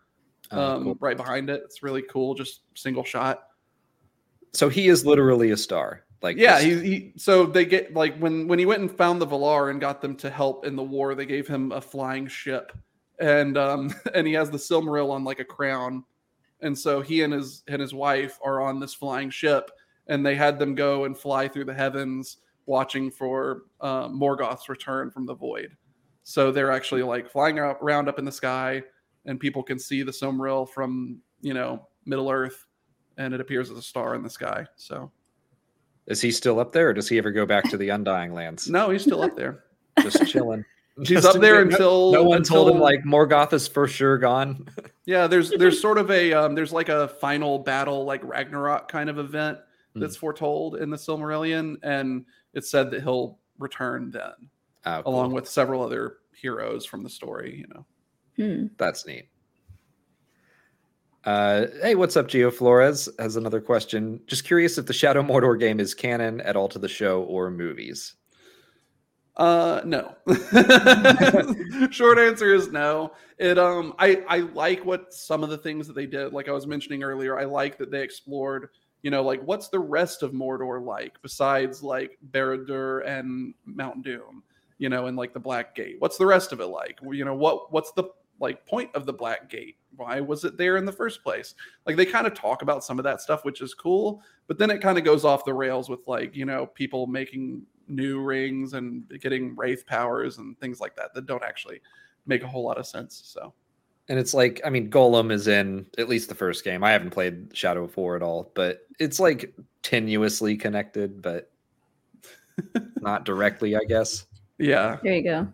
Oh, 0.51 0.77
um, 0.77 0.85
cool. 0.85 0.97
right 1.01 1.17
behind 1.17 1.49
it. 1.49 1.63
It's 1.65 1.83
really 1.83 2.03
cool, 2.03 2.35
just 2.35 2.61
single 2.75 3.03
shot. 3.03 3.45
So 4.53 4.69
he 4.69 4.89
is 4.89 5.07
literally 5.07 5.51
a 5.53 5.57
star. 5.57 6.05
Like 6.25 6.39
Yeah, 6.39 6.59
this- 6.59 6.83
he, 6.83 6.91
he 6.91 7.13
so 7.17 7.45
they 7.45 7.67
get 7.67 7.93
like 7.93 8.17
when 8.17 8.49
when 8.49 8.59
he 8.59 8.65
went 8.65 8.81
and 8.81 8.91
found 8.91 9.21
the 9.21 9.27
Valar 9.27 9.71
and 9.71 9.79
got 9.79 10.01
them 10.01 10.17
to 10.17 10.31
help 10.31 10.65
in 10.65 10.75
the 10.75 10.83
war, 10.83 11.15
they 11.15 11.27
gave 11.27 11.47
him 11.47 11.71
a 11.71 11.83
flying 11.83 12.27
ship, 12.27 12.73
and 13.21 13.59
um 13.59 13.95
and 14.15 14.27
he 14.27 14.33
has 14.33 14.51
the 14.51 14.57
Silmaril 14.57 15.11
on 15.11 15.23
like 15.23 15.39
a 15.39 15.45
crown, 15.45 16.03
and 16.63 16.77
so 16.77 17.03
he 17.03 17.23
and 17.23 17.33
his 17.35 17.63
and 17.69 17.81
his 17.81 17.93
wife 17.93 18.39
are 18.43 18.63
on 18.63 18.81
this 18.81 18.95
flying 18.95 19.29
ship, 19.29 19.71
and 20.07 20.25
they 20.25 20.35
had 20.35 20.59
them 20.59 20.75
go 20.75 21.05
and 21.05 21.17
fly 21.17 21.47
through 21.47 21.67
the 21.67 21.75
heavens, 21.75 22.39
watching 22.65 23.11
for 23.11 23.65
uh, 23.83 24.09
Morgoth's 24.09 24.71
return 24.71 25.11
from 25.11 25.27
the 25.27 25.35
void. 25.35 25.77
So 26.23 26.51
they're 26.51 26.73
actually 26.73 27.03
like 27.03 27.31
flying 27.31 27.59
around 27.59 28.09
up 28.09 28.19
in 28.19 28.25
the 28.25 28.33
sky, 28.33 28.83
and 29.27 29.39
people 29.39 29.63
can 29.63 29.79
see 29.79 30.03
the 30.03 30.11
Silmaril 30.11 30.71
from 30.71 31.21
you 31.43 31.53
know 31.53 31.87
Middle 32.07 32.31
Earth, 32.31 32.65
and 33.19 33.35
it 33.35 33.43
appears 33.43 33.71
as 33.71 33.77
a 33.77 33.83
star 33.83 34.15
in 34.15 34.23
the 34.23 34.31
sky. 34.31 34.67
So. 34.77 35.13
Is 36.07 36.21
he 36.21 36.31
still 36.31 36.61
up 36.61 36.73
there, 36.73 36.91
or 36.91 36.93
does 36.93 37.09
he 37.09 37.19
ever 37.19 37.31
go 37.31 37.47
back 37.47 37.69
to 37.71 37.77
the 37.77 37.89
Undying 37.91 38.33
Lands? 38.35 38.69
No, 38.69 38.91
he's 38.91 39.03
still 39.03 39.23
up 39.23 39.37
there. 39.37 39.65
just 40.01 40.27
chilling. 40.27 40.65
He's 40.99 41.09
Just 41.09 41.27
up 41.27 41.41
there 41.41 41.61
until 41.61 42.13
no 42.13 42.23
one 42.23 42.45
told 42.45 42.71
him 42.71 42.79
like 42.79 43.03
Morgoth 43.03 43.53
is 43.53 43.67
for 43.67 43.89
sure 43.89 44.17
gone. 44.17 44.69
yeah. 45.07 45.27
There's 45.27 45.51
there's 45.51 45.81
sort 45.81 45.99
of 45.99 46.09
a 46.13 46.33
um, 46.33 46.55
there's 46.55 46.73
like 46.73 46.89
a 46.89 47.09
final 47.09 47.59
battle 47.59 48.05
like 48.05 48.23
Ragnarok 48.23 48.87
kind 48.87 49.11
of 49.11 49.19
event 49.19 49.59
that's 49.97 50.15
foretold 50.15 50.77
in 50.77 50.91
the 50.91 50.97
Silmarillion, 50.97 51.79
and 51.83 52.25
it's 52.53 52.71
said 52.71 52.93
that 52.93 53.03
he'll 53.03 53.41
return 53.59 54.13
then, 54.13 54.49
Oh, 54.87 55.03
cool. 55.03 55.13
along 55.15 55.33
with 55.33 55.49
several 55.49 55.83
other 55.83 56.19
heroes 56.33 56.87
from 56.87 57.03
the 57.03 57.11
story. 57.11 57.57
You 57.59 57.67
know. 57.75 57.87
Hmm. 58.37 58.67
That's 58.79 59.05
neat. 59.05 59.27
Uh, 61.25 61.69
hey, 61.81 61.95
what's 61.95 62.17
up, 62.17 62.29
Geo 62.29 62.51
Flores? 62.51 63.09
Has 63.19 63.37
another 63.37 63.61
question. 63.61 64.21
Just 64.27 64.45
curious 64.45 64.77
if 64.77 64.85
the 64.85 64.93
Shadow 64.93 65.23
Mordor 65.23 65.59
game 65.59 65.81
is 65.81 65.95
canon 65.95 66.43
at 66.43 66.55
all 66.55 66.69
to 66.69 66.79
the 66.79 66.89
show 66.89 67.23
or 67.23 67.51
movies. 67.51 68.15
Uh, 69.37 69.81
no. 69.85 70.15
Short 71.91 72.19
answer 72.19 72.55
is 72.55 72.71
no. 72.71 73.13
It 73.39 73.59
um, 73.59 73.95
I 73.99 74.23
I 74.29 74.39
like 74.41 74.85
what 74.85 75.15
some 75.15 75.43
of 75.43 75.49
the 75.49 75.59
things 75.59 75.87
that 75.89 75.95
they 75.95 76.07
did. 76.07 76.33
Like 76.35 76.49
I 76.49 76.53
was 76.53 76.67
mentioning 76.67 77.03
earlier, 77.03 77.39
I 77.39 77.45
like 77.45 77.79
that 77.79 77.91
they 77.91 78.03
explored. 78.03 78.69
You 79.03 79.11
know, 79.11 79.23
like 79.23 79.43
what's 79.43 79.69
the 79.69 79.81
rest 79.81 80.23
of 80.23 80.33
Mordor 80.33 80.85
like 80.85 81.21
besides 81.23 81.83
like 81.83 82.19
Barad-dûr 82.31 83.07
and 83.07 83.55
Mount 83.65 84.05
Doom? 84.05 84.43
You 84.79 84.89
know, 84.89 85.07
and 85.07 85.17
like 85.17 85.33
the 85.33 85.41
Black 85.41 85.75
Gate. 85.75 85.97
What's 86.01 86.19
the 86.19 86.27
rest 86.27 86.53
of 86.53 86.61
it 86.61 86.67
like? 86.67 86.99
You 87.03 87.25
know, 87.25 87.35
what 87.35 87.73
what's 87.73 87.93
the 87.93 88.05
like 88.41 88.67
point 88.67 88.91
of 88.95 89.07
the 89.07 89.13
Black 89.13 89.49
Gate? 89.49 89.77
Why 89.97 90.21
was 90.21 90.45
it 90.45 90.57
there 90.57 90.77
in 90.77 90.85
the 90.85 90.93
first 90.93 91.23
place? 91.23 91.55
Like 91.87 91.97
they 91.97 92.07
kind 92.07 92.27
of 92.27 92.35
talk 92.35 92.63
about 92.63 92.85
some 92.85 92.99
of 92.99 93.05
that 93.05 93.21
stuff, 93.21 93.45
which 93.45 93.61
is 93.61 93.75
cool. 93.75 94.23
But 94.47 94.59
then 94.59 94.71
it 94.71 94.81
kind 94.83 94.99
of 94.99 95.05
goes 95.05 95.25
off 95.25 95.45
the 95.45 95.55
rails 95.55 95.89
with 95.89 96.07
like 96.07 96.35
you 96.35 96.45
know 96.45 96.67
people 96.67 97.07
making 97.07 97.63
new 97.89 98.21
rings 98.21 98.73
and 98.73 99.05
getting 99.21 99.55
wraith 99.57 99.87
powers 99.87 100.39
and 100.39 100.59
things 100.59 100.81
like 100.81 100.97
that 100.97 101.15
that 101.15 101.27
don't 101.27 101.45
actually 101.45 101.81
make 102.27 102.43
a 102.43 102.47
whole 102.47 102.65
lot 102.65 102.79
of 102.79 102.87
sense. 102.87 103.23
So 103.25 103.53
And 104.09 104.19
it's 104.19 104.35
like, 104.35 104.61
I 104.65 104.71
mean, 104.71 104.91
Gollum 104.91 105.31
is 105.31 105.49
in 105.49 105.87
at 105.99 106.09
least 106.09 106.29
the 106.29 106.35
first 106.35 106.65
game. 106.65 106.83
I 106.83 106.91
haven't 106.91 107.11
played 107.11 107.51
Shadow 107.53 107.85
of 107.85 107.97
War 107.97 108.17
at 108.17 108.23
all, 108.23 108.51
but 108.55 108.87
it's 108.99 109.21
like 109.21 109.55
tenuously 109.83 110.59
connected, 110.59 111.23
but 111.23 111.51
not 113.01 113.25
directly, 113.25 113.77
I 113.77 113.85
guess. 113.87 114.27
yeah, 114.59 114.99
There 115.03 115.15
you 115.15 115.23
go. 115.23 115.53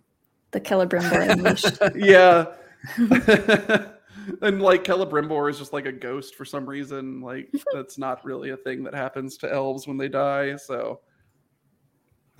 The 0.53 0.61
Celebrimbor 0.61 1.31
unleashed. 1.31 1.79
yeah. 1.97 2.47
and 2.99 4.63
like 4.63 4.85
Celebrimbor 4.85 5.51
is 5.51 5.59
just 5.59 5.73
like 5.73 5.87
a 5.87 5.93
ghost 5.93 6.35
for 6.35 6.45
some 6.45 6.67
reason. 6.67 7.21
Like 7.21 7.53
that's 7.73 7.99
not 7.99 8.25
really 8.25 8.51
a 8.51 8.57
thing 8.57 8.83
that 8.85 8.95
happens 8.95 9.37
to 9.39 9.53
elves 9.53 9.87
when 9.87 9.97
they 9.97 10.09
die. 10.09 10.57
So 10.57 11.01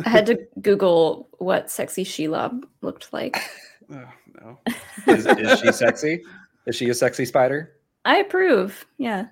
I 0.05 0.09
had 0.09 0.27
to 0.27 0.39
Google 0.61 1.29
what 1.39 1.71
sexy 1.71 2.05
Shelob 2.05 2.65
looked 2.81 3.13
like. 3.13 3.37
uh, 3.93 4.05
no. 4.41 4.59
Is, 5.07 5.27
is 5.27 5.61
she 5.61 5.73
sexy? 5.73 6.23
Is 6.67 6.77
she 6.77 6.89
a 6.89 6.95
sexy 6.95 7.25
spider? 7.25 7.77
I 8.05 8.19
approve. 8.19 8.87
Yeah. 8.99 9.27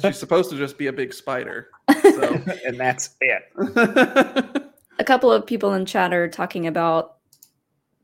She's 0.00 0.18
supposed 0.18 0.50
to 0.50 0.56
just 0.56 0.78
be 0.78 0.86
a 0.86 0.92
big 0.92 1.12
spider. 1.12 1.68
So 2.02 2.40
and 2.66 2.78
that's 2.78 3.16
it. 3.20 4.72
A 4.98 5.04
couple 5.04 5.32
of 5.32 5.46
people 5.46 5.72
in 5.74 5.86
chat 5.86 6.12
are 6.12 6.28
talking 6.28 6.66
about 6.66 7.16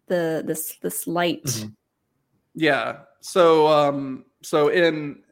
the 0.09 0.43
this 0.47 0.77
this 0.83 1.07
light. 1.07 1.45
Mhm. 1.45 1.75
Yeah. 2.59 2.99
So 3.21 3.67
um 3.69 4.25
so 4.43 4.69
in 4.69 5.23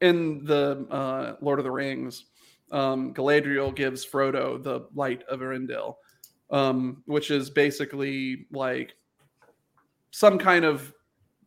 in 0.00 0.44
the 0.44 0.86
uh 0.90 1.36
Lord 1.40 1.58
of 1.58 1.64
the 1.64 1.70
Rings, 1.70 2.24
um 2.70 3.12
Galadriel 3.12 3.74
gives 3.74 4.04
Frodo 4.06 4.62
the 4.62 4.88
light 4.94 5.22
of 5.28 5.40
Eärendil, 5.40 5.94
um, 6.50 7.02
which 7.06 7.30
is 7.30 7.50
basically 7.50 8.46
like 8.50 8.94
some 10.10 10.38
kind 10.38 10.64
of 10.64 10.92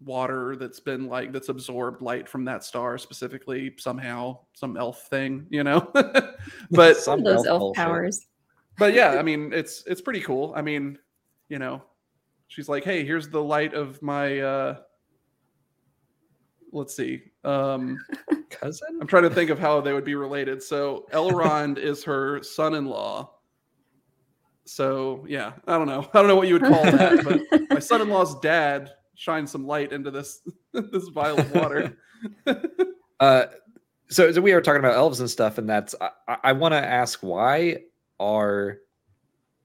water 0.03 0.55
that's 0.57 0.79
been 0.79 1.07
like 1.07 1.31
that's 1.31 1.49
absorbed 1.49 2.01
light 2.01 2.27
from 2.27 2.45
that 2.45 2.63
star 2.63 2.97
specifically 2.97 3.73
somehow 3.79 4.37
some 4.53 4.75
elf 4.77 5.07
thing 5.07 5.47
you 5.49 5.63
know 5.63 5.89
but 6.71 6.97
Some 6.97 7.19
of 7.19 7.25
those 7.25 7.45
elf 7.45 7.75
powers. 7.75 8.27
but 8.77 8.93
yeah 8.93 9.11
i 9.17 9.23
mean 9.29 9.53
it's 9.53 9.83
it's 9.87 10.01
pretty 10.01 10.19
cool 10.19 10.53
i 10.55 10.61
mean 10.61 10.99
you 11.49 11.59
know 11.59 11.81
she's 12.47 12.69
like, 12.69 12.83
"Hey, 12.83 13.03
here's 13.05 13.29
the 13.29 13.41
light 13.41 13.73
of 13.73 14.01
my." 14.01 14.39
uh 14.39 14.77
Let's 16.75 16.95
see. 16.95 17.23
Um 17.43 17.97
Cousin? 18.49 18.99
I'm 19.01 19.07
trying 19.07 19.23
to 19.23 19.29
think 19.29 19.49
of 19.49 19.57
how 19.59 19.81
they 19.81 19.93
would 19.93 20.05
be 20.05 20.15
related. 20.15 20.61
So 20.61 21.07
Elrond 21.11 21.77
is 21.77 22.03
her 22.03 22.41
son-in-law. 22.43 23.31
So 24.65 25.25
yeah, 25.27 25.53
I 25.67 25.77
don't 25.77 25.87
know. 25.87 26.07
I 26.13 26.19
don't 26.19 26.27
know 26.27 26.35
what 26.35 26.47
you 26.47 26.55
would 26.55 26.63
call 26.63 26.83
that, 26.83 27.23
but 27.23 27.61
my 27.69 27.79
son-in-law's 27.79 28.39
dad 28.39 28.91
shines 29.15 29.51
some 29.51 29.65
light 29.65 29.91
into 29.93 30.11
this 30.11 30.41
this 30.73 31.07
vial 31.09 31.39
of 31.39 31.51
water. 31.53 31.97
Uh, 33.19 33.45
so, 34.09 34.31
so 34.31 34.41
we 34.41 34.51
are 34.51 34.61
talking 34.61 34.79
about 34.79 34.93
elves 34.95 35.19
and 35.19 35.29
stuff, 35.29 35.57
and 35.57 35.69
that's 35.69 35.95
I, 36.01 36.09
I- 36.27 36.37
I 36.43 36.51
want 36.53 36.73
to 36.73 36.85
ask 36.85 37.19
why 37.21 37.77
are 38.19 38.77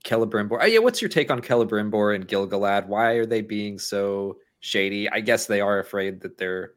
Celebrimbor? 0.04 0.62
Uh, 0.62 0.66
yeah, 0.66 0.78
what's 0.78 1.02
your 1.02 1.08
take 1.08 1.30
on 1.30 1.40
Celebrimbor 1.42 2.14
and 2.14 2.26
Gil-galad? 2.28 2.86
Why 2.86 3.12
are 3.12 3.26
they 3.26 3.40
being 3.42 3.78
so 3.78 4.36
shady? 4.61 5.08
I 5.11 5.20
guess 5.20 5.46
they 5.46 5.61
are 5.61 5.78
afraid 5.78 6.20
that 6.22 6.38
they're 6.38 6.72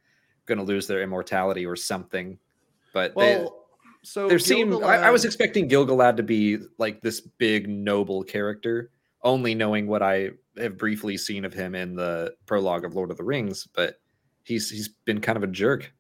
going 0.46 0.58
to 0.58 0.64
lose 0.64 0.88
their 0.88 1.02
immortality 1.02 1.66
or 1.66 1.76
something. 1.76 2.38
But 2.94 3.16
they, 3.16 3.38
well, 3.38 3.66
so 4.04 4.28
there 4.28 4.40
seemed 4.40 4.74
I, 4.84 4.96
I 4.96 5.10
was 5.10 5.22
Gil-galad- 5.22 5.26
expecting 5.26 5.68
Gil-galad 5.68 6.18
to 6.18 6.24
be 6.24 6.60
like 6.78 7.02
this 7.02 7.22
big 7.22 7.70
noble 7.70 8.24
character, 8.24 8.92
only 9.24 9.56
knowing 9.56 9.88
what 9.88 10.02
I 10.02 10.32
have 10.58 10.78
briefly 10.78 11.18
seen 11.18 11.46
of 11.46 11.54
him 11.54 11.74
in 11.74 11.96
the 11.96 12.36
prologue 12.46 12.86
of 12.86 12.96
Lord 12.96 13.12
of 13.12 13.18
the 13.18 13.24
Rings. 13.24 13.68
But 13.74 14.00
he's 14.44 14.70
he's 14.70 14.90
been 14.90 15.22
kind 15.22 15.38
of 15.38 15.44
a 15.44 15.48
jerk. 15.48 15.92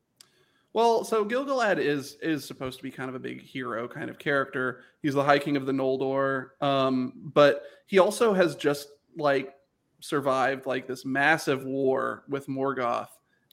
Well, 0.73 1.03
so 1.03 1.23
Gil-galad 1.23 1.77
is 1.77 2.17
is 2.21 2.45
supposed 2.45 2.77
to 2.77 2.83
be 2.83 2.91
kind 2.91 3.09
of 3.09 3.15
a 3.15 3.19
big 3.19 3.41
hero 3.41 3.87
kind 3.87 4.09
of 4.09 4.19
character. 4.19 4.81
He's 5.01 5.13
the 5.13 5.23
High 5.23 5.39
King 5.39 5.55
of 5.55 5.65
the 5.65 5.71
Noldor, 5.71 6.61
um, 6.61 7.13
but 7.15 7.63
he 7.85 7.99
also 7.99 8.33
has 8.33 8.55
just 8.55 8.89
like 9.15 9.53
survived 9.99 10.65
like 10.65 10.87
this 10.87 11.05
massive 11.05 11.63
war 11.63 12.23
with 12.27 12.47
Morgoth 12.47 13.07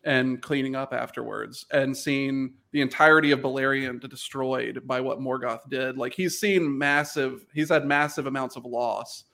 and 0.05 0.41
cleaning 0.41 0.75
up 0.75 0.93
afterwards, 0.93 1.67
and 1.73 1.97
seeing 1.97 2.55
the 2.73 2.81
entirety 2.81 3.33
of 3.33 3.41
Beleriand 3.41 4.09
destroyed 4.09 4.83
by 4.87 5.01
what 5.01 5.21
Morgoth 5.21 5.69
did. 5.69 5.99
Like 5.99 6.15
he's 6.15 6.39
seen 6.41 6.79
massive, 6.79 7.47
he's 7.53 7.69
had 7.69 7.85
massive 7.85 8.27
amounts 8.27 8.57
of 8.57 8.65
loss, 8.65 9.25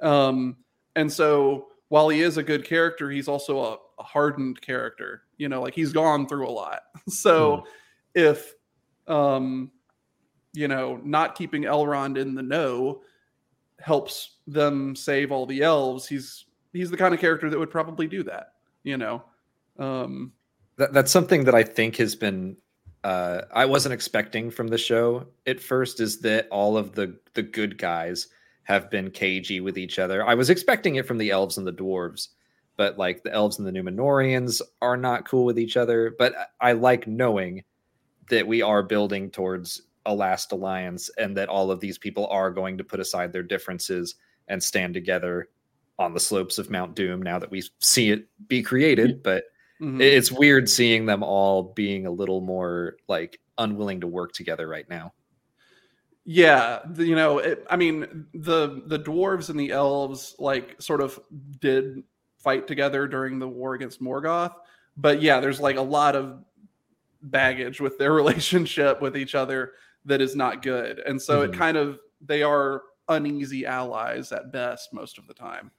um, 0.00 0.56
and 0.96 1.12
so 1.12 1.68
while 1.88 2.08
he 2.08 2.22
is 2.22 2.38
a 2.38 2.42
good 2.42 2.64
character, 2.64 3.10
he's 3.10 3.28
also 3.28 3.58
a, 3.60 3.76
a 3.98 4.02
hardened 4.02 4.60
character. 4.60 5.22
You 5.36 5.48
know, 5.48 5.60
like 5.60 5.74
he's 5.74 5.92
gone 5.92 6.26
through 6.26 6.48
a 6.48 6.50
lot. 6.50 6.82
So 7.08 7.64
if 8.14 8.54
um 9.06 9.70
you 10.54 10.68
know, 10.68 11.00
not 11.04 11.34
keeping 11.34 11.64
Elrond 11.64 12.16
in 12.16 12.34
the 12.34 12.42
know 12.42 13.02
helps 13.80 14.36
them 14.46 14.94
save 14.94 15.32
all 15.32 15.44
the 15.44 15.62
elves, 15.62 16.06
he's 16.06 16.46
he's 16.72 16.90
the 16.90 16.96
kind 16.96 17.12
of 17.12 17.20
character 17.20 17.50
that 17.50 17.58
would 17.58 17.70
probably 17.70 18.06
do 18.06 18.22
that, 18.22 18.52
you 18.84 18.96
know. 18.96 19.22
Um 19.78 20.32
that, 20.76 20.92
that's 20.92 21.12
something 21.12 21.44
that 21.44 21.54
I 21.54 21.62
think 21.62 21.96
has 21.96 22.16
been 22.16 22.56
uh, 23.04 23.42
I 23.52 23.66
wasn't 23.66 23.92
expecting 23.92 24.50
from 24.50 24.68
the 24.68 24.78
show 24.78 25.26
at 25.46 25.60
first 25.60 26.00
is 26.00 26.20
that 26.20 26.48
all 26.50 26.76
of 26.76 26.94
the 26.94 27.18
the 27.34 27.42
good 27.42 27.76
guys 27.76 28.28
have 28.62 28.90
been 28.90 29.10
cagey 29.10 29.60
with 29.60 29.76
each 29.76 29.98
other. 29.98 30.26
I 30.26 30.34
was 30.34 30.48
expecting 30.48 30.96
it 30.96 31.06
from 31.06 31.18
the 31.18 31.30
elves 31.30 31.58
and 31.58 31.66
the 31.66 31.72
dwarves, 31.72 32.28
but 32.78 32.98
like 32.98 33.22
the 33.22 33.32
elves 33.32 33.58
and 33.58 33.68
the 33.68 33.72
Numenorians 33.72 34.62
are 34.80 34.96
not 34.96 35.28
cool 35.28 35.44
with 35.44 35.58
each 35.58 35.76
other. 35.76 36.14
But 36.18 36.34
I 36.62 36.72
like 36.72 37.06
knowing 37.06 37.62
that 38.30 38.46
we 38.46 38.62
are 38.62 38.82
building 38.82 39.30
towards 39.30 39.82
a 40.06 40.14
last 40.14 40.52
alliance 40.52 41.10
and 41.18 41.36
that 41.36 41.50
all 41.50 41.70
of 41.70 41.80
these 41.80 41.98
people 41.98 42.26
are 42.28 42.50
going 42.50 42.78
to 42.78 42.84
put 42.84 43.00
aside 43.00 43.32
their 43.32 43.42
differences 43.42 44.14
and 44.48 44.62
stand 44.62 44.94
together 44.94 45.48
on 45.98 46.14
the 46.14 46.20
slopes 46.20 46.58
of 46.58 46.70
Mount 46.70 46.96
Doom 46.96 47.20
now 47.20 47.38
that 47.38 47.50
we 47.50 47.62
see 47.80 48.10
it 48.10 48.26
be 48.48 48.62
created. 48.62 49.22
But 49.22 49.44
mhm. 49.80 50.00
it's 50.00 50.30
weird 50.32 50.68
seeing 50.68 51.06
them 51.06 51.22
all 51.22 51.62
being 51.74 52.06
a 52.06 52.10
little 52.10 52.40
more 52.40 52.96
like 53.08 53.40
unwilling 53.58 54.00
to 54.00 54.06
work 54.06 54.32
together 54.32 54.66
right 54.68 54.88
now. 54.88 55.12
Yeah, 56.26 56.80
the, 56.86 57.04
you 57.04 57.14
know, 57.16 57.38
it, 57.38 57.66
I 57.68 57.76
mean, 57.76 58.26
the 58.32 58.82
the 58.86 58.98
dwarves 58.98 59.50
and 59.50 59.60
the 59.60 59.70
elves 59.72 60.34
like 60.38 60.80
sort 60.80 61.02
of 61.02 61.20
did 61.60 62.02
fight 62.38 62.66
together 62.66 63.06
during 63.06 63.38
the 63.38 63.48
war 63.48 63.74
against 63.74 64.00
Morgoth, 64.02 64.54
but 64.96 65.20
yeah, 65.20 65.40
there's 65.40 65.60
like 65.60 65.76
a 65.76 65.82
lot 65.82 66.16
of 66.16 66.42
baggage 67.22 67.80
with 67.80 67.98
their 67.98 68.12
relationship 68.20 69.02
with 69.02 69.16
each 69.16 69.34
other 69.34 69.72
that 70.06 70.22
is 70.22 70.34
not 70.34 70.62
good, 70.62 70.98
and 71.00 71.20
so 71.20 71.40
Mhm. 71.42 71.52
it 71.52 71.58
kind 71.58 71.76
of 71.76 71.98
they 72.22 72.42
are 72.42 72.82
uneasy 73.08 73.66
allies 73.66 74.32
at 74.32 74.50
best 74.50 74.94
most 74.94 75.18
of 75.18 75.26
the 75.26 75.34
time. 75.34 75.70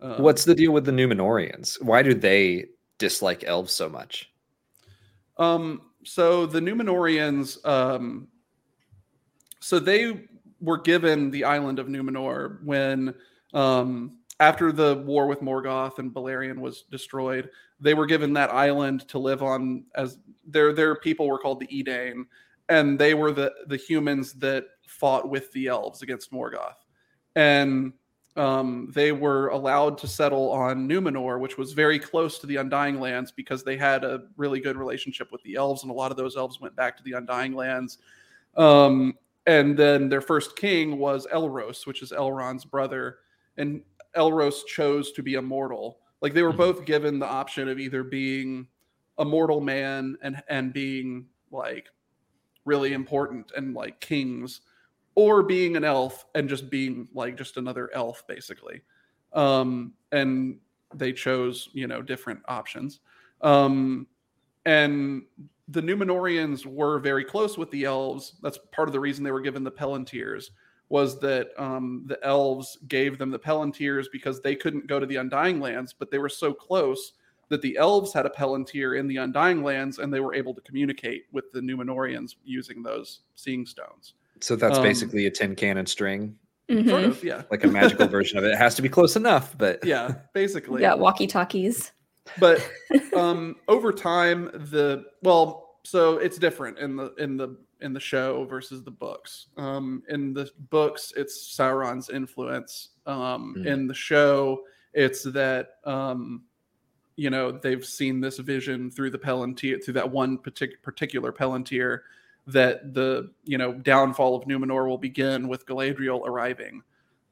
Um, 0.00 0.22
What's 0.22 0.44
the 0.44 0.54
deal 0.54 0.72
with 0.72 0.84
the 0.84 0.92
Numenorians? 0.92 1.80
Why 1.82 2.02
do 2.02 2.12
they 2.14 2.66
dislike 2.98 3.44
elves 3.44 3.72
so 3.72 3.88
much? 3.88 4.30
Um, 5.36 5.82
so 6.04 6.46
the 6.46 6.60
Numenorians, 6.60 7.64
um, 7.66 8.28
so 9.60 9.78
they 9.78 10.28
were 10.60 10.78
given 10.78 11.30
the 11.30 11.44
island 11.44 11.78
of 11.78 11.86
Numenor 11.86 12.62
when, 12.64 13.14
um, 13.54 14.18
after 14.40 14.72
the 14.72 15.02
war 15.06 15.26
with 15.26 15.40
Morgoth 15.40 15.98
and 15.98 16.12
Beleriand 16.12 16.58
was 16.58 16.82
destroyed, 16.90 17.50
they 17.80 17.94
were 17.94 18.06
given 18.06 18.32
that 18.34 18.52
island 18.52 19.06
to 19.08 19.18
live 19.18 19.42
on 19.42 19.84
as 19.94 20.18
their 20.46 20.72
their 20.72 20.96
people 20.96 21.28
were 21.28 21.38
called 21.38 21.60
the 21.60 21.80
Edain, 21.80 22.26
and 22.68 22.98
they 22.98 23.14
were 23.14 23.32
the 23.32 23.52
the 23.66 23.76
humans 23.76 24.32
that 24.34 24.64
fought 24.86 25.28
with 25.28 25.52
the 25.52 25.66
elves 25.66 26.02
against 26.02 26.32
Morgoth, 26.32 26.76
and 27.36 27.92
um, 28.38 28.90
they 28.94 29.12
were 29.12 29.48
allowed 29.48 29.98
to 29.98 30.06
settle 30.06 30.50
on 30.50 30.88
Numenor, 30.88 31.40
which 31.40 31.58
was 31.58 31.72
very 31.72 31.98
close 31.98 32.38
to 32.38 32.46
the 32.46 32.56
Undying 32.56 33.00
Lands 33.00 33.32
because 33.32 33.64
they 33.64 33.76
had 33.76 34.04
a 34.04 34.22
really 34.36 34.60
good 34.60 34.76
relationship 34.76 35.32
with 35.32 35.42
the 35.42 35.56
elves, 35.56 35.82
and 35.82 35.90
a 35.90 35.94
lot 35.94 36.10
of 36.10 36.16
those 36.16 36.36
elves 36.36 36.60
went 36.60 36.76
back 36.76 36.96
to 36.96 37.02
the 37.02 37.12
Undying 37.12 37.54
Lands. 37.54 37.98
Um, 38.56 39.18
and 39.46 39.76
then 39.76 40.08
their 40.08 40.20
first 40.20 40.56
king 40.56 40.98
was 40.98 41.26
Elros, 41.32 41.86
which 41.86 42.02
is 42.02 42.12
Elrond's 42.12 42.64
brother, 42.64 43.18
and 43.56 43.82
Elros 44.16 44.64
chose 44.66 45.12
to 45.12 45.22
be 45.22 45.34
immortal. 45.34 45.98
Like 46.20 46.34
they 46.34 46.42
were 46.42 46.52
Mhm. 46.52 46.58
both 46.58 46.84
given 46.84 47.18
the 47.18 47.26
option 47.26 47.68
of 47.68 47.78
either 47.78 48.02
being 48.02 48.68
a 49.18 49.24
mortal 49.24 49.60
man 49.60 50.16
and 50.22 50.42
and 50.48 50.72
being 50.72 51.26
like 51.50 51.88
really 52.64 52.92
important 52.92 53.50
and 53.56 53.74
like 53.74 54.00
kings 54.00 54.60
or 55.18 55.42
being 55.42 55.76
an 55.76 55.82
elf 55.82 56.26
and 56.36 56.48
just 56.48 56.70
being 56.70 57.08
like 57.12 57.36
just 57.36 57.56
another 57.56 57.90
elf 57.92 58.24
basically. 58.28 58.82
Um 59.32 59.94
and 60.12 60.60
they 60.94 61.12
chose 61.12 61.70
you 61.72 61.88
know 61.88 62.00
different 62.00 62.40
options. 62.46 63.00
Um 63.40 64.06
and 64.64 65.24
the 65.66 65.82
numenorians 65.82 66.64
were 66.66 67.00
very 67.00 67.24
close 67.24 67.58
with 67.58 67.68
the 67.72 67.84
elves. 67.84 68.34
That's 68.42 68.60
part 68.70 68.88
of 68.88 68.92
the 68.92 69.00
reason 69.00 69.24
they 69.24 69.32
were 69.32 69.40
given 69.40 69.64
the 69.64 69.72
palantirs 69.72 70.50
was 70.88 71.18
that 71.20 71.48
um, 71.58 72.04
the 72.06 72.18
elves 72.24 72.78
gave 72.86 73.18
them 73.18 73.30
the 73.30 73.38
palantirs 73.38 74.06
because 74.12 74.40
they 74.40 74.54
couldn't 74.54 74.86
go 74.86 74.98
to 74.98 75.04
the 75.04 75.16
undying 75.16 75.60
lands 75.60 75.92
but 75.92 76.10
they 76.10 76.16
were 76.16 76.30
so 76.30 76.52
close 76.54 77.12
that 77.50 77.60
the 77.60 77.76
elves 77.76 78.12
had 78.12 78.24
a 78.24 78.30
palantir 78.30 78.98
in 78.98 79.06
the 79.06 79.18
undying 79.18 79.62
lands 79.62 79.98
and 79.98 80.12
they 80.12 80.20
were 80.20 80.34
able 80.34 80.54
to 80.54 80.60
communicate 80.62 81.24
with 81.32 81.50
the 81.52 81.60
numenorians 81.60 82.36
using 82.44 82.82
those 82.82 83.20
seeing 83.34 83.66
stones 83.66 84.14
So 84.40 84.56
that's 84.56 84.78
Um, 84.78 84.82
basically 84.82 85.26
a 85.26 85.30
tin 85.30 85.54
can 85.54 85.76
and 85.78 85.88
string, 85.88 86.38
sort 86.68 86.84
Mhm. 86.84 87.04
of 87.06 87.24
yeah 87.24 87.42
like 87.50 87.64
a 87.64 87.68
magical 87.68 88.06
version 88.16 88.38
of 88.38 88.44
it. 88.44 88.52
It 88.52 88.58
has 88.58 88.74
to 88.76 88.82
be 88.82 88.88
close 88.88 89.16
enough, 89.16 89.56
but 89.56 89.82
yeah 89.84 90.14
basically 90.34 90.82
Yeah, 90.82 90.94
walkie 90.94 91.26
talkies. 91.26 91.92
but 92.38 92.60
um 93.14 93.56
over 93.68 93.92
time 93.92 94.50
the 94.70 95.04
well 95.22 95.78
so 95.84 96.18
it's 96.18 96.38
different 96.38 96.78
in 96.78 96.96
the 96.96 97.14
in 97.18 97.36
the 97.36 97.56
in 97.80 97.92
the 97.94 98.00
show 98.00 98.44
versus 98.44 98.82
the 98.82 98.90
books 98.90 99.46
um 99.56 100.02
in 100.08 100.34
the 100.34 100.50
books 100.68 101.12
it's 101.16 101.56
sauron's 101.56 102.10
influence 102.10 102.90
um 103.06 103.54
Hmm. 103.56 103.66
in 103.66 103.86
the 103.86 103.94
show 103.94 104.60
it's 104.92 105.22
that 105.22 105.76
um 105.84 106.42
you 107.16 107.30
know 107.30 107.50
they've 107.52 107.84
seen 107.86 108.20
this 108.20 108.38
vision 108.38 108.90
through 108.90 109.10
the 109.10 109.18
palantir 109.18 109.82
through 109.82 109.94
that 109.94 110.10
one 110.10 110.36
partic- 110.38 110.82
particular 110.82 111.32
palantir 111.32 112.00
that 112.48 112.94
the 112.94 113.30
you 113.44 113.58
know 113.58 113.72
downfall 113.72 114.34
of 114.34 114.44
numenor 114.44 114.88
will 114.88 114.98
begin 114.98 115.48
with 115.48 115.66
galadriel 115.66 116.26
arriving 116.26 116.82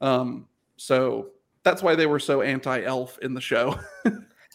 um 0.01 0.47
so 0.77 1.29
that's 1.63 1.81
why 1.81 1.95
they 1.95 2.05
were 2.05 2.19
so 2.19 2.41
anti-elf 2.41 3.17
in 3.21 3.33
the 3.33 3.41
show 3.41 3.77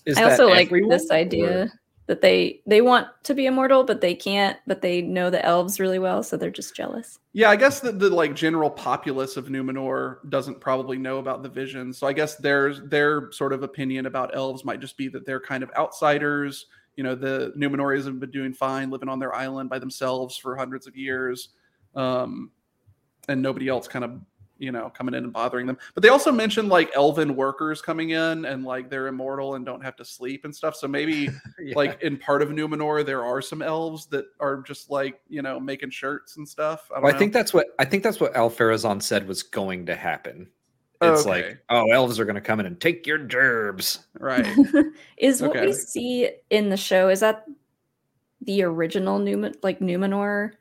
is 0.07 0.17
I 0.17 0.23
that 0.23 0.31
also 0.33 0.49
like 0.49 0.71
this 0.89 1.11
idea 1.11 1.65
or- 1.65 1.73
that 2.07 2.21
they 2.21 2.61
they 2.67 2.81
want 2.81 3.09
to 3.23 3.35
be 3.35 3.47
immortal, 3.47 3.85
but 3.85 4.01
they 4.01 4.15
can't. 4.15 4.59
But 4.67 4.83
they 4.83 5.03
know 5.03 5.31
the 5.31 5.45
elves 5.45 5.79
really 5.79 5.99
well, 5.99 6.23
so 6.23 6.37
they're 6.37 6.51
just 6.51 6.75
jealous. 6.75 7.19
Yeah, 7.33 7.49
I 7.49 7.57
guess 7.57 7.81
that 7.81 7.99
the 7.99 8.11
like 8.11 8.35
general 8.35 8.71
populace 8.71 9.37
of 9.37 9.47
Numenor 9.47 10.17
doesn't 10.29 10.61
probably 10.61 10.99
know 10.99 11.19
about 11.19 11.43
the 11.43 11.49
vision. 11.49 11.93
So 11.93 12.07
I 12.07 12.13
guess 12.13 12.37
their 12.37 12.75
their 12.75 13.31
sort 13.33 13.53
of 13.53 13.63
opinion 13.63 14.07
about 14.07 14.35
elves 14.35 14.65
might 14.65 14.81
just 14.81 14.97
be 14.97 15.09
that 15.09 15.25
they're 15.25 15.41
kind 15.41 15.63
of 15.63 15.71
outsiders. 15.77 16.67
You 16.97 17.05
know, 17.05 17.15
the 17.15 17.53
Numenorians 17.57 18.05
have 18.05 18.21
been 18.21 18.31
doing 18.31 18.53
fine, 18.53 18.91
living 18.91 19.09
on 19.09 19.19
their 19.19 19.35
island 19.35 19.71
by 19.71 19.79
themselves 19.79 20.37
for 20.37 20.57
hundreds 20.57 20.87
of 20.87 20.97
years, 20.97 21.51
um, 21.95 22.51
and 23.29 23.41
nobody 23.41 23.69
else 23.69 23.89
kind 23.89 24.05
of 24.05 24.21
you 24.63 24.71
know, 24.71 24.89
coming 24.91 25.13
in 25.13 25.25
and 25.25 25.33
bothering 25.33 25.67
them. 25.67 25.77
But 25.93 26.05
they 26.05 26.09
also 26.09 26.31
mentioned 26.31 26.69
like 26.69 26.89
elven 26.95 27.35
workers 27.35 27.83
coming 27.83 28.11
in 28.11 28.45
and 28.45 28.65
like 28.65 28.89
they're 28.89 29.09
immortal 29.09 29.57
and 29.57 29.67
don't 29.67 29.83
have 29.83 29.97
to 29.97 30.05
sleep 30.05 30.45
and 30.45 30.55
stuff. 30.55 30.77
So 30.77 30.87
maybe 30.87 31.29
Yeah. 31.59 31.75
like 31.75 32.01
in 32.01 32.17
part 32.17 32.43
of 32.43 32.51
Numenor, 32.51 33.05
there 33.05 33.25
are 33.25 33.43
some 33.43 33.61
elves 33.61 34.07
that 34.07 34.27
are 34.39 34.63
just 34.63 34.89
like 34.89 35.21
you 35.29 35.43
know 35.43 35.59
making 35.59 35.91
shirts 35.91 36.37
and 36.37 36.49
stuff. 36.49 36.89
I, 36.93 36.95
don't 36.95 37.03
Well, 37.05 37.15
I 37.15 37.19
think 37.19 37.33
that's 37.33 37.53
what 37.53 37.67
I 37.81 37.85
think 37.85 38.05
that's 38.05 38.21
what 38.21 38.37
Ar-Pharazôn 38.37 39.03
said 39.03 39.27
was 39.27 39.43
going 39.43 39.85
to 39.87 39.97
happen. 39.97 40.49
Oh, 41.03 41.13
It's 41.13 41.23
okay. 41.23 41.31
like, 41.49 41.59
oh, 41.71 41.91
elves 41.91 42.19
are 42.21 42.25
going 42.25 42.35
to 42.37 42.41
come 42.41 42.61
in 42.61 42.67
and 42.67 42.81
take 42.81 43.07
your 43.07 43.19
gerbs. 43.19 44.01
right. 44.19 44.47
is 45.17 45.43
what 45.43 45.61
we 45.61 45.73
see 45.73 46.31
in 46.51 46.69
the 46.69 46.77
show 46.77 47.09
is 47.09 47.21
that 47.21 47.45
the 48.43 48.63
original 48.63 49.19
Numen 49.19 49.55
like 49.63 49.81
Numenor 49.81 50.53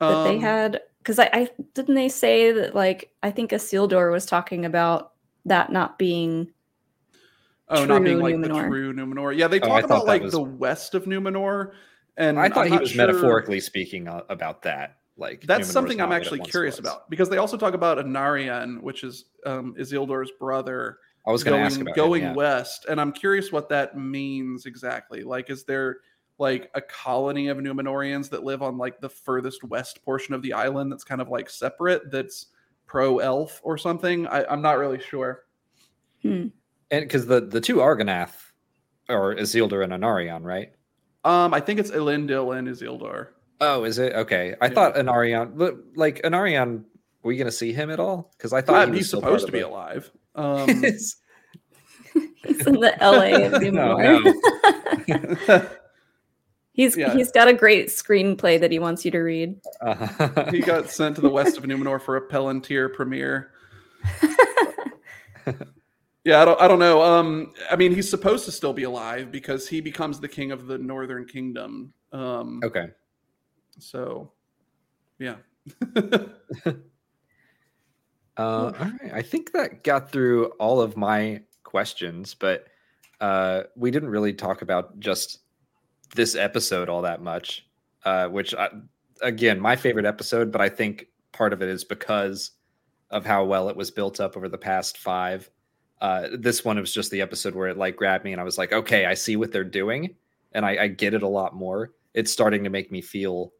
that 0.00 0.24
they 0.24 0.36
Um, 0.36 0.40
had 0.40 0.80
because 0.98 1.18
I, 1.18 1.30
I 1.32 1.48
didn't 1.74 1.94
they 1.94 2.08
say 2.08 2.50
that 2.52 2.74
like 2.74 3.10
I 3.22 3.30
think 3.30 3.50
Isildur 3.52 4.10
was 4.12 4.26
talking 4.26 4.64
about 4.64 5.12
that 5.44 5.70
not 5.70 5.98
being 5.98 6.48
Oh, 7.68 7.84
not 7.84 8.02
being 8.04 8.20
like 8.20 8.34
Numenor. 8.36 8.62
the 8.62 8.68
true 8.68 8.92
Numenor. 8.92 9.36
Yeah, 9.36 9.48
they 9.48 9.60
Oh, 9.60 9.66
talk 9.66 9.82
thought 9.82 9.84
about 10.02 10.06
like 10.06 10.22
was- 10.22 10.32
the 10.32 10.40
west 10.42 10.94
of 10.94 11.04
Numenor, 11.04 11.72
and 12.16 12.38
I 12.38 12.48
thought 12.48 12.66
I'm 12.66 12.72
he 12.72 12.78
was 12.78 12.90
sure- 12.90 13.06
metaphorically 13.06 13.60
speaking 13.60 14.06
about 14.28 14.62
that. 14.62 14.96
Like 15.16 15.42
That's 15.46 15.70
something 15.70 16.00
I'm 16.00 16.12
actually 16.12 16.40
curious 16.40 16.76
was. 16.76 16.80
about 16.80 17.08
because 17.08 17.30
they 17.30 17.38
also 17.38 17.56
talk 17.56 17.74
about 17.74 17.98
Anarion, 17.98 18.82
which 18.82 19.02
is 19.02 19.26
um, 19.46 19.74
Isildur's 19.78 20.30
brother, 20.38 20.98
I 21.26 21.32
was 21.32 21.42
going 21.42 21.54
to 21.54 21.58
going 21.58 21.66
ask 21.66 21.80
about 21.80 22.16
him, 22.16 22.22
yeah. 22.22 22.34
west, 22.34 22.86
and 22.88 23.00
I'm 23.00 23.12
curious 23.12 23.50
what 23.50 23.68
that 23.70 23.98
means 23.98 24.66
exactly. 24.66 25.22
Like, 25.22 25.50
is 25.50 25.64
there 25.64 25.98
like 26.38 26.70
a 26.74 26.82
colony 26.82 27.48
of 27.48 27.56
Numenorians 27.58 28.28
that 28.30 28.44
live 28.44 28.62
on 28.62 28.76
like 28.76 29.00
the 29.00 29.08
furthest 29.08 29.64
west 29.64 30.04
portion 30.04 30.34
of 30.34 30.42
the 30.42 30.52
island 30.52 30.92
that's 30.92 31.04
kind 31.04 31.22
of 31.22 31.28
like 31.28 31.48
separate, 31.48 32.10
that's 32.10 32.48
pro 32.86 33.18
elf 33.18 33.60
or 33.64 33.78
something? 33.78 34.26
I, 34.26 34.44
I'm 34.44 34.60
not 34.60 34.78
really 34.78 35.00
sure. 35.00 35.44
hmm, 36.22 36.48
and 36.90 37.04
because 37.04 37.26
the 37.26 37.40
the 37.40 37.60
two 37.60 37.76
Argonath 37.76 38.52
are 39.08 39.34
Isildur 39.34 39.82
and 39.82 39.92
Anarion, 39.92 40.44
right? 40.44 40.72
Um, 41.24 41.52
I 41.54 41.60
think 41.60 41.80
it's 41.80 41.90
Elendil 41.90 42.56
and 42.56 42.68
Isildur. 42.68 43.28
Oh, 43.60 43.84
is 43.84 43.98
it 43.98 44.12
okay? 44.14 44.54
I 44.60 44.66
Yeah. 44.66 44.72
thought 44.74 44.94
Anarion, 44.96 45.56
but 45.56 45.76
like 45.94 46.20
Anarion, 46.22 46.84
were 47.22 47.28
we 47.28 47.36
going 47.36 47.46
to 47.46 47.52
see 47.52 47.72
him 47.72 47.90
at 47.90 47.98
all? 48.00 48.32
Because 48.36 48.52
I 48.52 48.60
thought 48.60 48.88
Uh, 48.88 48.90
he 48.92 48.98
he's 48.98 49.08
still 49.08 49.20
supposed 49.20 49.46
to 49.46 49.52
be 49.52 49.60
of 49.60 49.70
alive. 49.70 50.10
Um, 50.34 50.68
he's 50.82 51.16
in 52.66 52.74
the 52.74 52.94
LA 53.00 53.46
of 53.46 53.62
No, 53.72 53.96
Numenor. 53.96 55.70
he's 56.72 56.96
Yeah. 56.96 57.14
he's 57.14 57.32
got 57.32 57.48
a 57.48 57.54
great 57.54 57.88
screenplay 57.88 58.60
that 58.60 58.70
he 58.70 58.78
wants 58.78 59.04
you 59.04 59.10
to 59.12 59.18
read. 59.20 59.58
Uh, 59.80 60.50
he 60.50 60.60
got 60.60 60.90
sent 60.90 61.14
to 61.16 61.22
the 61.22 61.30
west 61.30 61.56
of 61.56 61.64
Numenor 61.64 62.00
for 62.00 62.16
a 62.16 62.28
Palantir 62.28 62.92
premiere. 62.92 63.52
yeah, 66.24 66.42
I 66.42 66.44
don't, 66.44 66.60
I 66.60 66.68
don't 66.68 66.78
know. 66.80 67.02
Um, 67.02 67.52
I 67.70 67.76
mean, 67.76 67.94
he's 67.94 68.10
supposed 68.10 68.44
to 68.46 68.52
still 68.52 68.72
be 68.72 68.82
alive 68.82 69.30
because 69.30 69.68
he 69.68 69.80
becomes 69.80 70.18
the 70.20 70.28
king 70.28 70.50
of 70.52 70.66
the 70.66 70.76
Northern 70.76 71.24
Kingdom. 71.24 71.92
Um, 72.12 72.60
okay. 72.64 72.88
So, 73.78 74.32
yeah. 75.18 75.36
Uh, 78.36 78.72
all 78.78 78.90
right. 79.02 79.12
I 79.14 79.22
think 79.22 79.52
that 79.52 79.82
got 79.82 80.12
through 80.12 80.46
all 80.58 80.80
of 80.80 80.96
my 80.96 81.40
questions, 81.64 82.34
but 82.34 82.66
uh, 83.20 83.62
we 83.76 83.90
didn't 83.90 84.10
really 84.10 84.34
talk 84.34 84.62
about 84.62 84.98
just 85.00 85.38
this 86.14 86.34
episode 86.34 86.88
all 86.88 87.02
that 87.02 87.22
much. 87.22 87.66
Uh, 88.04 88.28
which, 88.28 88.54
I, 88.54 88.68
again, 89.22 89.58
my 89.58 89.74
favorite 89.74 90.04
episode, 90.04 90.52
but 90.52 90.60
I 90.60 90.68
think 90.68 91.06
part 91.32 91.52
of 91.52 91.62
it 91.62 91.68
is 91.68 91.82
because 91.82 92.52
of 93.10 93.24
how 93.24 93.44
well 93.44 93.68
it 93.68 93.76
was 93.76 93.90
built 93.90 94.20
up 94.20 94.36
over 94.36 94.48
the 94.48 94.58
past 94.58 94.98
five. 94.98 95.50
Uh, 96.00 96.28
this 96.38 96.64
one 96.64 96.78
was 96.78 96.92
just 96.92 97.10
the 97.10 97.22
episode 97.22 97.54
where 97.54 97.68
it 97.68 97.78
like 97.78 97.96
grabbed 97.96 98.24
me, 98.24 98.32
and 98.32 98.40
I 98.40 98.44
was 98.44 98.58
like, 98.58 98.72
okay, 98.72 99.06
I 99.06 99.14
see 99.14 99.36
what 99.36 99.50
they're 99.50 99.64
doing, 99.64 100.14
and 100.52 100.64
I, 100.64 100.84
I 100.84 100.88
get 100.88 101.14
it 101.14 101.22
a 101.22 101.28
lot 101.28 101.54
more. 101.54 101.92
It's 102.14 102.30
starting 102.30 102.62
to 102.64 102.70
make 102.70 102.92
me 102.92 103.00
feel 103.00 103.52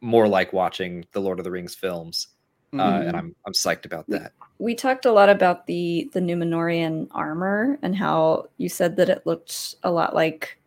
more 0.00 0.26
like 0.28 0.52
watching 0.52 1.04
the 1.12 1.20
Lord 1.20 1.38
of 1.38 1.44
the 1.44 1.50
Rings 1.50 1.74
films 1.74 2.28
uh, 2.72 2.76
Mhm. 2.76 3.08
and 3.08 3.16
I'm 3.16 3.34
I'm 3.46 3.52
psyched 3.52 3.84
about 3.84 4.04
that. 4.08 4.32
we 4.58 4.74
talked 4.74 5.04
a 5.06 5.12
lot 5.12 5.28
about 5.28 5.66
the 5.66 6.10
the 6.12 6.20
Numenorian 6.20 7.06
armor 7.12 7.78
and 7.82 7.94
how 7.94 8.48
you 8.56 8.68
said 8.68 8.96
that 8.96 9.08
it 9.08 9.24
looked 9.26 9.76
a 9.84 9.90
lot 9.90 10.14
like 10.14 10.58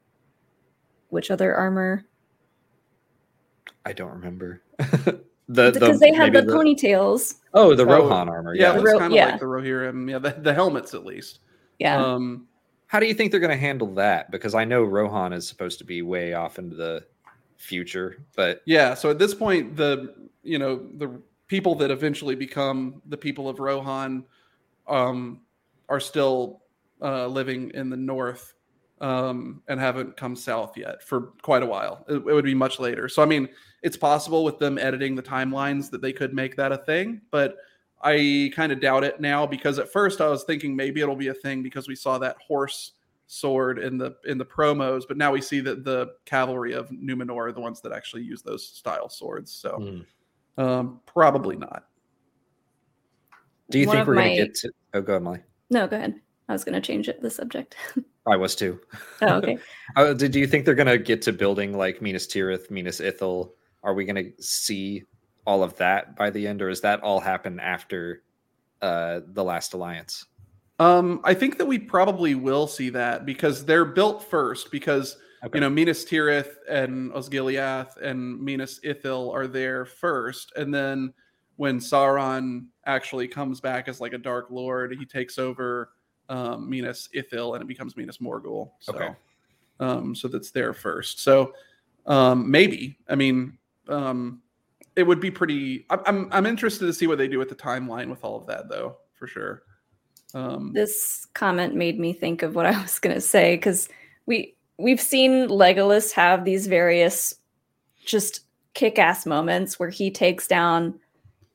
which 1.09 1.31
other 1.31 1.53
armor? 1.55 2.05
I 3.85 3.93
don't 3.93 4.11
remember 4.11 4.61
the 4.77 5.71
because 5.71 5.99
they 5.99 6.13
had 6.13 6.33
the, 6.33 6.41
maybe 6.43 6.53
ponytails. 6.53 7.35
oh 7.53 7.73
the 7.75 7.83
Oh, 7.83 7.85
Rohan 7.85 8.29
armor. 8.29 8.53
yeah, 8.53 8.73
Yeah. 8.73 8.73
it 8.73 8.77
The 8.77 8.83
Ro- 8.83 8.99
kind 8.99 9.13
of 9.13 9.17
yeah. 9.17 9.25
like 9.31 9.39
the 9.39 9.45
Rohirrim. 9.45 10.09
Yeah, 10.11 10.19
the, 10.19 10.31
the 10.41 10.53
helmets 10.53 10.93
at 10.93 11.05
least. 11.05 11.39
Yeah. 11.79 12.03
Um, 12.03 12.47
How 12.87 12.99
do 12.99 13.05
you 13.05 13.13
think 13.13 13.31
they're 13.31 13.39
going 13.39 13.51
to 13.51 13.57
handle 13.57 13.93
that? 13.95 14.31
Because 14.31 14.55
I 14.55 14.65
know 14.65 14.83
Rohan 14.83 15.31
is 15.33 15.47
supposed 15.47 15.77
to 15.79 15.85
be 15.85 16.01
way 16.01 16.33
off 16.33 16.57
into 16.59 16.75
the 16.75 17.05
future, 17.57 18.23
but 18.35 18.61
Yeah, 18.65 18.93
so 18.93 19.09
at 19.09 19.19
this 19.19 19.33
point, 19.33 19.75
the 19.75 20.13
you 20.43 20.59
know 20.59 20.87
the 20.95 21.21
people 21.47 21.75
that 21.75 21.91
eventually 21.91 22.35
become 22.35 23.01
the 23.07 23.17
people 23.17 23.49
of 23.49 23.59
Rohan 23.59 24.25
um, 24.87 25.41
are 25.89 25.99
still 25.99 26.61
uh, 27.01 27.27
living 27.27 27.71
in 27.73 27.89
the 27.89 27.97
north 27.97 28.53
um, 29.01 29.61
and 29.67 29.79
haven't 29.79 30.17
come 30.17 30.35
south 30.35 30.77
yet 30.77 31.03
for 31.03 31.33
quite 31.41 31.63
a 31.63 31.65
while. 31.65 32.05
It, 32.07 32.15
it 32.15 32.33
would 32.33 32.45
be 32.45 32.55
much 32.55 32.79
later. 32.79 33.07
So 33.09 33.21
I 33.21 33.25
mean, 33.25 33.49
it's 33.83 33.97
possible 33.97 34.43
with 34.43 34.59
them 34.59 34.77
editing 34.77 35.15
the 35.15 35.23
timelines 35.23 35.89
that 35.91 36.01
they 36.01 36.13
could 36.13 36.33
make 36.33 36.55
that 36.55 36.71
a 36.71 36.77
thing, 36.77 37.21
but 37.31 37.57
I 38.01 38.51
kind 38.55 38.71
of 38.71 38.79
doubt 38.79 39.03
it 39.03 39.19
now 39.19 39.47
because 39.47 39.79
at 39.79 39.91
first 39.91 40.21
I 40.21 40.27
was 40.27 40.43
thinking 40.43 40.75
maybe 40.75 41.01
it'll 41.01 41.15
be 41.15 41.29
a 41.29 41.33
thing 41.33 41.63
because 41.63 41.87
we 41.87 41.95
saw 41.95 42.17
that 42.19 42.37
horse 42.45 42.93
sword 43.27 43.77
in 43.79 43.97
the 43.97 44.15
in 44.25 44.37
the 44.37 44.45
promos, 44.45 45.03
but 45.07 45.17
now 45.17 45.31
we 45.31 45.41
see 45.41 45.59
that 45.59 45.83
the 45.83 46.13
cavalry 46.25 46.73
of 46.73 46.89
Numenor 46.89 47.49
are 47.49 47.51
the 47.51 47.59
ones 47.59 47.81
that 47.81 47.91
actually 47.91 48.23
use 48.23 48.41
those 48.41 48.65
style 48.67 49.09
swords. 49.09 49.51
So 49.51 50.03
Hmm. 50.57 50.61
um, 50.63 51.01
probably 51.05 51.55
not. 51.57 51.87
do 53.69 53.79
you 53.79 53.87
One 53.87 53.97
think 53.97 54.07
we're 54.07 54.15
going 54.15 54.37
to 54.37 54.43
get 54.45 54.55
to? 54.55 54.71
Oh, 54.93 55.01
go 55.01 55.13
ahead, 55.13 55.23
Molly. 55.23 55.39
no, 55.69 55.87
go 55.87 55.97
ahead. 55.97 56.15
I 56.49 56.53
was 56.53 56.63
going 56.63 56.75
to 56.75 56.81
change 56.81 57.09
it 57.09 57.21
the 57.21 57.29
subject. 57.29 57.75
I 58.27 58.37
was 58.37 58.55
too. 58.55 58.79
oh, 59.21 59.35
okay. 59.35 59.57
Uh, 59.97 60.13
do, 60.13 60.27
do 60.29 60.39
you 60.39 60.47
think 60.47 60.63
they're 60.65 60.75
going 60.75 60.87
to 60.87 60.97
get 60.97 61.21
to 61.23 61.33
building 61.33 61.77
like 61.77 62.01
Minas 62.01 62.27
Tirith, 62.27 62.69
Minas 62.71 62.99
Ithil? 63.01 63.51
Are 63.83 63.93
we 63.93 64.05
going 64.05 64.15
to 64.15 64.43
see 64.43 65.03
all 65.45 65.63
of 65.63 65.75
that 65.77 66.15
by 66.15 66.29
the 66.29 66.45
end, 66.47 66.61
or 66.61 66.69
is 66.69 66.79
that 66.81 67.01
all 67.01 67.19
happen 67.19 67.59
after 67.59 68.23
uh, 68.81 69.21
the 69.27 69.43
Last 69.43 69.73
Alliance? 69.73 70.25
Um, 70.79 71.21
I 71.23 71.33
think 71.33 71.57
that 71.57 71.65
we 71.65 71.79
probably 71.79 72.35
will 72.35 72.67
see 72.67 72.89
that 72.91 73.25
because 73.25 73.65
they're 73.65 73.85
built 73.85 74.23
first 74.23 74.71
because 74.71 75.17
Okay. 75.43 75.57
you 75.57 75.61
know 75.61 75.69
Minas 75.69 76.03
Tirith 76.03 76.55
and 76.67 77.11
Osgiliath 77.13 77.95
and 78.01 78.41
Minas 78.41 78.79
Ithil 78.83 79.31
are 79.33 79.45
there 79.47 79.85
first, 79.85 80.51
and 80.55 80.73
then 80.73 81.13
when 81.57 81.79
Sauron 81.79 82.65
actually 82.87 83.27
comes 83.27 83.59
back 83.61 83.87
as 83.87 84.01
like 84.01 84.13
a 84.13 84.17
Dark 84.17 84.47
Lord, 84.49 84.95
he 84.97 85.05
takes 85.05 85.37
over 85.37 85.91
um, 86.29 86.67
Minas 86.67 87.07
Ithil 87.15 87.53
and 87.53 87.61
it 87.61 87.67
becomes 87.67 87.95
Minas 87.95 88.17
Morgul. 88.17 88.71
So, 88.79 88.93
Okay. 88.95 89.09
um, 89.79 90.15
so 90.15 90.27
that's 90.27 90.49
there 90.51 90.73
first. 90.73 91.19
So 91.19 91.53
um, 92.07 92.49
maybe 92.49 92.97
I 93.07 93.13
mean 93.15 93.57
um, 93.87 94.41
it 94.95 95.03
would 95.03 95.19
be 95.19 95.29
pretty. 95.31 95.85
I'm, 95.91 96.01
I'm 96.07 96.29
I'm 96.31 96.45
interested 96.47 96.87
to 96.87 96.93
see 96.93 97.05
what 97.05 97.19
they 97.19 97.27
do 97.27 97.37
with 97.37 97.49
the 97.49 97.55
timeline 97.55 98.09
with 98.09 98.23
all 98.23 98.39
of 98.39 98.47
that 98.47 98.69
though, 98.69 98.97
for 99.13 99.27
sure. 99.27 99.63
Um, 100.37 100.71
This 100.73 101.27
comment 101.33 101.75
made 101.75 101.99
me 101.99 102.13
think 102.13 102.43
of 102.43 102.55
what 102.55 102.65
I 102.65 102.81
was 102.81 102.99
going 102.99 103.15
to 103.15 103.21
say 103.21 103.55
because 103.55 103.89
we 104.25 104.55
we've 104.77 105.01
seen 105.01 105.47
Legolas 105.47 106.11
have 106.13 106.45
these 106.45 106.67
various 106.67 107.35
just 108.05 108.41
kick-ass 108.73 109.25
moments 109.25 109.79
where 109.79 109.89
he 109.89 110.11
takes 110.11 110.47
down 110.47 110.99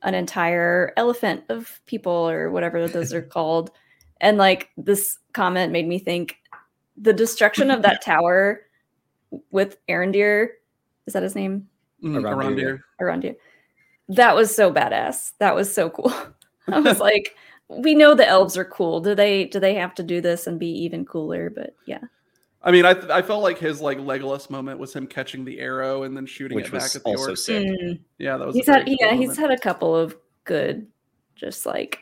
an 0.03 0.15
entire 0.15 0.93
elephant 0.97 1.45
of 1.49 1.81
people 1.87 2.29
or 2.29 2.51
whatever 2.51 2.89
those 2.89 3.13
are 3.13 3.23
called. 3.37 3.71
And 4.21 4.39
like 4.39 4.71
this 4.77 5.19
comment 5.33 5.73
made 5.73 5.87
me 5.87 5.99
think 5.99 6.37
the 6.97 7.13
destruction 7.13 7.71
of 7.71 7.83
that 7.83 8.03
tower 8.05 8.63
with 9.51 9.79
Arondir, 9.89 10.49
is 11.07 11.15
that 11.15 11.23
his 11.23 11.35
name? 11.35 11.69
mm, 12.03 12.21
Arondir, 12.21 12.81
Arondir. 13.01 13.33
Arondir. 13.33 13.37
That 14.09 14.35
was 14.35 14.55
so 14.55 14.73
badass. 14.73 15.33
That 15.39 15.55
was 15.55 15.73
so 15.73 15.89
cool. 15.91 16.13
I 16.69 16.81
was 16.81 16.99
like, 16.99 17.35
we 17.79 17.95
know 17.95 18.15
the 18.15 18.27
elves 18.27 18.57
are 18.57 18.65
cool. 18.65 19.01
Do 19.01 19.15
they 19.15 19.45
do 19.47 19.59
they 19.61 19.75
have 19.75 19.95
to 19.97 20.03
do 20.03 20.21
this 20.21 20.47
and 20.47 20.59
be 20.59 20.69
even 20.69 21.05
cooler? 21.05 21.51
But 21.51 21.75
yeah. 21.87 22.01
I 22.63 22.71
mean, 22.71 22.85
I, 22.85 22.91
I 23.11 23.23
felt 23.23 23.43
like 23.43 23.59
his 23.59 23.81
like 23.81 23.99
Legolas 23.99 24.49
moment 24.49 24.79
was 24.79 24.95
him 24.95 25.07
catching 25.07 25.45
the 25.45 25.59
arrow 25.59 26.05
and 26.05 26.17
then 26.17 26.27
shooting 26.27 26.57
Which 26.57 26.69
it 26.69 26.73
back 26.73 26.83
was 26.83 26.97
at 26.97 27.03
the 27.03 27.09
also 27.11 27.31
orc. 27.31 27.39
sick. 27.39 27.67
Mm. 27.67 27.99
Yeah, 28.19 28.37
that 28.37 28.47
was. 28.47 28.55
He's 28.57 28.69
a 28.69 28.73
had 28.73 28.85
very 28.85 28.97
yeah, 29.01 29.11
cool 29.11 29.19
he's 29.19 29.37
had 29.37 29.51
a 29.51 29.59
couple 29.59 29.97
of 29.97 30.17
good 30.45 30.87
just 31.35 31.67
like 31.67 31.99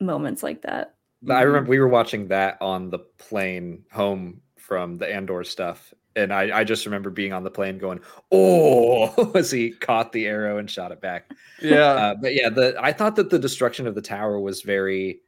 moments 0.00 0.42
like 0.42 0.62
that. 0.62 0.94
I 1.28 1.32
Mhm. 1.42 1.44
remember 1.46 1.70
we 1.70 1.78
were 1.78 1.88
watching 1.88 2.28
that 2.28 2.58
on 2.60 2.90
the 2.90 2.98
plane 2.98 3.84
home 3.92 4.40
from 4.58 4.96
the 4.96 5.06
Andor 5.12 5.44
stuff, 5.44 5.94
And 6.16 6.32
I, 6.32 6.60
I 6.60 6.64
just 6.64 6.84
remember 6.86 7.10
being 7.10 7.32
on 7.32 7.42
the 7.42 7.50
plane 7.50 7.78
going, 7.78 8.00
"Oh!" 8.30 9.32
as 9.34 9.50
he 9.50 9.70
caught 9.70 10.12
the 10.12 10.26
arrow 10.26 10.58
and 10.58 10.70
shot 10.70 10.92
it 10.92 11.00
back. 11.00 11.30
Yeah, 11.60 11.80
Uh, 11.80 12.14
but 12.20 12.34
yeah, 12.34 12.50
the 12.50 12.76
I 12.80 12.92
thought 12.92 13.16
that 13.16 13.30
the 13.30 13.38
destruction 13.38 13.86
of 13.86 13.94
the 13.94 14.02
tower 14.02 14.38
was 14.38 14.62
very 14.62 15.20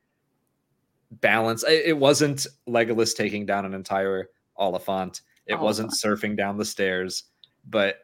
balanced. 1.10 1.64
It, 1.68 1.86
it 1.86 1.98
wasn't 1.98 2.46
Legolas 2.68 3.16
taking 3.16 3.46
down 3.46 3.64
an 3.64 3.74
entire 3.74 4.30
Oliphaunt. 4.58 5.22
It 5.46 5.58
wasn't 5.60 5.92
surfing 5.92 6.36
down 6.36 6.56
the 6.58 6.64
stairs, 6.64 7.24
but 7.68 7.98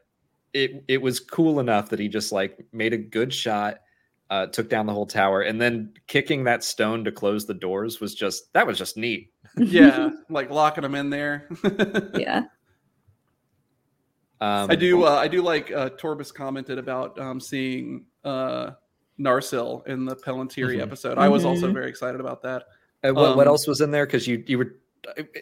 it 0.52 0.84
it 0.88 1.02
was 1.02 1.18
cool 1.18 1.60
enough 1.60 1.88
that 1.90 1.98
he 1.98 2.08
just 2.08 2.30
like 2.32 2.58
made 2.72 2.92
a 2.92 2.98
good 2.98 3.32
shot, 3.32 3.80
uh, 4.30 4.46
took 4.46 4.68
down 4.68 4.86
the 4.86 4.92
whole 4.92 5.06
tower, 5.06 5.42
and 5.42 5.60
then 5.60 5.92
kicking 6.06 6.44
that 6.44 6.62
stone 6.62 7.04
to 7.04 7.12
close 7.12 7.46
the 7.46 7.54
doors 7.54 8.00
was 8.00 8.14
just 8.14 8.52
that 8.52 8.66
was 8.66 8.78
just 8.78 8.96
neat. 8.96 9.32
yeah, 9.56 10.10
like 10.28 10.50
locking 10.50 10.82
them 10.82 10.94
in 10.94 11.10
there. 11.10 11.48
yeah. 12.14 12.44
Um, 14.42 14.70
I 14.70 14.74
do. 14.74 15.04
Uh, 15.04 15.10
I 15.10 15.28
do 15.28 15.40
like 15.40 15.70
uh, 15.70 15.90
Torbus 15.90 16.34
commented 16.34 16.76
about 16.76 17.16
um, 17.20 17.38
seeing 17.38 18.06
uh, 18.24 18.72
Narsil 19.20 19.86
in 19.86 20.04
the 20.04 20.16
Palantiri 20.16 20.78
Mhm. 20.78 20.82
episode. 20.82 21.16
I 21.16 21.28
was 21.28 21.44
also 21.44 21.68
Mhm. 21.68 21.74
very 21.74 21.88
excited 21.88 22.20
about 22.20 22.42
that. 22.42 22.64
Uh, 23.04 23.12
what, 23.14 23.36
what 23.36 23.46
Um, 23.46 23.52
else 23.52 23.68
was 23.68 23.80
in 23.80 23.92
there? 23.92 24.04
Because 24.04 24.26
you 24.26 24.42
you 24.48 24.58
were 24.58 24.74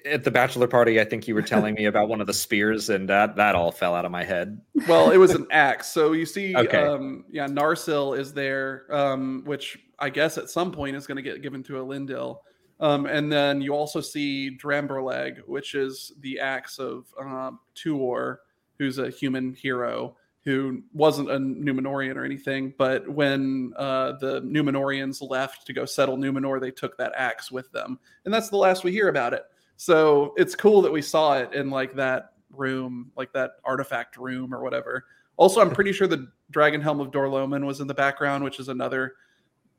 at 0.05 0.25
the 0.25 0.31
bachelor 0.31 0.67
party. 0.67 1.01
I 1.01 1.05
think 1.05 1.27
you 1.27 1.35
were 1.35 1.41
telling 1.43 1.75
me 1.75 1.87
about 1.87 2.09
one 2.11 2.21
of 2.21 2.27
the 2.27 2.35
spears, 2.35 2.91
and 2.91 3.09
that 3.09 3.37
that 3.37 3.55
all 3.55 3.73
fell 3.73 3.95
out 3.95 4.05
of 4.05 4.11
my 4.11 4.23
head. 4.25 4.61
Well, 4.87 5.11
it 5.13 5.17
was 5.17 5.31
an 5.35 5.47
axe. 5.51 5.89
So 5.89 6.13
you 6.13 6.27
see, 6.27 6.55
Okay. 6.57 6.83
um, 6.83 7.25
yeah, 7.31 7.47
Narsil 7.47 8.19
is 8.19 8.35
there, 8.35 8.85
um, 8.91 9.43
which 9.47 9.79
I 9.99 10.11
guess 10.11 10.37
at 10.37 10.51
some 10.51 10.73
point 10.73 10.95
is 10.95 11.07
going 11.07 11.17
to 11.17 11.23
get 11.23 11.41
given 11.41 11.63
to 11.65 11.75
Elendil. 11.75 12.41
Um, 12.81 13.05
and 13.07 13.31
then 13.33 13.61
you 13.63 13.75
also 13.75 14.01
see 14.01 14.59
Dramborleg, 14.63 15.41
which 15.47 15.75
is 15.75 16.13
the 16.21 16.41
axe 16.41 16.79
of 16.79 17.07
um, 17.19 17.61
Tuor, 17.75 18.39
who's 18.81 18.97
a 18.97 19.11
human 19.11 19.53
hero 19.53 20.17
who 20.43 20.83
wasn't 20.95 21.31
a 21.31 21.37
Numenorian 21.37 22.17
or 22.17 22.25
anything. 22.25 22.73
But 22.79 23.07
when 23.07 23.75
uh, 23.77 24.13
the 24.13 24.41
Numenorians 24.41 25.21
left 25.21 25.67
to 25.67 25.75
go 25.75 25.85
settle 25.85 26.17
Numenor, 26.17 26.59
they 26.59 26.71
took 26.71 26.97
that 26.97 27.13
axe 27.15 27.53
with 27.53 27.71
them. 27.73 27.99
And 28.25 28.33
that's 28.33 28.49
the 28.49 28.57
last 28.57 28.83
we 28.83 28.91
hear 28.91 29.09
about 29.09 29.35
it. 29.35 29.43
So 29.77 30.33
it's 30.39 30.55
cool 30.55 30.81
that 30.81 30.91
we 30.91 31.03
saw 31.03 31.37
it 31.37 31.53
in 31.53 31.69
like 31.69 31.95
that 31.97 32.33
room, 32.51 33.13
like 33.19 33.35
that 33.35 33.57
artifact 33.65 34.17
room 34.17 34.55
or 34.55 34.63
whatever. 34.63 35.05
Also, 35.37 35.61
I'm 35.61 35.73
pretty 35.73 35.93
sure 35.93 36.07
the 36.07 36.29
Dragon 36.51 36.81
Helm 36.81 37.01
of 37.01 37.11
Dor-lómin 37.11 37.67
was 37.67 37.81
in 37.81 37.87
the 37.87 37.93
background, 37.93 38.43
which 38.43 38.61
is 38.61 38.71
another, 38.71 39.17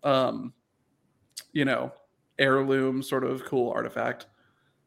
um, 0.03 0.53
you 1.53 1.65
know, 1.65 1.91
heirloom 2.37 3.01
sort 3.01 3.23
of 3.23 3.45
cool 3.45 3.71
artifact, 3.71 4.27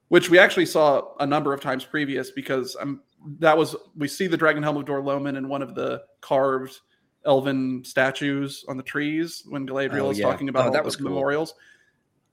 which 0.06 0.30
we 0.30 0.38
actually 0.38 0.66
saw 0.66 1.16
a 1.18 1.26
number 1.26 1.52
of 1.52 1.60
times 1.60 1.84
previous 1.84 2.30
because 2.30 2.76
I'm 2.80 3.00
that 3.38 3.56
was 3.56 3.74
we 3.96 4.08
see 4.08 4.26
the 4.26 4.36
Dragon 4.36 4.62
Helm 4.62 4.76
of 4.76 4.84
Dor-lómin 4.84 5.36
in 5.36 5.48
one 5.48 5.62
of 5.62 5.74
the 5.74 6.02
carved 6.20 6.78
elven 7.26 7.82
statues 7.84 8.64
on 8.68 8.76
the 8.76 8.82
trees 8.82 9.42
when 9.48 9.66
Galadriel 9.66 10.00
Oh, 10.02 10.10
is 10.10 10.18
yeah. 10.18 10.26
talking 10.28 10.48
about 10.48 10.64
Oh, 10.64 10.66
all 10.66 10.72
that 10.72 10.82
the 10.82 10.86
was 10.86 10.96
cool. 10.96 11.08
memorials. 11.08 11.54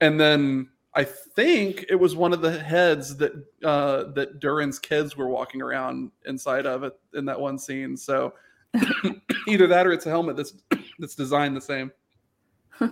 And 0.00 0.20
then 0.20 0.68
I 0.94 1.04
think 1.04 1.86
it 1.88 1.94
was 1.94 2.14
one 2.14 2.32
of 2.34 2.42
the 2.42 2.58
heads 2.60 3.16
that 3.16 3.32
uh, 3.64 4.04
that 4.12 4.40
Durin's 4.40 4.78
kids 4.78 5.16
were 5.16 5.28
walking 5.28 5.62
around 5.62 6.10
inside 6.26 6.66
of 6.66 6.82
it 6.84 6.92
in 7.14 7.24
that 7.24 7.40
one 7.40 7.58
scene. 7.58 7.96
So 7.96 8.34
either 9.48 9.66
that 9.66 9.86
or 9.86 9.92
it's 9.92 10.04
a 10.06 10.10
helmet 10.10 10.36
that's 10.36 10.54
that's 10.98 11.14
designed 11.14 11.56
the 11.56 11.60
same. 11.62 11.90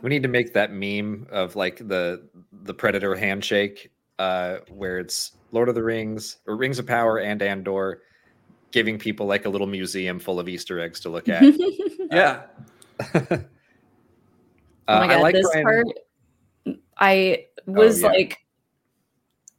we 0.03 0.09
need 0.09 0.23
to 0.23 0.29
make 0.29 0.55
that 0.55 0.73
meme 0.73 1.27
of 1.31 1.57
like 1.57 1.77
the 1.89 2.29
the 2.63 2.73
predator 2.75 3.15
handshake 3.17 3.91
uh 4.19 4.59
where 4.69 4.99
it's 4.99 5.33
lord 5.53 5.69
of 5.69 5.75
the 5.75 5.83
rings 5.83 6.39
or 6.47 6.57
rings 6.57 6.79
of 6.79 6.87
power 6.87 7.19
and 7.19 7.43
andor 7.43 8.03
giving 8.71 8.99
people 8.99 9.27
like 9.27 9.47
a 9.47 9.49
little 9.49 9.67
museum 9.67 10.19
full 10.19 10.39
of 10.41 10.49
easter 10.49 10.79
eggs 10.81 11.01
to 11.01 11.09
look 11.09 11.29
at 11.29 11.43
Yeah, 12.11 12.43
uh, 13.15 13.25
oh 13.29 14.99
my 14.99 15.07
god, 15.07 15.11
i 15.11 15.21
like 15.21 15.35
this 15.35 15.49
Brian- 15.53 15.65
part 15.65 15.87
I 16.99 17.47
was 17.67 18.03
yeah. 18.03 18.09
like 18.09 18.39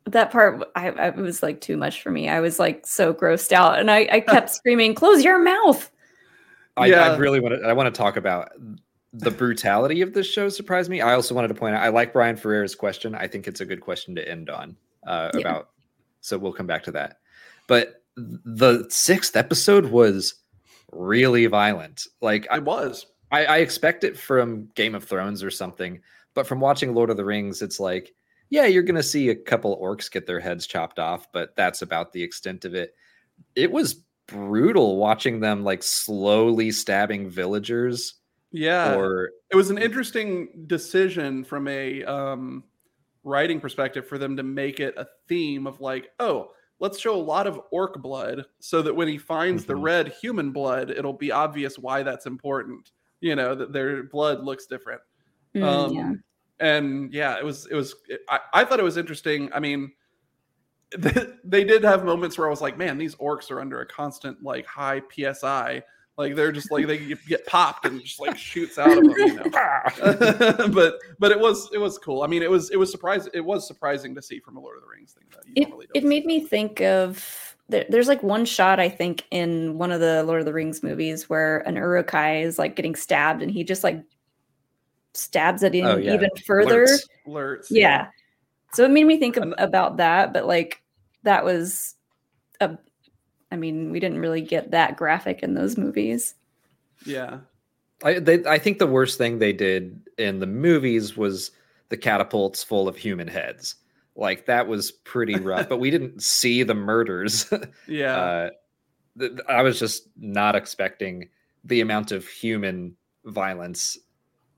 that 0.06 0.32
part 0.32 0.64
I, 0.76 0.90
I 0.90 1.10
was 1.12 1.42
like 1.42 1.62
too 1.62 1.76
much 1.78 2.02
for 2.02 2.12
me. 2.12 2.30
I 2.30 2.40
was 2.40 2.60
like 2.60 2.86
so 2.86 3.14
grossed 3.14 3.52
out 3.52 3.80
and 3.80 3.90
I, 3.90 4.08
I 4.12 4.20
kept 4.20 4.50
screaming, 4.54 4.94
close 4.94 5.24
your 5.24 5.40
mouth. 5.40 5.90
I, 6.78 6.92
I 6.94 7.18
really 7.18 7.40
want 7.40 7.56
to 7.56 7.68
i 7.68 7.74
want 7.74 7.94
to 7.94 7.98
talk 7.98 8.16
about 8.16 8.50
the 9.14 9.30
brutality 9.32 10.02
of 10.02 10.14
this 10.14 10.26
show 10.26 10.48
surprised 10.48 10.90
me 10.90 11.02
i 11.02 11.14
also 11.14 11.36
wanted 11.36 11.50
to 11.50 11.54
point 11.54 11.76
out 11.76 11.84
i 11.84 11.90
like 11.90 12.14
brian 12.14 12.38
ferrera's 12.38 12.76
question 12.76 13.14
i 13.14 13.28
think 13.28 13.46
it's 13.46 13.60
a 13.60 13.66
good 13.66 13.82
question 13.82 14.16
to 14.16 14.28
end 14.28 14.50
on 14.50 14.76
uh 15.06 15.30
Yeah. 15.34 15.42
about 15.42 15.70
so 16.22 16.38
we'll 16.38 16.54
come 16.54 16.68
back 16.68 16.84
to 16.84 16.92
that 16.92 17.18
but 17.68 18.04
the 18.16 18.86
sixth 18.90 19.36
episode 19.36 19.86
was 19.86 20.36
really 20.92 21.46
violent 21.46 22.08
like 22.22 22.48
I, 22.50 22.58
it 22.58 22.64
was. 22.64 23.06
I, 23.32 23.46
I 23.46 23.58
expect 23.58 24.04
it 24.04 24.18
from 24.18 24.70
Game 24.76 24.94
of 24.94 25.06
Thrones 25.06 25.44
or 25.44 25.50
something, 25.50 26.02
but 26.34 26.46
from 26.46 26.60
watching 26.60 26.94
Lord 26.94 27.10
of 27.10 27.18
the 27.18 27.26
Rings, 27.26 27.62
it's 27.62 27.80
like, 27.80 28.14
yeah, 28.50 28.66
you're 28.66 28.84
gonna 28.84 29.02
see 29.02 29.30
a 29.30 29.36
couple 29.36 29.80
orcs 29.82 30.12
get 30.12 30.28
their 30.28 30.40
heads 30.40 30.68
chopped 30.68 31.00
off, 31.00 31.32
but 31.32 31.56
that's 31.56 31.82
about 31.82 32.12
the 32.12 32.22
extent 32.22 32.66
of 32.66 32.76
it. 32.76 32.94
It 33.56 33.72
was 33.72 34.04
brutal 34.28 34.98
watching 34.98 35.40
them 35.40 35.64
like 35.64 35.84
slowly 35.84 36.72
stabbing 36.72 37.30
villagers 37.30 38.16
Yeah, 38.52 38.96
or 38.96 39.32
it 39.50 39.56
was 39.56 39.70
an 39.70 39.78
interesting 39.78 40.66
decision 40.68 41.44
from 41.46 41.68
a 41.70 42.04
um, 42.04 42.66
writing 43.24 43.60
perspective 43.60 44.08
for 44.08 44.18
them 44.18 44.36
to 44.38 44.44
make 44.44 44.80
it 44.80 44.94
a 44.98 45.08
theme 45.28 45.68
of 45.68 45.80
like, 45.82 46.10
oh, 46.20 46.52
let's 46.80 47.00
show 47.00 47.16
a 47.16 47.22
lot 47.22 47.46
of 47.48 47.62
orc 47.72 48.02
blood 48.02 48.46
so 48.60 48.82
that 48.82 48.96
when 48.96 49.08
he 49.08 49.18
finds 49.18 49.66
the 49.66 49.74
Mhm. 49.76 49.84
red 49.84 50.08
human 50.22 50.52
blood, 50.52 50.90
it'll 50.90 51.14
be 51.14 51.32
obvious 51.32 51.78
why 51.78 52.02
that's 52.04 52.26
important. 52.26 52.92
You 53.20 53.36
know 53.36 53.54
that 53.54 53.72
their 53.72 54.04
blood 54.04 54.44
looks 54.44 54.66
different. 54.66 55.02
Mm, 55.56 55.64
Um, 55.64 55.94
yeah. 55.94 56.14
and 56.60 57.14
yeah, 57.14 57.38
it 57.38 57.46
was 57.46 57.68
it 57.68 57.76
was 57.76 57.94
I, 58.30 58.40
I 58.54 58.66
thought 58.66 58.80
it 58.80 58.84
was 58.84 58.98
interesting. 58.98 59.52
I 59.54 59.60
mean, 59.60 59.92
they 61.44 61.64
did 61.64 61.84
have 61.84 62.04
moments 62.04 62.38
where 62.38 62.48
I 62.48 62.50
was 62.50 62.62
like, 62.62 62.78
man, 62.78 62.98
these 62.98 63.16
orcs 63.16 63.50
are 63.52 63.62
under 63.62 63.82
a 63.82 63.86
constant 63.86 64.44
like 64.44 64.66
high 64.66 65.02
psi. 65.34 65.84
Like 66.18 66.36
they're 66.36 66.52
just 66.52 66.72
like 66.72 66.88
they 66.88 67.16
get 67.28 67.46
popped 67.48 67.86
and 67.86 68.02
just 68.02 68.20
like 68.20 68.38
shoots 68.38 68.78
out 68.78 68.98
of 68.98 69.04
them. 69.04 69.14
You 69.18 69.34
know? 69.36 70.68
but 70.74 70.96
but 71.20 71.32
it 71.32 71.40
was 71.40 71.70
it 71.74 71.78
was 71.80 71.98
cool. 71.98 72.22
I 72.22 72.28
mean, 72.28 72.44
it 72.44 72.52
was 72.52 72.70
it 72.70 72.78
was 72.78 72.92
surprising. 72.92 73.32
It 73.34 73.42
was 73.42 73.66
surprising 73.68 74.14
to 74.16 74.22
see 74.22 74.40
from 74.40 74.58
a 74.58 74.60
Lord 74.60 74.78
of 74.78 74.84
the 74.84 74.90
Rings 74.90 75.14
thing 75.14 75.24
that 75.32 75.46
you 75.48 75.54
It, 75.56 75.70
normally 75.70 75.88
it 75.94 76.02
don't. 76.02 76.10
made 76.10 76.26
me 76.26 76.42
think 76.46 76.82
of 76.82 77.56
there, 77.70 77.86
there's 77.90 78.08
like 78.10 78.22
one 78.22 78.46
shot 78.46 78.80
I 78.80 78.90
think 78.90 79.24
in 79.32 79.78
one 79.78 79.92
of 79.92 80.00
the 80.02 80.24
Lord 80.24 80.42
of 80.42 80.46
the 80.46 80.54
Rings 80.54 80.84
movies 80.84 81.30
where 81.30 81.60
an 81.60 81.76
Uruk-hai 81.76 82.42
is 82.42 82.60
like 82.60 82.76
getting 82.76 82.96
stabbed 82.96 83.42
and 83.42 83.50
he 83.50 83.64
just 83.64 83.84
like 83.84 84.04
stabs 85.14 85.64
it 85.64 85.74
in 85.74 85.86
Oh, 85.86 85.98
yeah. 85.98 86.14
even 86.14 86.30
further. 86.46 86.86
Lurks. 86.86 87.08
Alerts. 87.28 87.68
Yeah. 87.70 88.08
So 88.74 88.84
it 88.84 88.92
made 88.92 89.06
me 89.06 89.18
think 89.18 89.38
of, 89.38 89.54
about 89.58 89.98
that, 89.98 90.34
but 90.34 90.46
like 90.46 90.84
that 91.24 91.44
was 91.46 91.96
a 92.60 92.78
I 93.52 93.56
mean, 93.58 93.92
we 93.92 94.00
didn't 94.00 94.20
really 94.20 94.42
get 94.42 94.72
that 94.72 94.98
graphic 94.98 95.44
in 95.44 95.54
those 95.54 95.78
movies. 95.78 96.36
yeah, 97.06 97.40
I 98.04 98.20
they, 98.20 98.44
I 98.46 98.58
think 98.58 98.80
the 98.80 98.88
worst 98.88 99.18
thing 99.18 99.40
they 99.40 99.54
did 99.54 100.02
in 100.18 100.40
the 100.40 100.48
movies 100.48 101.18
was 101.18 101.52
the 101.90 101.98
catapults 101.98 102.64
full 102.64 102.88
of 102.88 102.96
human 102.98 103.28
heads. 103.28 103.76
Like 104.16 104.46
that 104.46 104.68
was 104.68 104.92
pretty 104.92 105.36
rough, 105.36 105.70
but 105.70 105.80
we 105.80 105.90
didn't 105.96 106.22
see 106.24 106.64
the 106.64 106.74
murders. 106.74 107.52
yeah. 107.88 108.16
uh, 108.16 108.50
th- 109.20 109.32
th- 109.32 109.42
I 109.48 109.62
was 109.62 109.80
just 109.80 110.08
not 110.18 110.56
expecting 110.56 111.30
the 111.64 111.82
amount 111.82 112.12
of 112.12 112.28
human 112.28 112.96
violence 113.26 113.98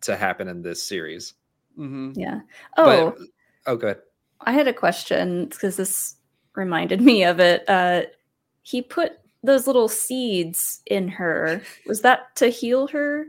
to 0.02 0.16
happen 0.16 0.48
in 0.48 0.62
this 0.62 0.84
series. 0.84 1.34
hmm 1.76 2.12
Yeah. 2.16 2.42
Oh, 2.78 3.12
But, 3.12 3.18
oh, 3.68 3.76
good. 3.78 3.98
I 4.42 4.52
had 4.52 4.68
a 4.68 4.74
question 4.74 5.46
because 5.46 5.76
this 5.78 6.16
reminded 6.56 7.02
me 7.02 7.24
of 7.24 7.40
it. 7.40 7.64
Uh, 7.68 8.04
he 8.64 8.82
put 8.82 9.14
those 9.44 9.68
little 9.68 9.88
seeds 9.88 10.82
in 10.88 11.08
her. 11.10 11.62
Was 11.86 12.02
that 12.02 12.36
to 12.38 12.48
heal 12.48 12.88
her? 12.88 13.28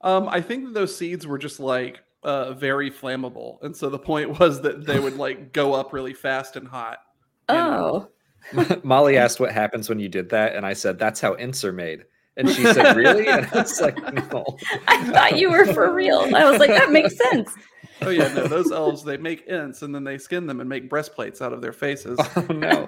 Um, 0.00 0.28
I 0.28 0.40
think 0.40 0.72
those 0.72 0.96
seeds 0.96 1.26
were 1.26 1.38
just 1.38 1.60
like 1.60 2.00
uh, 2.22 2.52
very 2.54 2.90
flammable, 2.90 3.62
and 3.62 3.76
so 3.76 3.90
the 3.90 3.98
point 3.98 4.38
was 4.40 4.62
that 4.62 4.86
they 4.86 4.98
would 4.98 5.16
like 5.16 5.52
go 5.52 5.74
up 5.74 5.92
really 5.92 6.14
fast 6.14 6.56
and 6.56 6.68
hot. 6.68 6.98
Oh, 7.48 8.08
Molly 8.82 9.16
asked 9.16 9.40
what 9.40 9.52
happens 9.52 9.88
when 9.88 9.98
you 9.98 10.08
did 10.08 10.30
that, 10.30 10.54
and 10.54 10.64
I 10.64 10.72
said 10.72 10.98
that's 10.98 11.20
how 11.20 11.34
Ents 11.34 11.64
are 11.64 11.72
made. 11.72 12.04
And 12.36 12.48
she 12.50 12.64
said, 12.64 12.96
"Really?" 12.96 13.26
And 13.26 13.46
I 13.52 13.62
was 13.62 13.80
like, 13.80 13.96
"No." 14.12 14.44
I 14.88 15.04
thought 15.10 15.38
you 15.38 15.50
were 15.50 15.66
for 15.72 15.92
real. 15.92 16.28
I 16.34 16.50
was 16.50 16.58
like, 16.58 16.70
that 16.70 16.90
makes 16.90 17.16
sense. 17.16 17.50
Oh 18.02 18.10
yeah, 18.10 18.32
no, 18.34 18.46
those 18.46 18.72
elves 18.72 19.04
they 19.04 19.16
make 19.16 19.48
Ents 19.48 19.82
and 19.82 19.94
then 19.94 20.04
they 20.04 20.18
skin 20.18 20.46
them 20.46 20.60
and 20.60 20.68
make 20.68 20.90
breastplates 20.90 21.40
out 21.40 21.52
of 21.52 21.62
their 21.62 21.72
faces. 21.72 22.18
Oh 22.36 22.46
no. 22.50 22.86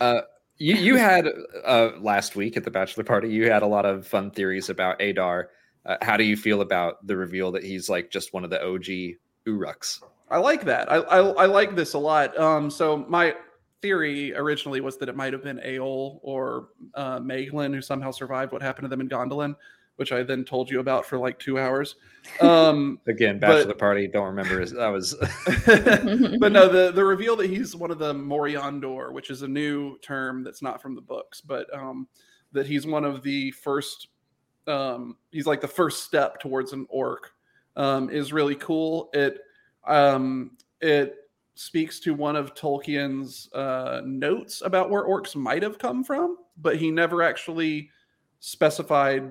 Uh, 0.00 0.22
you 0.56 0.74
you 0.74 0.96
had 0.96 1.28
uh, 1.64 1.90
last 2.00 2.36
week 2.36 2.56
at 2.56 2.64
the 2.64 2.70
bachelor 2.70 3.04
party. 3.04 3.28
You 3.28 3.50
had 3.50 3.62
a 3.62 3.66
lot 3.66 3.86
of 3.86 4.06
fun 4.06 4.30
theories 4.30 4.68
about 4.68 5.00
Adar. 5.00 5.50
Uh, 5.86 5.96
how 6.02 6.16
do 6.16 6.24
you 6.24 6.36
feel 6.36 6.60
about 6.60 7.06
the 7.06 7.16
reveal 7.16 7.52
that 7.52 7.64
he's 7.64 7.88
like 7.88 8.10
just 8.10 8.34
one 8.34 8.44
of 8.44 8.50
the 8.50 8.62
OG 8.62 9.16
Uruks? 9.48 10.02
I 10.30 10.38
like 10.38 10.64
that. 10.64 10.90
I, 10.90 10.96
I 10.96 11.18
I 11.18 11.46
like 11.46 11.74
this 11.74 11.94
a 11.94 11.98
lot. 11.98 12.38
Um, 12.38 12.70
so 12.70 12.98
my 13.08 13.34
theory 13.82 14.34
originally 14.34 14.80
was 14.80 14.98
that 14.98 15.08
it 15.08 15.16
might 15.16 15.32
have 15.32 15.42
been 15.42 15.58
Eöl 15.58 16.18
or 16.22 16.68
uh, 16.94 17.20
who 17.20 17.80
somehow 17.80 18.10
survived 18.10 18.52
what 18.52 18.62
happened 18.62 18.84
to 18.84 18.88
them 18.88 19.00
in 19.00 19.08
Gondolin, 19.08 19.56
which 20.00 20.12
I 20.12 20.22
then 20.22 20.46
told 20.46 20.70
you 20.70 20.80
about 20.80 21.04
for 21.04 21.18
like 21.18 21.38
two 21.38 21.58
hours. 21.58 21.96
Um, 22.40 22.98
Again, 23.06 23.38
But- 23.38 23.48
bachelor 23.48 23.74
party. 23.74 24.08
Don't 24.08 24.28
remember. 24.28 24.58
His, 24.58 24.72
that 24.72 24.88
was 24.88 25.14
but 26.40 26.52
no, 26.52 26.70
the 26.70 26.90
the 26.90 27.04
reveal 27.04 27.36
that 27.36 27.50
he's 27.50 27.76
one 27.76 27.90
of 27.90 27.98
the 27.98 28.14
Moriondor, 28.14 29.12
which 29.12 29.28
is 29.28 29.42
a 29.42 29.48
new 29.48 29.98
term 29.98 30.42
that's 30.42 30.62
not 30.62 30.80
from 30.80 30.94
the 30.94 31.02
books, 31.02 31.42
but 31.42 31.66
um, 31.76 32.08
that 32.52 32.66
he's 32.66 32.86
one 32.86 33.04
of 33.04 33.22
the 33.22 33.50
first. 33.50 34.08
Um, 34.66 35.18
he's 35.32 35.46
like 35.46 35.60
the 35.60 35.68
first 35.68 36.04
step 36.04 36.40
towards 36.40 36.72
an 36.72 36.86
orc. 36.88 37.32
Um, 37.76 38.08
is 38.08 38.32
really 38.32 38.56
cool. 38.56 39.10
It 39.12 39.40
um, 39.86 40.52
it 40.80 41.14
speaks 41.56 42.00
to 42.00 42.14
one 42.14 42.36
of 42.36 42.54
Tolkien's 42.54 43.52
uh, 43.52 44.00
notes 44.02 44.62
about 44.64 44.88
where 44.88 45.04
orcs 45.04 45.36
might 45.36 45.62
have 45.62 45.78
come 45.78 46.02
from, 46.02 46.38
but 46.56 46.76
he 46.76 46.90
never 46.90 47.22
actually 47.22 47.90
specified 48.38 49.30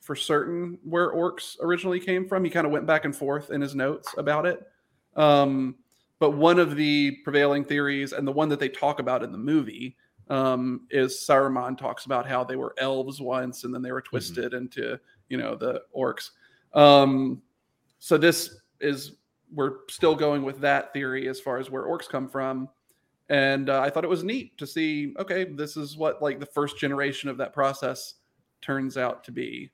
for 0.00 0.16
certain 0.16 0.78
where 0.82 1.12
orcs 1.12 1.56
originally 1.60 2.00
came 2.00 2.26
from. 2.26 2.44
He 2.44 2.50
kind 2.50 2.66
of 2.66 2.72
went 2.72 2.86
back 2.86 3.04
and 3.04 3.14
forth 3.14 3.50
in 3.50 3.60
his 3.60 3.74
notes 3.74 4.12
about 4.16 4.46
it. 4.46 4.66
Um, 5.16 5.76
but 6.18 6.32
one 6.32 6.58
of 6.58 6.76
the 6.76 7.12
prevailing 7.24 7.64
theories, 7.64 8.12
and 8.12 8.26
the 8.26 8.32
one 8.32 8.48
that 8.50 8.60
they 8.60 8.68
talk 8.68 8.98
about 8.98 9.22
in 9.22 9.32
the 9.32 9.38
movie, 9.38 9.96
um, 10.28 10.86
is 10.90 11.14
Saruman 11.16 11.76
talks 11.76 12.04
about 12.04 12.26
how 12.26 12.44
they 12.44 12.56
were 12.56 12.74
elves 12.78 13.20
once, 13.20 13.64
and 13.64 13.74
then 13.74 13.82
they 13.82 13.92
were 13.92 14.02
twisted 14.02 14.54
into 14.54 14.98
you 15.28 15.36
know 15.36 15.54
the 15.54 15.82
orcs. 15.96 16.30
Um, 16.72 17.42
so 17.98 18.16
this 18.16 18.60
is 18.80 19.16
we're 19.52 19.78
still 19.88 20.14
going 20.14 20.44
with 20.44 20.60
that 20.60 20.92
theory 20.92 21.28
as 21.28 21.40
far 21.40 21.58
as 21.58 21.70
where 21.70 21.84
orcs 21.84 22.08
come 22.08 22.28
from, 22.28 22.68
and 23.28 23.68
uh, 23.68 23.80
I 23.80 23.90
thought 23.90 24.04
it 24.04 24.10
was 24.10 24.22
neat 24.22 24.56
to 24.58 24.66
see. 24.66 25.14
Okay, 25.18 25.44
this 25.44 25.76
is 25.76 25.96
what 25.96 26.22
like 26.22 26.38
the 26.38 26.46
first 26.46 26.78
generation 26.78 27.28
of 27.28 27.36
that 27.38 27.52
process 27.52 28.14
turns 28.62 28.96
out 28.96 29.24
to 29.24 29.32
be. 29.32 29.70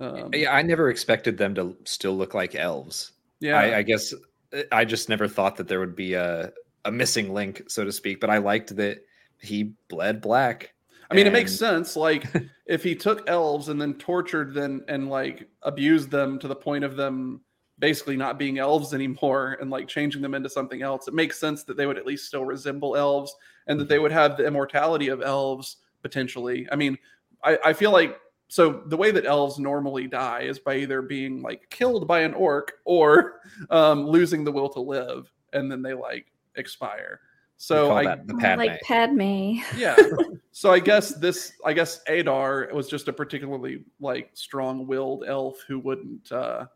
Um, 0.00 0.30
yeah. 0.32 0.54
I 0.54 0.62
never 0.62 0.90
expected 0.90 1.38
them 1.38 1.54
to 1.56 1.76
still 1.84 2.16
look 2.16 2.34
like 2.34 2.54
elves. 2.54 3.12
yeah, 3.40 3.58
I, 3.58 3.78
I 3.78 3.82
guess 3.82 4.14
uh, 4.52 4.62
I 4.70 4.84
just 4.84 5.08
never 5.08 5.26
thought 5.26 5.56
that 5.56 5.68
there 5.68 5.80
would 5.80 5.96
be 5.96 6.14
a 6.14 6.52
a 6.84 6.92
missing 6.92 7.34
link, 7.34 7.62
so 7.68 7.84
to 7.84 7.92
speak. 7.92 8.20
But 8.20 8.30
I 8.30 8.38
liked 8.38 8.76
that 8.76 9.04
he 9.40 9.74
bled 9.88 10.20
black. 10.20 10.74
I 11.10 11.14
mean, 11.14 11.26
it 11.26 11.32
makes 11.32 11.54
sense. 11.54 11.96
Like, 11.96 12.26
if 12.66 12.82
he 12.82 12.94
took 12.94 13.28
elves 13.28 13.68
and 13.68 13.80
then 13.80 13.94
tortured 13.94 14.52
them 14.52 14.84
and 14.88 15.08
like 15.08 15.48
abused 15.62 16.10
them 16.10 16.38
to 16.38 16.48
the 16.48 16.54
point 16.54 16.84
of 16.84 16.96
them 16.96 17.40
basically 17.78 18.16
not 18.16 18.38
being 18.38 18.58
elves 18.58 18.92
anymore 18.92 19.56
and 19.60 19.70
like 19.70 19.88
changing 19.88 20.22
them 20.22 20.34
into 20.34 20.50
something 20.50 20.82
else, 20.82 21.08
it 21.08 21.14
makes 21.14 21.38
sense 21.38 21.64
that 21.64 21.76
they 21.76 21.86
would 21.86 21.98
at 21.98 22.06
least 22.06 22.26
still 22.26 22.44
resemble 22.44 22.96
elves 22.96 23.34
and 23.66 23.78
that 23.80 23.88
they 23.88 23.98
would 23.98 24.12
have 24.12 24.36
the 24.36 24.46
immortality 24.46 25.08
of 25.08 25.22
elves 25.22 25.78
potentially. 26.02 26.66
I 26.70 26.76
mean, 26.76 26.98
I, 27.42 27.58
I 27.66 27.72
feel 27.72 27.92
like 27.92 28.18
so 28.48 28.82
the 28.86 28.96
way 28.96 29.10
that 29.10 29.26
elves 29.26 29.58
normally 29.58 30.06
die 30.06 30.40
is 30.40 30.58
by 30.58 30.76
either 30.76 31.02
being 31.02 31.42
like 31.42 31.68
killed 31.70 32.08
by 32.08 32.20
an 32.20 32.34
orc 32.34 32.72
or 32.84 33.40
um, 33.70 34.06
losing 34.06 34.44
the 34.44 34.52
will 34.52 34.68
to 34.70 34.80
live, 34.80 35.30
and 35.52 35.70
then 35.70 35.82
they 35.82 35.94
like 35.94 36.26
expire. 36.56 37.20
So 37.60 37.88
call 37.88 37.98
I 37.98 38.04
that 38.04 38.26
the 38.26 38.34
Padme. 38.34 38.58
like 38.60 38.80
Padme. 38.82 39.54
yeah. 39.76 39.96
so 40.52 40.70
I 40.72 40.78
guess 40.78 41.14
this, 41.14 41.52
I 41.64 41.72
guess 41.72 42.00
Adar 42.08 42.68
was 42.72 42.88
just 42.88 43.08
a 43.08 43.12
particularly 43.12 43.84
like 44.00 44.30
strong-willed 44.34 45.24
elf 45.26 45.64
who 45.66 45.80
wouldn't, 45.80 46.30
uh, 46.30 46.66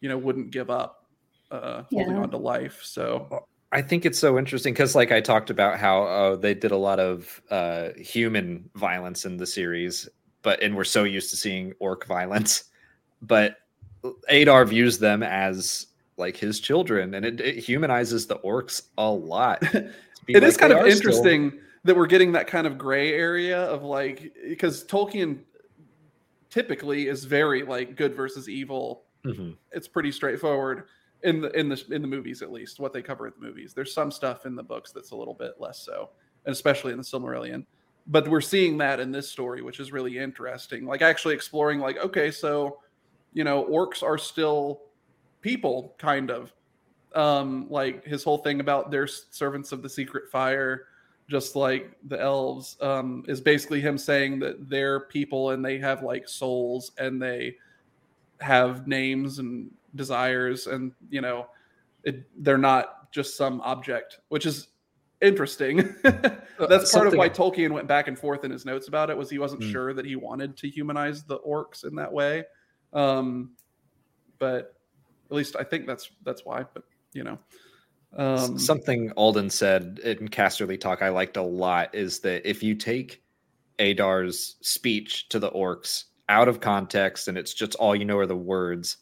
you 0.00 0.08
know, 0.08 0.18
wouldn't 0.18 0.50
give 0.50 0.70
up, 0.70 1.06
uh, 1.52 1.84
holding 1.84 2.16
Yeah. 2.16 2.22
on 2.22 2.30
to 2.30 2.36
life. 2.36 2.80
So 2.82 3.46
I 3.70 3.80
think 3.80 4.04
it's 4.04 4.18
so 4.18 4.36
interesting 4.38 4.72
because, 4.74 4.94
like, 4.94 5.10
I 5.12 5.20
talked 5.20 5.50
about 5.50 5.78
how 5.78 6.02
uh, 6.04 6.36
they 6.36 6.54
did 6.54 6.70
a 6.70 6.76
lot 6.76 7.00
of 7.00 7.40
uh, 7.50 7.90
human 7.96 8.70
violence 8.74 9.24
in 9.24 9.36
the 9.36 9.46
series, 9.46 10.08
but 10.44 10.62
and 10.62 10.76
we're 10.76 10.84
so 10.84 11.02
used 11.02 11.30
to 11.30 11.36
seeing 11.36 11.72
orc 11.80 12.06
violence, 12.06 12.64
but 13.22 13.56
Adar 14.28 14.64
views 14.64 14.98
them 14.98 15.24
as 15.24 15.88
like 16.16 16.36
his 16.36 16.60
children, 16.60 17.14
and 17.14 17.26
it, 17.26 17.40
it 17.40 17.56
humanizes 17.58 18.28
the 18.28 18.36
orcs 18.38 18.82
a 18.98 19.10
lot. 19.10 19.60
it 19.74 19.92
like 20.28 20.42
is 20.44 20.56
kind 20.56 20.72
of 20.72 20.78
are 20.78 20.90
still- 20.92 21.10
interesting 21.10 21.58
that 21.82 21.96
we're 21.96 22.06
getting 22.06 22.32
that 22.32 22.46
kind 22.46 22.66
of 22.66 22.78
gray 22.78 23.12
area 23.12 23.64
of 23.64 23.82
like 23.82 24.32
because 24.48 24.84
Tolkien 24.84 25.40
typically 26.50 27.08
is 27.08 27.24
very 27.24 27.62
like 27.64 27.96
good 27.96 28.14
versus 28.14 28.48
evil 28.48 29.02
Mhm. 29.24 29.56
it's 29.72 29.88
pretty 29.88 30.12
straightforward 30.12 30.84
in 31.22 31.40
the 31.40 31.50
in 31.58 31.68
the 31.70 31.82
in 31.90 32.02
the 32.02 32.06
movies 32.08 32.42
at 32.42 32.52
least 32.52 32.78
what 32.78 32.92
they 32.92 33.00
cover 33.00 33.26
in 33.26 33.32
the 33.38 33.44
movies 33.46 33.72
there's 33.72 33.92
some 33.92 34.10
stuff 34.10 34.44
in 34.44 34.54
the 34.54 34.62
books 34.62 34.92
that's 34.92 35.12
a 35.12 35.16
little 35.16 35.32
bit 35.32 35.54
less 35.58 35.78
so 35.82 36.10
and 36.44 36.52
especially 36.52 36.92
in 36.92 36.98
the 36.98 37.02
silmarillion 37.04 37.64
but 38.06 38.28
we're 38.28 38.40
seeing 38.40 38.76
that 38.78 39.00
in 39.00 39.10
this 39.10 39.28
story 39.28 39.62
which 39.62 39.80
is 39.80 39.92
really 39.92 40.18
interesting 40.18 40.86
like 40.86 41.02
actually 41.02 41.34
exploring 41.34 41.80
like 41.80 41.96
okay 41.98 42.30
so 42.30 42.78
you 43.32 43.44
know 43.44 43.64
orcs 43.64 44.02
are 44.02 44.18
still 44.18 44.82
people 45.40 45.94
kind 45.98 46.30
of. 46.30 46.52
Um 47.14 47.68
like 47.70 48.04
his 48.04 48.24
whole 48.24 48.38
thing 48.38 48.58
about 48.58 48.90
their 48.90 49.06
servants 49.06 49.70
of 49.70 49.82
the 49.82 49.88
secret 49.88 50.30
fire 50.32 50.86
just 51.28 51.54
like 51.54 51.96
the 52.08 52.20
elves 52.20 52.76
um 52.80 53.24
is 53.28 53.40
basically 53.40 53.80
him 53.80 53.96
saying 53.96 54.40
that 54.40 54.68
they're 54.68 55.00
people 55.00 55.50
and 55.50 55.64
they 55.64 55.78
have 55.78 56.02
like 56.02 56.28
souls 56.28 56.90
and 56.98 57.22
they 57.22 57.56
have 58.40 58.88
names 58.88 59.38
and 59.38 59.70
desires 59.94 60.66
and 60.66 60.90
you 61.08 61.20
know 61.20 61.46
it, 62.02 62.24
they're 62.42 62.58
not 62.58 63.12
just 63.12 63.36
some 63.36 63.60
object 63.60 64.18
which 64.28 64.44
is 64.44 64.68
interesting 65.24 65.94
that's 66.02 66.92
part 66.92 67.06
of 67.06 67.14
why 67.14 67.28
tolkien 67.28 67.72
went 67.72 67.88
back 67.88 68.06
and 68.08 68.18
forth 68.18 68.44
in 68.44 68.50
his 68.50 68.64
notes 68.64 68.86
about 68.88 69.10
it 69.10 69.16
was 69.16 69.30
he 69.30 69.38
wasn't 69.38 69.60
Mm. 69.62 69.72
sure 69.72 69.94
that 69.94 70.04
he 70.04 70.14
wanted 70.16 70.56
to 70.58 70.68
humanize 70.68 71.24
the 71.24 71.38
orcs 71.38 71.84
in 71.84 71.96
that 71.96 72.12
way 72.12 72.44
um 72.92 73.52
but 74.38 74.74
at 75.30 75.36
least 75.36 75.56
i 75.58 75.64
think 75.64 75.86
that's 75.86 76.10
that's 76.22 76.44
why 76.44 76.64
but 76.74 76.84
you 77.12 77.24
know 77.24 77.38
um 78.16 78.58
Something 78.58 79.10
Alden 79.16 79.50
said 79.50 79.98
in 80.04 80.28
Casterly 80.28 80.80
Talk 80.80 81.02
I 81.02 81.08
liked 81.08 81.36
a 81.36 81.42
lot 81.42 81.92
is 81.94 82.20
that 82.20 82.48
if 82.48 82.62
you 82.62 82.76
take 82.76 83.22
Adar's 83.80 84.54
speech 84.60 85.28
to 85.30 85.40
the 85.40 85.50
orcs 85.50 86.04
out 86.28 86.46
of 86.46 86.60
context 86.60 87.26
and 87.26 87.36
it's 87.36 87.52
just 87.52 87.74
all 87.74 87.96
you 87.96 88.04
know 88.04 88.18
are 88.18 88.26
the 88.26 88.36
words, 88.36 88.98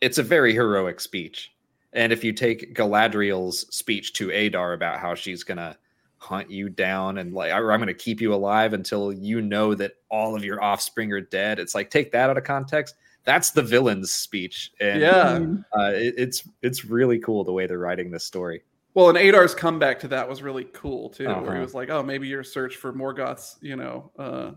it's 0.00 0.16
a 0.16 0.22
very 0.22 0.54
heroic 0.54 1.00
speech. 1.00 1.52
And 1.96 2.12
if 2.12 2.22
you 2.22 2.32
take 2.32 2.74
Galadriel's 2.76 3.74
speech 3.74 4.12
to 4.14 4.30
Adar 4.30 4.74
about 4.74 5.00
how 5.00 5.14
she's 5.14 5.42
gonna 5.42 5.76
hunt 6.18 6.50
you 6.50 6.68
down 6.68 7.18
and 7.18 7.32
like 7.32 7.52
or 7.52 7.72
I'm 7.72 7.80
gonna 7.80 7.94
keep 7.94 8.20
you 8.20 8.34
alive 8.34 8.74
until 8.74 9.12
you 9.12 9.40
know 9.40 9.74
that 9.74 9.92
all 10.10 10.36
of 10.36 10.44
your 10.44 10.62
offspring 10.62 11.10
are 11.12 11.20
dead, 11.22 11.58
it's 11.58 11.74
like 11.74 11.90
take 11.90 12.12
that 12.12 12.28
out 12.30 12.36
of 12.38 12.44
context. 12.44 12.94
That's 13.24 13.50
the 13.50 13.62
villain's 13.62 14.12
speech, 14.12 14.70
and 14.78 15.00
yeah 15.00 15.46
uh, 15.76 15.90
it, 15.94 16.14
it's 16.16 16.46
it's 16.62 16.84
really 16.84 17.18
cool 17.18 17.42
the 17.44 17.52
way 17.52 17.66
they're 17.66 17.78
writing 17.78 18.10
this 18.10 18.24
story. 18.24 18.62
Well, 18.94 19.08
and 19.08 19.18
Adar's 19.18 19.54
comeback 19.54 19.98
to 20.00 20.08
that 20.08 20.28
was 20.28 20.42
really 20.42 20.64
cool 20.72 21.08
too, 21.10 21.24
where 21.26 21.34
he 21.42 21.48
Uh-huh. 21.48 21.60
was 21.60 21.74
like, 21.74 21.90
"Oh, 21.90 22.02
maybe 22.02 22.28
your 22.28 22.44
search 22.44 22.76
for 22.76 22.92
Morgoth's, 22.92 23.56
you 23.60 23.76
know, 23.76 24.10
uh, 24.18 24.52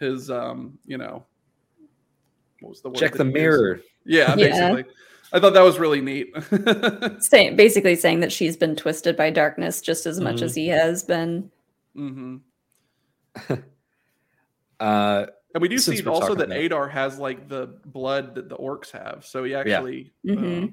his, 0.00 0.30
um, 0.30 0.78
you 0.86 0.98
know, 0.98 1.24
what 2.60 2.70
was 2.70 2.80
the 2.80 2.88
word? 2.88 2.98
Check 2.98 3.12
the 3.12 3.24
he 3.24 3.28
used? 3.30 3.34
mirror. 3.34 3.80
Yeah, 4.04 4.34
Yeah. 4.38 4.82
Basically. 5.30 5.38
I 5.38 5.40
thought 5.40 5.54
that 5.54 5.62
was 5.64 5.78
really 5.78 6.00
neat. 6.00 6.32
Say, 7.22 7.50
basically 7.54 7.94
saying 7.96 8.20
that 8.20 8.32
she's 8.32 8.56
been 8.56 8.74
twisted 8.76 9.16
by 9.16 9.30
darkness 9.30 9.80
just 9.80 10.06
as 10.06 10.20
much 10.20 10.36
Mhm. 10.36 10.42
as 10.42 10.54
he 10.54 10.68
has 10.68 11.02
been. 11.04 11.50
hmm 11.94 12.36
Uh, 14.80 15.26
And 15.54 15.62
we 15.62 15.68
do 15.68 15.78
see 15.78 16.04
also 16.06 16.34
that 16.36 16.44
about- 16.46 16.58
Adar 16.58 16.88
has 16.88 17.18
like 17.18 17.48
the 17.48 17.78
blood 17.86 18.34
that 18.36 18.48
the 18.48 18.56
orcs 18.56 18.90
have, 18.92 19.24
so 19.26 19.42
he 19.44 19.54
actually, 19.54 20.12
Mhm. 20.24 20.72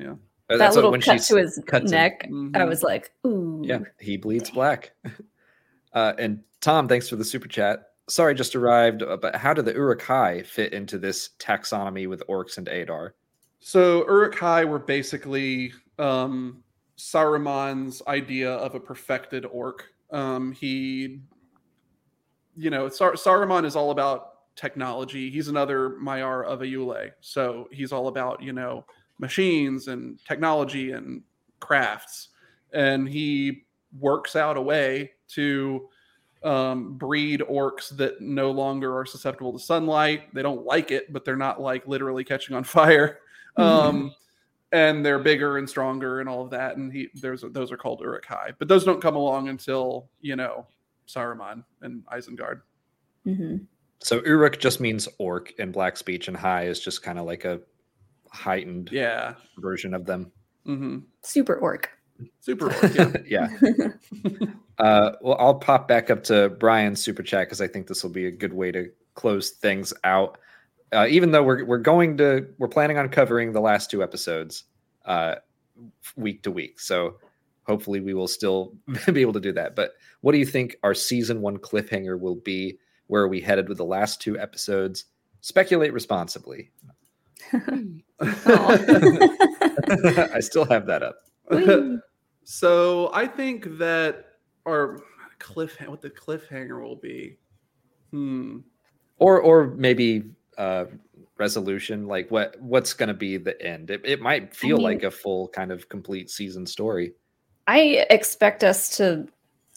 uh, 0.00 0.04
That 0.48 0.58
that's 0.58 0.60
what- 0.60 0.74
little 0.76 0.90
when 0.90 1.00
cut 1.00 1.20
to 1.22 1.36
his 1.36 1.58
cuts 1.66 1.86
him. 1.86 1.90
neck, 1.92 2.20
I 2.24 2.28
Mhm. 2.28 2.68
was 2.68 2.82
like, 2.82 3.10
ooh. 3.26 3.62
yeah, 3.64 3.80
he 4.00 4.16
bleeds 4.16 4.50
black. 4.50 4.92
Uh, 5.92 6.12
and 6.18 6.42
Tom, 6.60 6.88
thanks 6.88 7.08
for 7.08 7.16
the 7.16 7.24
super 7.24 7.48
chat. 7.48 7.92
Sorry, 8.06 8.34
just 8.34 8.54
arrived, 8.54 9.02
uh, 9.02 9.16
but 9.16 9.34
how 9.34 9.54
do 9.54 9.62
the 9.62 9.72
Uruk-hai 9.72 10.42
fit 10.42 10.74
into 10.74 10.98
this 10.98 11.30
taxonomy 11.38 12.06
with 12.06 12.22
orcs 12.28 12.58
and 12.58 12.68
Adar? 12.68 13.14
So 13.66 14.06
Uruk-hai 14.06 14.64
were 14.64 14.78
basically 14.78 15.72
um, 15.98 16.62
Saruman's 16.96 18.00
idea 18.06 18.52
of 18.52 18.76
a 18.76 18.80
perfected 18.80 19.44
orc. 19.44 19.88
Um, 20.12 20.52
he, 20.52 21.18
you 22.56 22.70
know, 22.70 22.88
Sar- 22.88 23.14
Saruman 23.14 23.64
is 23.64 23.74
all 23.74 23.90
about 23.90 24.54
technology. 24.54 25.30
He's 25.30 25.48
another 25.48 25.96
Maiar 26.00 26.46
of 26.46 26.60
Aulë, 26.60 27.10
so 27.20 27.68
he's 27.72 27.90
all 27.90 28.06
about 28.06 28.40
you 28.40 28.52
know 28.52 28.84
machines 29.18 29.88
and 29.88 30.24
technology 30.24 30.92
and 30.92 31.22
crafts, 31.58 32.28
and 32.72 33.08
he 33.08 33.64
works 33.98 34.36
out 34.36 34.56
a 34.56 34.62
way 34.62 35.10
to 35.30 35.88
um, 36.44 36.96
breed 36.98 37.40
orcs 37.40 37.88
that 37.96 38.20
no 38.20 38.52
longer 38.52 38.96
are 38.96 39.04
susceptible 39.04 39.52
to 39.52 39.58
sunlight. 39.58 40.32
They 40.32 40.42
don't 40.42 40.64
like 40.64 40.92
it, 40.92 41.12
but 41.12 41.24
they're 41.24 41.34
not 41.34 41.60
like 41.60 41.88
literally 41.88 42.22
catching 42.22 42.54
on 42.54 42.62
fire. 42.62 43.18
Um, 43.56 44.12
and 44.72 45.04
they're 45.04 45.18
bigger 45.18 45.58
and 45.58 45.68
stronger 45.68 46.20
and 46.20 46.28
all 46.28 46.42
of 46.42 46.50
that. 46.50 46.76
And 46.76 46.92
he 46.92 47.08
there's 47.14 47.42
those 47.50 47.70
are 47.72 47.76
called 47.76 48.00
Uruk-hai, 48.00 48.52
but 48.58 48.68
those 48.68 48.84
don't 48.84 49.00
come 49.00 49.16
along 49.16 49.48
until 49.48 50.08
you 50.20 50.36
know 50.36 50.66
Saruman 51.08 51.64
and 51.82 52.04
Isengard. 52.06 52.60
hmm 53.24 53.56
So 54.00 54.22
Uruk 54.24 54.58
just 54.58 54.80
means 54.80 55.08
orc 55.18 55.52
in 55.58 55.72
black 55.72 55.96
speech, 55.96 56.28
and 56.28 56.36
hai 56.36 56.64
is 56.66 56.80
just 56.80 57.02
kind 57.02 57.18
of 57.18 57.26
like 57.26 57.44
a 57.44 57.60
heightened 58.32 58.90
Yeah. 58.92 59.34
version 59.58 59.94
of 59.94 60.04
them. 60.04 60.30
hmm 60.64 60.98
Super 61.22 61.54
orc. 61.56 61.90
Super. 62.40 62.66
Orc, 62.72 62.94
yeah. 63.28 63.46
yeah. 63.48 63.48
Uh, 64.78 65.12
well, 65.22 65.38
I'll 65.40 65.54
pop 65.54 65.88
back 65.88 66.10
up 66.10 66.22
to 66.24 66.50
Brian's 66.50 67.00
super 67.02 67.22
chat 67.22 67.46
because 67.46 67.62
I 67.62 67.66
think 67.66 67.86
this 67.86 68.02
will 68.02 68.10
be 68.10 68.26
a 68.26 68.30
good 68.30 68.52
way 68.52 68.70
to 68.72 68.90
close 69.14 69.52
things 69.52 69.94
out. 70.04 70.36
Uh, 70.92 71.06
even 71.08 71.30
though 71.32 71.42
we're 71.42 71.64
we're 71.64 71.78
going 71.78 72.16
to 72.16 72.46
we're 72.58 72.68
planning 72.68 72.98
on 72.98 73.08
covering 73.08 73.52
the 73.52 73.60
last 73.60 73.90
two 73.90 74.02
episodes 74.02 74.64
uh, 75.04 75.34
week 76.16 76.42
to 76.42 76.50
week, 76.50 76.78
so 76.80 77.16
hopefully 77.64 78.00
we 78.00 78.14
will 78.14 78.28
still 78.28 78.74
be 79.12 79.20
able 79.20 79.32
to 79.32 79.40
do 79.40 79.52
that. 79.52 79.74
But 79.74 79.94
what 80.20 80.32
do 80.32 80.38
you 80.38 80.46
think 80.46 80.76
our 80.82 80.94
season 80.94 81.40
one 81.40 81.58
cliffhanger 81.58 82.18
will 82.18 82.36
be? 82.36 82.78
Where 83.08 83.22
are 83.22 83.28
we 83.28 83.40
headed 83.40 83.68
with 83.68 83.78
the 83.78 83.84
last 83.84 84.20
two 84.20 84.38
episodes? 84.38 85.06
Speculate 85.40 85.92
responsibly. 85.92 86.70
I 87.52 88.00
still 90.40 90.64
have 90.64 90.86
that 90.86 91.02
up. 91.02 91.18
Whee! 91.50 91.98
so 92.44 93.10
I 93.12 93.26
think 93.26 93.78
that 93.78 94.24
our 94.66 95.00
cliff 95.38 95.76
what 95.86 96.00
the 96.02 96.10
cliffhanger 96.10 96.82
will 96.82 96.96
be. 96.96 97.38
Hmm. 98.12 98.58
or 99.18 99.40
or 99.40 99.74
maybe 99.74 100.22
uh 100.58 100.84
resolution 101.38 102.06
like 102.06 102.30
what 102.30 102.58
what's 102.60 102.94
going 102.94 103.08
to 103.08 103.14
be 103.14 103.36
the 103.36 103.60
end 103.62 103.90
it, 103.90 104.00
it 104.04 104.20
might 104.20 104.54
feel 104.54 104.78
mean- 104.78 104.84
like 104.84 105.02
a 105.02 105.10
full 105.10 105.48
kind 105.48 105.70
of 105.70 105.88
complete 105.88 106.30
season 106.30 106.66
story 106.66 107.12
I 107.68 108.06
expect 108.10 108.62
us 108.62 108.96
to 108.98 109.26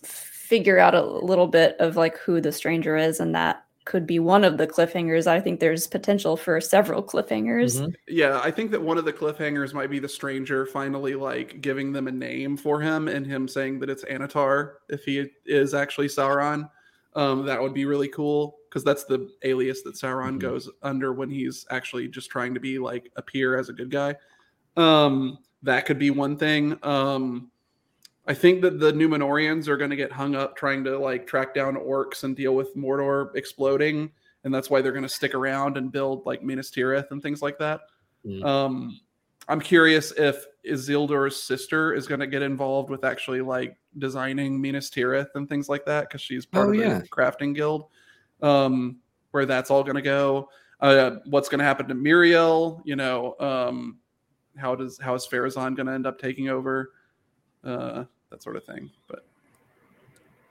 figure 0.04 0.80
out 0.80 0.96
a 0.96 1.02
little 1.02 1.48
bit 1.48 1.76
of 1.80 1.96
like 1.96 2.18
who 2.20 2.40
the 2.40 2.52
stranger 2.52 2.96
is, 2.96 3.20
and 3.20 3.34
that 3.34 3.66
could 3.86 4.06
be 4.06 4.20
one 4.20 4.44
of 4.44 4.60
the 4.60 4.68
cliffhangers. 4.68 5.26
I 5.26 5.40
think 5.40 5.60
there's 5.60 5.88
potential 5.88 6.38
for 6.38 6.62
several 6.62 7.02
cliffhangers. 7.02 7.82
Mhm. 7.82 7.96
Yeah, 8.08 8.40
I 8.44 8.52
think 8.52 8.70
that 8.72 8.82
one 8.84 9.00
of 9.00 9.06
the 9.06 9.14
cliffhangers 9.14 9.74
might 9.74 9.90
be 9.90 9.98
the 9.98 10.08
stranger 10.08 10.68
finally 10.68 11.16
like 11.16 11.62
giving 11.62 11.92
them 11.92 12.08
a 12.08 12.12
name 12.12 12.58
for 12.58 12.80
him 12.80 13.08
and 13.08 13.26
him 13.26 13.48
saying 13.48 13.80
that 13.80 13.90
it's 13.90 14.04
Annatar 14.06 14.74
if 14.90 15.04
he 15.04 15.32
is 15.48 15.74
actually 15.74 16.10
Sauron. 16.10 16.70
Um, 17.16 17.48
that 17.48 17.60
would 17.60 17.74
be 17.74 17.86
really 17.86 18.10
cool 18.10 18.59
because 18.70 18.84
that's 18.84 19.04
the 19.06 19.30
alias 19.44 19.82
that 19.82 19.96
Sauron 19.96 20.36
Mhm. 20.36 20.40
goes 20.40 20.70
under 20.84 21.12
when 21.12 21.30
he's 21.30 21.66
actually 21.72 22.08
just 22.08 22.30
trying 22.30 22.54
to 22.54 22.60
be 22.60 22.78
like 22.80 23.12
appear 23.16 23.58
as 23.58 23.70
a 23.70 23.74
good 23.74 23.90
guy. 23.90 24.16
Um, 24.78 25.40
that 25.64 25.86
could 25.86 26.00
be 26.00 26.12
one 26.12 26.38
thing. 26.38 26.78
Um, 26.84 27.52
I 28.28 28.34
think 28.36 28.62
that 28.62 28.80
the 28.80 28.92
Numenorians 28.94 29.68
are 29.68 29.76
going 29.78 29.90
to 29.90 29.96
get 29.96 30.12
hung 30.12 30.36
up 30.36 30.56
trying 30.56 30.84
to 30.84 30.98
like 30.98 31.26
track 31.26 31.54
down 31.56 31.76
orcs 31.76 32.24
and 32.24 32.36
deal 32.36 32.56
with 32.56 32.76
Mordor 32.76 33.36
exploding, 33.36 34.12
and 34.44 34.54
that's 34.54 34.70
why 34.70 34.82
they're 34.82 34.92
going 34.92 35.04
to 35.04 35.10
stick 35.10 35.34
around 35.34 35.78
and 35.78 35.92
build 35.92 36.26
like 36.28 36.44
Minas 36.44 36.70
Tirith 36.70 37.10
and 37.12 37.22
things 37.24 37.42
like 37.42 37.58
that. 37.58 37.82
Mm. 38.26 38.46
Um, 38.46 39.00
I'm 39.48 39.60
curious 39.60 40.12
if 40.12 40.46
Isildur's 40.64 41.42
sister 41.42 41.94
is 41.96 42.06
going 42.06 42.20
to 42.20 42.28
get 42.28 42.44
involved 42.44 42.92
with 42.92 43.04
actually 43.04 43.42
like 43.42 43.76
designing 43.98 44.62
Minas 44.62 44.92
Tirith 44.92 45.30
and 45.34 45.50
things 45.50 45.68
like 45.68 45.86
that 45.86 46.08
because 46.08 46.22
she's 46.22 46.46
part 46.46 46.68
Oh, 46.68 46.72
of 46.72 46.78
the 46.78 46.84
yeah. 46.84 47.02
crafting 47.12 47.56
guild. 47.56 47.86
Um, 48.42 48.98
where 49.32 49.46
that's 49.46 49.70
all 49.70 49.84
going 49.84 49.96
to 49.96 50.02
go. 50.02 50.50
Uh, 50.82 51.18
what's 51.26 51.50
going 51.50 51.60
to 51.60 51.66
happen 51.66 51.88
to 51.88 51.96
Míriel? 51.96 52.82
You 52.86 52.96
know, 52.96 53.36
um, 53.40 53.98
how 54.58 54.76
does 54.76 54.98
how 55.00 55.14
is 55.16 55.28
Pharazôn 55.28 55.76
going 55.76 55.88
to 55.88 55.94
end 55.94 56.08
up 56.08 56.20
taking 56.20 56.50
over? 56.50 56.94
Uh, 57.64 58.06
that 58.32 58.42
sort 58.42 58.56
of 58.56 58.64
thing. 58.64 58.90
But 59.08 59.26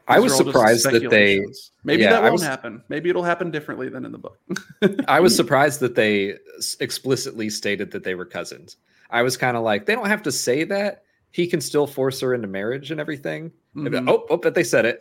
i 0.07 0.19
was 0.19 0.33
are 0.33 0.37
all 0.37 0.41
just 0.45 0.53
surprised 0.57 0.85
that 0.91 1.11
they 1.11 1.45
maybe 1.85 2.03
yeah, 2.03 2.13
that 2.13 2.23
won't 2.23 2.33
was- 2.35 2.43
happen. 2.43 2.83
Maybe 2.89 3.11
it'll 3.11 3.23
happen 3.23 3.51
differently 3.51 3.89
than 3.89 4.05
in 4.05 4.13
the 4.13 4.19
book. 4.19 4.39
i 5.09 5.21
was 5.21 5.35
surprised 5.43 5.81
that 5.81 5.95
they 5.95 6.37
explicitly 6.81 7.51
stated 7.51 7.91
that 7.91 8.05
they 8.05 8.15
were 8.15 8.25
cousins 8.25 8.77
i 9.11 9.21
was 9.23 9.37
kind 9.37 9.57
of 9.57 9.63
like 9.63 9.85
they 9.87 9.95
don't 9.95 10.09
have 10.09 10.23
to 10.23 10.33
say 10.33 10.65
that 10.65 11.03
he 11.31 11.47
can 11.47 11.61
still 11.61 11.87
force 11.87 12.21
her 12.21 12.33
into 12.35 12.49
marriage 12.49 12.91
and 12.91 13.01
everything 13.01 13.53
And, 13.75 13.89
Mhm. 13.89 14.09
oh, 14.09 14.27
oh 14.31 14.37
but 14.39 14.55
they 14.55 14.65
said 14.65 14.87
it 14.87 14.99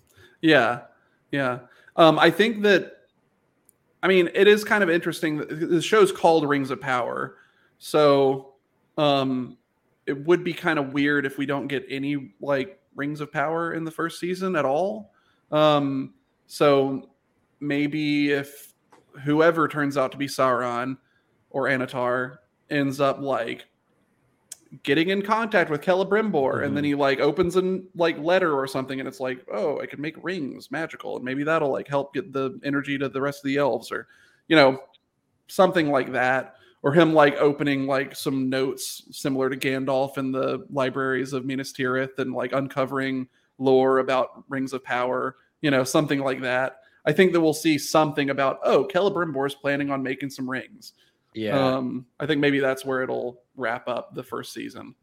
Yeah, 0.42 0.80
yeah. 1.32 1.60
Um, 2.00 2.18
I 2.18 2.30
think 2.30 2.62
that. 2.62 2.96
I 4.02 4.08
mean, 4.08 4.30
it 4.34 4.48
is 4.48 4.64
kind 4.64 4.82
of 4.82 4.88
interesting. 4.88 5.36
The 5.36 5.82
show's 5.82 6.10
called 6.10 6.48
Rings 6.48 6.70
of 6.70 6.80
Power, 6.80 7.36
so 7.78 8.54
um, 8.96 9.58
it 10.06 10.24
would 10.24 10.42
be 10.42 10.54
kind 10.54 10.78
of 10.78 10.94
weird 10.94 11.26
if 11.26 11.36
we 11.36 11.44
don't 11.44 11.66
get 11.66 11.84
any 11.90 12.32
like 12.40 12.80
Rings 12.96 13.20
of 13.20 13.30
Power 13.30 13.74
in 13.74 13.84
the 13.84 13.90
first 13.90 14.18
season 14.18 14.56
at 14.56 14.64
all. 14.64 15.12
Um, 15.52 16.14
so 16.46 17.10
maybe 17.60 18.30
if 18.30 18.72
whoever 19.22 19.68
turns 19.68 19.98
out 19.98 20.10
to 20.12 20.18
be 20.18 20.26
Sauron 20.26 20.96
or 21.50 21.64
Annatar 21.64 22.38
ends 22.70 22.98
up 22.98 23.20
like 23.20 23.66
getting 24.82 25.08
in 25.08 25.22
contact 25.22 25.70
with 25.70 25.82
Celebrimbor, 25.82 26.64
and 26.64 26.76
then 26.76 26.84
mm-hmm. 26.84 26.90
he 26.90 26.94
like 26.94 27.20
opens 27.20 27.56
a 27.56 27.80
like 27.94 28.18
letter 28.18 28.54
or 28.54 28.66
something, 28.66 28.98
and 28.98 29.08
it's 29.08 29.20
like, 29.20 29.44
oh, 29.52 29.80
I 29.80 29.86
can 29.86 30.00
make 30.00 30.22
rings 30.22 30.70
magical, 30.70 31.16
and 31.16 31.24
maybe 31.24 31.44
that'll 31.44 31.72
like 31.72 31.88
help 31.88 32.14
get 32.14 32.32
the 32.32 32.58
energy 32.64 32.98
to 32.98 33.08
the 33.08 33.20
rest 33.20 33.40
of 33.40 33.44
the 33.44 33.56
elves, 33.56 33.90
or 33.90 34.06
you 34.48 34.56
know, 34.56 34.78
something 35.48 35.90
like 35.90 36.12
that. 36.12 36.54
Or 36.82 36.94
him 36.94 37.12
like 37.12 37.36
opening 37.36 37.86
like 37.86 38.16
some 38.16 38.48
notes 38.48 39.02
similar 39.10 39.50
to 39.50 39.56
Gandalf 39.58 40.16
in 40.16 40.32
the 40.32 40.66
libraries 40.70 41.34
of 41.34 41.44
Minas 41.44 41.74
Tirith 41.74 42.18
and 42.18 42.32
like 42.32 42.54
uncovering 42.54 43.28
lore 43.58 43.98
about 43.98 44.44
rings 44.48 44.72
of 44.72 44.82
power, 44.82 45.36
you 45.60 45.70
know, 45.70 45.84
something 45.84 46.20
like 46.20 46.40
that. 46.40 46.78
I 47.04 47.12
think 47.12 47.34
that 47.34 47.40
we'll 47.42 47.52
see 47.52 47.76
something 47.76 48.30
about, 48.30 48.60
oh, 48.64 48.86
Celebrimbor 48.86 49.46
is 49.46 49.54
planning 49.54 49.90
on 49.90 50.02
making 50.02 50.30
some 50.30 50.48
rings. 50.48 50.94
Yeah 51.34 51.76
Um, 51.76 52.06
I 52.18 52.26
think 52.26 52.40
maybe 52.40 52.60
that's 52.60 52.84
where 52.84 53.02
it'll 53.02 53.42
wrap 53.56 53.88
up 53.88 54.14
the 54.14 54.22
first 54.22 54.52
season. 54.52 54.94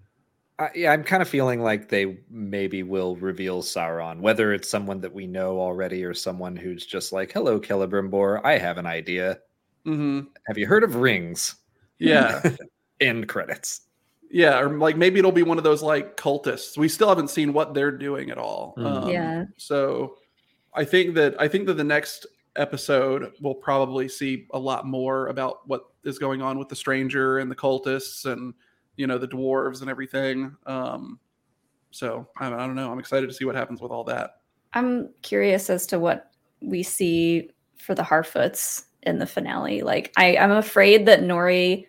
I, 0.60 0.70
yeah, 0.74 0.92
I'm 0.92 1.04
kind 1.04 1.22
of 1.22 1.30
feeling 1.30 1.62
like 1.62 1.88
they 1.90 2.18
maybe 2.30 2.82
will 2.82 3.16
reveal 3.18 3.62
Sauron, 3.62 4.22
whether 4.22 4.54
it's 4.54 4.68
someone 4.68 5.00
that 5.02 5.14
we 5.14 5.28
know 5.28 5.60
already 5.60 6.04
or 6.04 6.16
someone 6.16 6.56
who's 6.56 6.84
just 6.86 7.14
like, 7.14 7.32
"Hello, 7.32 7.60
Celebrimbor, 7.60 8.42
I 8.44 8.58
have 8.58 8.78
an 8.80 8.88
idea. 8.88 9.40
hmm 9.86 10.22
Have 10.48 10.58
you 10.58 10.66
heard 10.66 10.84
of 10.84 10.96
rings?" 10.96 11.56
Yeah, 12.00 12.42
End 13.00 13.28
credits. 13.30 13.82
yeah, 14.32 14.60
or 14.60 14.78
like 14.78 14.98
maybe 14.98 15.20
it'll 15.20 15.32
be 15.32 15.44
one 15.44 15.60
of 15.60 15.64
those 15.64 15.84
like 15.84 16.18
cultists. 16.18 16.76
We 16.76 16.90
still 16.90 17.08
haven't 17.10 17.30
seen 17.30 17.54
what 17.54 17.74
they're 17.76 17.92
doing 17.96 18.32
at 18.32 18.40
all. 18.40 18.74
Mhm. 18.80 18.86
Um, 19.04 19.10
Yeah. 19.10 19.44
So 19.58 20.18
I 20.74 20.86
think 20.86 21.14
that 21.16 21.40
I 21.40 21.48
think 21.48 21.68
that 21.68 21.76
the 21.78 21.84
next 21.84 22.26
episode 22.56 23.32
we'll 23.42 23.54
probably 23.54 24.10
see 24.10 24.48
a 24.52 24.60
lot 24.60 24.88
more 24.88 25.28
about 25.28 25.68
what 25.68 25.84
is 26.08 26.18
going 26.18 26.42
on 26.42 26.58
with 26.58 26.70
the 26.70 26.76
stranger 26.76 27.40
and 27.40 27.52
the 27.52 27.56
cultists 27.56 28.26
and 28.26 28.54
you 28.96 29.08
know 29.08 29.18
the 29.18 29.28
dwarves 29.28 29.82
and 29.82 29.90
everything. 29.90 30.56
Um, 30.66 31.20
so 31.92 32.28
I, 32.38 32.48
I 32.48 32.50
don't 32.50 32.76
know. 32.76 32.92
I'm 32.92 33.00
excited 33.00 33.28
to 33.28 33.34
see 33.34 33.46
what 33.46 33.56
happens 33.56 33.82
with 33.82 33.92
all 33.92 34.04
that. 34.06 34.32
I'm 34.74 35.10
curious 35.22 35.70
as 35.70 35.86
to 35.88 36.00
what 36.00 36.32
we 36.62 36.84
see 36.84 37.50
for 37.78 37.96
the 37.96 38.04
Harfoots 38.04 38.86
in 39.04 39.20
the 39.20 39.28
finale. 39.28 39.82
Like, 39.82 40.12
I, 40.18 40.38
I'm 40.38 40.52
afraid 40.52 41.06
that 41.06 41.22
Nori 41.22 41.86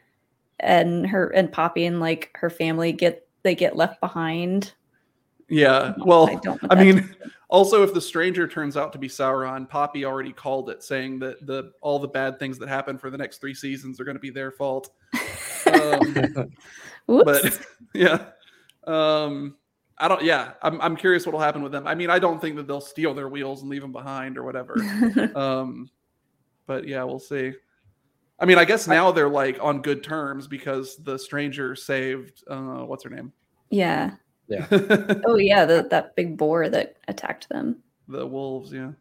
and 0.60 1.06
her 1.06 1.28
and 1.28 1.50
Poppy 1.50 1.86
and 1.86 2.00
like 2.00 2.30
her 2.34 2.50
family 2.50 2.92
get 2.92 3.26
they 3.42 3.54
get 3.54 3.76
left 3.76 4.00
behind. 4.00 4.74
Yeah. 5.48 5.94
I 5.96 6.04
Well, 6.04 6.38
don't. 6.38 6.60
I 6.70 6.82
mean, 6.82 7.14
also 7.48 7.82
if 7.82 7.94
the 7.94 8.00
stranger 8.00 8.46
turns 8.46 8.76
out 8.76 8.92
to 8.92 8.98
be 8.98 9.08
Sauron, 9.08 9.68
Poppy 9.68 10.04
already 10.04 10.32
called 10.32 10.70
it, 10.70 10.82
saying 10.82 11.18
that 11.20 11.46
the 11.46 11.72
all 11.80 11.98
the 11.98 12.08
bad 12.08 12.38
things 12.38 12.58
that 12.58 12.68
happen 12.68 12.98
for 12.98 13.10
the 13.10 13.18
next 13.18 13.38
three 13.40 13.54
seasons 13.54 14.00
are 14.00 14.04
going 14.04 14.16
to 14.16 14.20
be 14.20 14.30
their 14.30 14.50
fault. 14.50 14.90
Um, 15.66 16.52
but 17.06 17.58
yeah, 17.94 18.26
um, 18.86 19.56
I 19.98 20.08
don't. 20.08 20.22
Yeah, 20.22 20.52
I'm 20.62 20.80
I'm 20.80 20.96
curious 20.96 21.26
what'll 21.26 21.40
happen 21.40 21.62
with 21.62 21.72
them. 21.72 21.86
I 21.86 21.94
mean, 21.94 22.10
I 22.10 22.18
don't 22.18 22.40
think 22.40 22.56
that 22.56 22.66
they'll 22.66 22.80
steal 22.80 23.14
their 23.14 23.28
wheels 23.28 23.62
and 23.62 23.70
leave 23.70 23.82
them 23.82 23.92
behind 23.92 24.36
or 24.38 24.44
whatever. 24.44 24.76
um, 25.34 25.90
but 26.66 26.86
yeah, 26.86 27.02
we'll 27.04 27.18
see. 27.18 27.52
I 28.40 28.46
mean, 28.46 28.58
I 28.58 28.64
guess 28.64 28.86
now 28.86 29.10
they're 29.10 29.28
like 29.28 29.58
on 29.60 29.82
good 29.82 30.04
terms 30.04 30.46
because 30.46 30.96
the 30.98 31.18
stranger 31.18 31.74
saved 31.74 32.44
uh, 32.48 32.84
what's 32.84 33.02
her 33.04 33.10
name? 33.10 33.32
yeah. 33.70 34.12
The 34.48 35.22
Oh 35.26 35.36
yeah, 35.36 35.64
the, 35.64 35.86
that 35.90 36.16
big 36.16 36.36
boar 36.36 36.68
that 36.68 36.96
attacked 37.08 37.48
them. 37.48 37.76
The 38.08 38.26
wolves. 38.26 38.72
Yeah, 38.72 38.92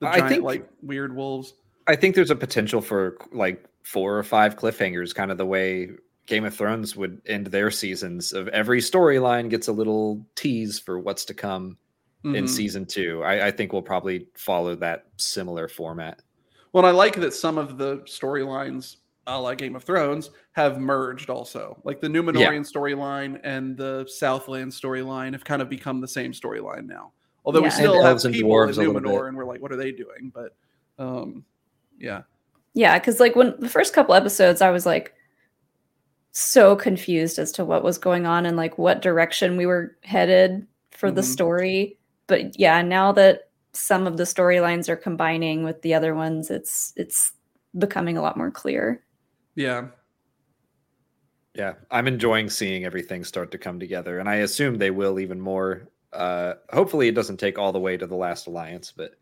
the 0.00 0.08
I 0.08 0.28
think- 0.28 0.42
like 0.42 0.68
weird 0.82 1.14
wolves. 1.14 1.54
I 1.86 1.96
think 1.96 2.14
there's 2.14 2.30
a 2.30 2.36
potential 2.36 2.80
for 2.82 3.16
like 3.32 3.64
four 3.82 4.18
or 4.18 4.22
five 4.22 4.56
cliffhangers, 4.56 5.14
kind 5.14 5.30
of 5.30 5.38
the 5.38 5.46
way 5.46 5.88
Game 6.26 6.44
of 6.44 6.54
Thrones 6.54 6.94
would 6.96 7.22
end 7.24 7.46
their 7.46 7.70
seasons. 7.70 8.32
Of 8.34 8.48
every 8.48 8.80
storyline 8.80 9.48
gets 9.48 9.68
a 9.68 9.72
little 9.72 10.26
tease 10.34 10.78
for 10.78 10.98
what's 10.98 11.24
to 11.26 11.34
come 11.34 11.78
in 12.24 12.32
Mhm. 12.44 12.48
season 12.48 12.84
two. 12.84 13.22
I, 13.22 13.46
I 13.46 13.50
think 13.50 13.72
we'll 13.72 13.80
probably 13.80 14.26
follow 14.36 14.74
that 14.76 15.06
similar 15.16 15.68
format. 15.68 16.20
Well, 16.72 16.84
and 16.84 16.88
I 16.88 16.96
like 16.96 17.14
that 17.16 17.32
some 17.32 17.56
of 17.56 17.78
the 17.78 17.98
storylines 18.00 18.96
a 19.28 19.38
la 19.40 19.54
Game 19.54 19.76
of 19.76 19.84
Thrones, 19.84 20.30
have 20.52 20.80
merged 20.80 21.30
also. 21.30 21.78
Like 21.84 22.00
the 22.00 22.08
Numenorian 22.08 22.66
storyline 22.68 23.38
and 23.44 23.76
the 23.76 24.04
Southland 24.08 24.72
storyline 24.72 25.32
have 25.32 25.44
kind 25.44 25.62
of 25.62 25.68
become 25.68 26.00
the 26.00 26.08
same 26.08 26.32
storyline 26.32 26.86
now. 26.86 27.12
Although 27.44 27.62
we 27.62 27.70
still 27.70 27.94
And 27.94 28.02
have 28.02 28.10
elves 28.10 28.24
and 28.24 28.34
people 28.34 28.50
dwarves 28.50 28.78
in 28.78 28.86
a 28.86 28.90
little. 28.90 29.12
Numenor, 29.12 29.28
and 29.28 29.36
we're 29.36 29.44
like, 29.44 29.60
what 29.60 29.70
are 29.70 29.76
they 29.76 29.92
doing? 29.92 30.32
But 30.34 30.56
um, 30.98 31.44
yeah, 31.98 32.22
Yeah, 32.74 32.98
because 32.98 33.20
like 33.20 33.36
when 33.36 33.54
the 33.58 33.68
first 33.68 33.94
couple 33.94 34.14
episodes, 34.14 34.60
I 34.60 34.70
was 34.70 34.84
like 34.84 35.14
so 36.32 36.76
confused 36.76 37.38
as 37.38 37.52
to 37.52 37.64
what 37.64 37.82
was 37.84 37.98
going 37.98 38.26
on 38.26 38.46
and 38.46 38.56
like 38.56 38.78
what 38.78 39.02
direction 39.02 39.56
we 39.56 39.66
were 39.66 39.96
headed 40.04 40.66
for 40.90 41.10
the 41.10 41.20
Mhm. 41.22 41.24
story. 41.32 41.98
But 42.26 42.58
yeah, 42.58 42.82
now 42.82 43.12
that 43.12 43.48
some 43.72 44.06
of 44.06 44.16
the 44.16 44.24
storylines 44.24 44.88
are 44.88 44.96
combining 44.96 45.64
with 45.64 45.80
the 45.82 45.94
other 45.94 46.14
ones, 46.14 46.50
it's 46.50 46.92
it's 46.96 47.32
becoming 47.78 48.16
a 48.16 48.22
lot 48.22 48.36
more 48.36 48.50
clear. 48.50 49.02
Yeah, 49.58 49.88
Yeah, 51.54 51.74
I'm 51.90 52.06
enjoying 52.06 52.48
seeing 52.48 52.84
everything 52.84 53.24
start 53.24 53.50
to 53.50 53.58
come 53.58 53.80
together, 53.80 54.20
and 54.20 54.28
I 54.28 54.36
assume 54.36 54.76
they 54.78 54.90
will 54.92 55.18
even 55.18 55.40
more. 55.40 55.88
Uh, 56.12 56.54
hopefully, 56.70 57.08
it 57.08 57.14
doesn't 57.14 57.38
take 57.38 57.58
all 57.58 57.72
the 57.72 57.80
way 57.80 57.96
to 57.96 58.06
the 58.06 58.14
Last 58.14 58.46
Alliance, 58.46 58.92
but 58.96 59.12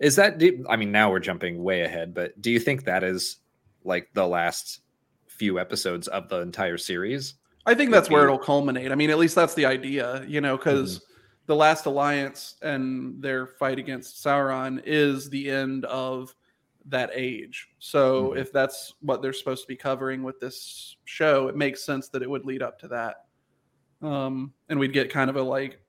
is 0.00 0.16
that? 0.16 0.38
do- 0.38 0.64
I 0.68 0.76
mean, 0.76 0.90
now 0.90 1.10
we're 1.10 1.20
jumping 1.20 1.62
way 1.62 1.82
ahead, 1.82 2.12
but 2.14 2.40
do 2.40 2.50
you 2.50 2.58
think 2.58 2.84
that 2.84 3.04
is 3.04 3.36
like 3.84 4.08
the 4.14 4.26
last 4.26 4.80
few 5.28 5.58
episodes 5.60 6.08
of 6.08 6.28
the 6.28 6.40
entire 6.40 6.78
series? 6.78 7.34
I 7.66 7.74
think 7.74 7.90
that's 7.92 8.10
where 8.10 8.24
it'll 8.24 8.38
culminate. 8.38 8.90
I 8.92 8.94
mean, 8.94 9.10
at 9.10 9.18
least 9.18 9.34
that's 9.36 9.54
the 9.54 9.66
idea, 9.66 10.24
you 10.26 10.40
know, 10.40 10.56
because 10.56 10.98
Mm-hmm. 10.98 11.04
the 11.46 11.56
last 11.56 11.86
alliance 11.86 12.56
and 12.62 13.22
their 13.22 13.46
fight 13.46 13.78
against 13.78 14.22
Sauron 14.24 14.82
is 14.84 15.30
the 15.30 15.50
end 15.50 15.84
of 15.86 16.34
that 16.86 17.10
age. 17.14 17.68
So 17.78 18.30
Mhm. 18.30 18.38
if 18.38 18.52
that's 18.52 18.94
what 19.00 19.22
they're 19.22 19.32
supposed 19.32 19.62
to 19.62 19.68
be 19.68 19.76
covering 19.76 20.22
with 20.22 20.38
this 20.40 20.96
show, 21.04 21.48
it 21.48 21.56
makes 21.56 21.82
sense 21.82 22.08
that 22.10 22.22
it 22.22 22.28
would 22.28 22.44
lead 22.44 22.62
up 22.62 22.78
to 22.80 22.88
that. 22.88 23.24
Um, 24.02 24.52
and 24.68 24.78
we'd 24.78 24.92
get 24.92 25.10
kind 25.10 25.30
of 25.30 25.36
a 25.36 25.42
like 25.42 25.80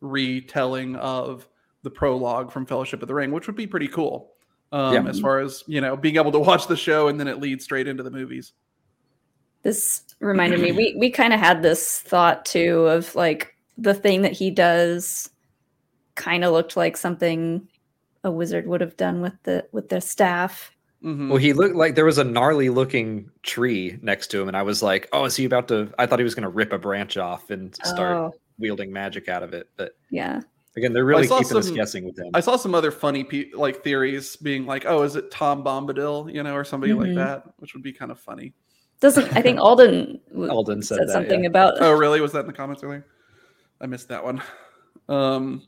retelling 0.00 0.96
of 0.96 1.48
the 1.82 1.90
prologue 1.90 2.50
from 2.52 2.66
Fellowship 2.66 3.02
of 3.02 3.08
the 3.08 3.14
Ring, 3.14 3.32
which 3.32 3.46
would 3.46 3.56
be 3.56 3.66
pretty 3.66 3.88
cool. 3.88 4.34
Um, 4.72 4.94
Yeah. 4.94 5.10
as 5.10 5.20
far 5.20 5.38
as 5.40 5.64
you 5.66 5.80
know, 5.80 5.96
being 5.96 6.16
able 6.16 6.32
to 6.32 6.38
watch 6.38 6.66
the 6.66 6.76
show 6.76 7.08
and 7.08 7.18
then 7.18 7.28
it 7.28 7.40
leads 7.40 7.64
straight 7.64 7.88
into 7.88 8.02
the 8.02 8.10
movies. 8.10 8.52
This 9.62 10.04
reminded 10.20 10.60
me, 10.60 10.72
we 10.72 10.94
we 10.98 11.10
kind 11.10 11.32
of 11.32 11.40
had 11.40 11.62
this 11.62 12.00
thought 12.00 12.44
too 12.46 12.86
of 12.86 13.14
like 13.14 13.54
the 13.76 13.94
thing 13.94 14.22
that 14.22 14.32
he 14.32 14.50
does 14.50 15.30
kind 16.14 16.44
of 16.44 16.52
looked 16.52 16.76
like 16.76 16.96
something 16.96 17.68
a 18.24 18.30
wizard 18.30 18.66
would 18.66 18.80
have 18.80 18.96
done 18.96 19.20
with 19.20 19.34
the 19.44 19.66
with 19.72 19.88
their 19.88 20.00
staff. 20.00 20.72
Mhm. 21.04 21.28
Well, 21.28 21.38
he 21.38 21.52
looked 21.52 21.76
like 21.76 21.94
there 21.94 22.04
was 22.04 22.18
a 22.18 22.24
gnarly 22.24 22.70
looking 22.70 23.30
tree 23.42 23.98
next 24.02 24.28
to 24.28 24.42
him, 24.42 24.48
and 24.48 24.56
I 24.56 24.62
was 24.62 24.82
like, 24.82 25.08
"Oh, 25.12 25.24
is 25.24 25.36
he 25.36 25.44
about 25.44 25.68
to?" 25.68 25.92
I 25.98 26.06
thought 26.06 26.18
he 26.18 26.24
was 26.24 26.34
going 26.34 26.42
to 26.42 26.48
rip 26.48 26.72
a 26.72 26.78
branch 26.78 27.16
off 27.16 27.50
and 27.50 27.74
start 27.84 28.16
Oh, 28.16 28.34
wielding 28.58 28.92
magic 28.92 29.28
out 29.28 29.42
of 29.44 29.54
it. 29.54 29.68
But 29.76 29.92
yeah. 30.10 30.40
again, 30.76 30.92
they're 30.92 31.04
really 31.04 31.26
saw 31.28 31.38
keeping 31.38 31.56
us 31.56 31.70
guessing 31.70 32.04
with 32.04 32.18
him. 32.18 32.30
I 32.34 32.40
saw 32.40 32.56
some 32.56 32.74
other 32.74 32.90
funny 32.90 33.22
pe- 33.22 33.52
like 33.54 33.84
theories 33.84 34.34
being 34.36 34.66
like, 34.66 34.86
"Oh, 34.86 35.02
is 35.04 35.14
it 35.14 35.30
Tom 35.30 35.62
Bombadil?" 35.62 36.34
You 36.34 36.42
know, 36.42 36.54
or 36.54 36.64
somebody 36.64 36.92
like 36.94 37.10
Mhm. 37.10 37.14
that, 37.16 37.44
which 37.58 37.74
would 37.74 37.82
be 37.84 37.92
kind 37.92 38.10
of 38.10 38.18
funny. 38.18 38.52
Doesn't 39.00 39.36
I 39.36 39.40
think 39.40 39.60
Alden 39.60 40.18
Alden 40.50 40.82
said, 40.82 40.98
said 40.98 41.08
that, 41.08 41.12
something 41.12 41.44
yeah. 41.44 41.48
about 41.50 41.74
Oh, 41.80 41.92
really? 41.92 42.20
Was 42.20 42.32
that 42.32 42.40
in 42.40 42.46
the 42.48 42.52
comments 42.52 42.82
earlier? 42.82 43.06
I 43.80 43.86
missed 43.86 44.08
that 44.08 44.24
one. 44.24 44.42
Um, 45.08 45.62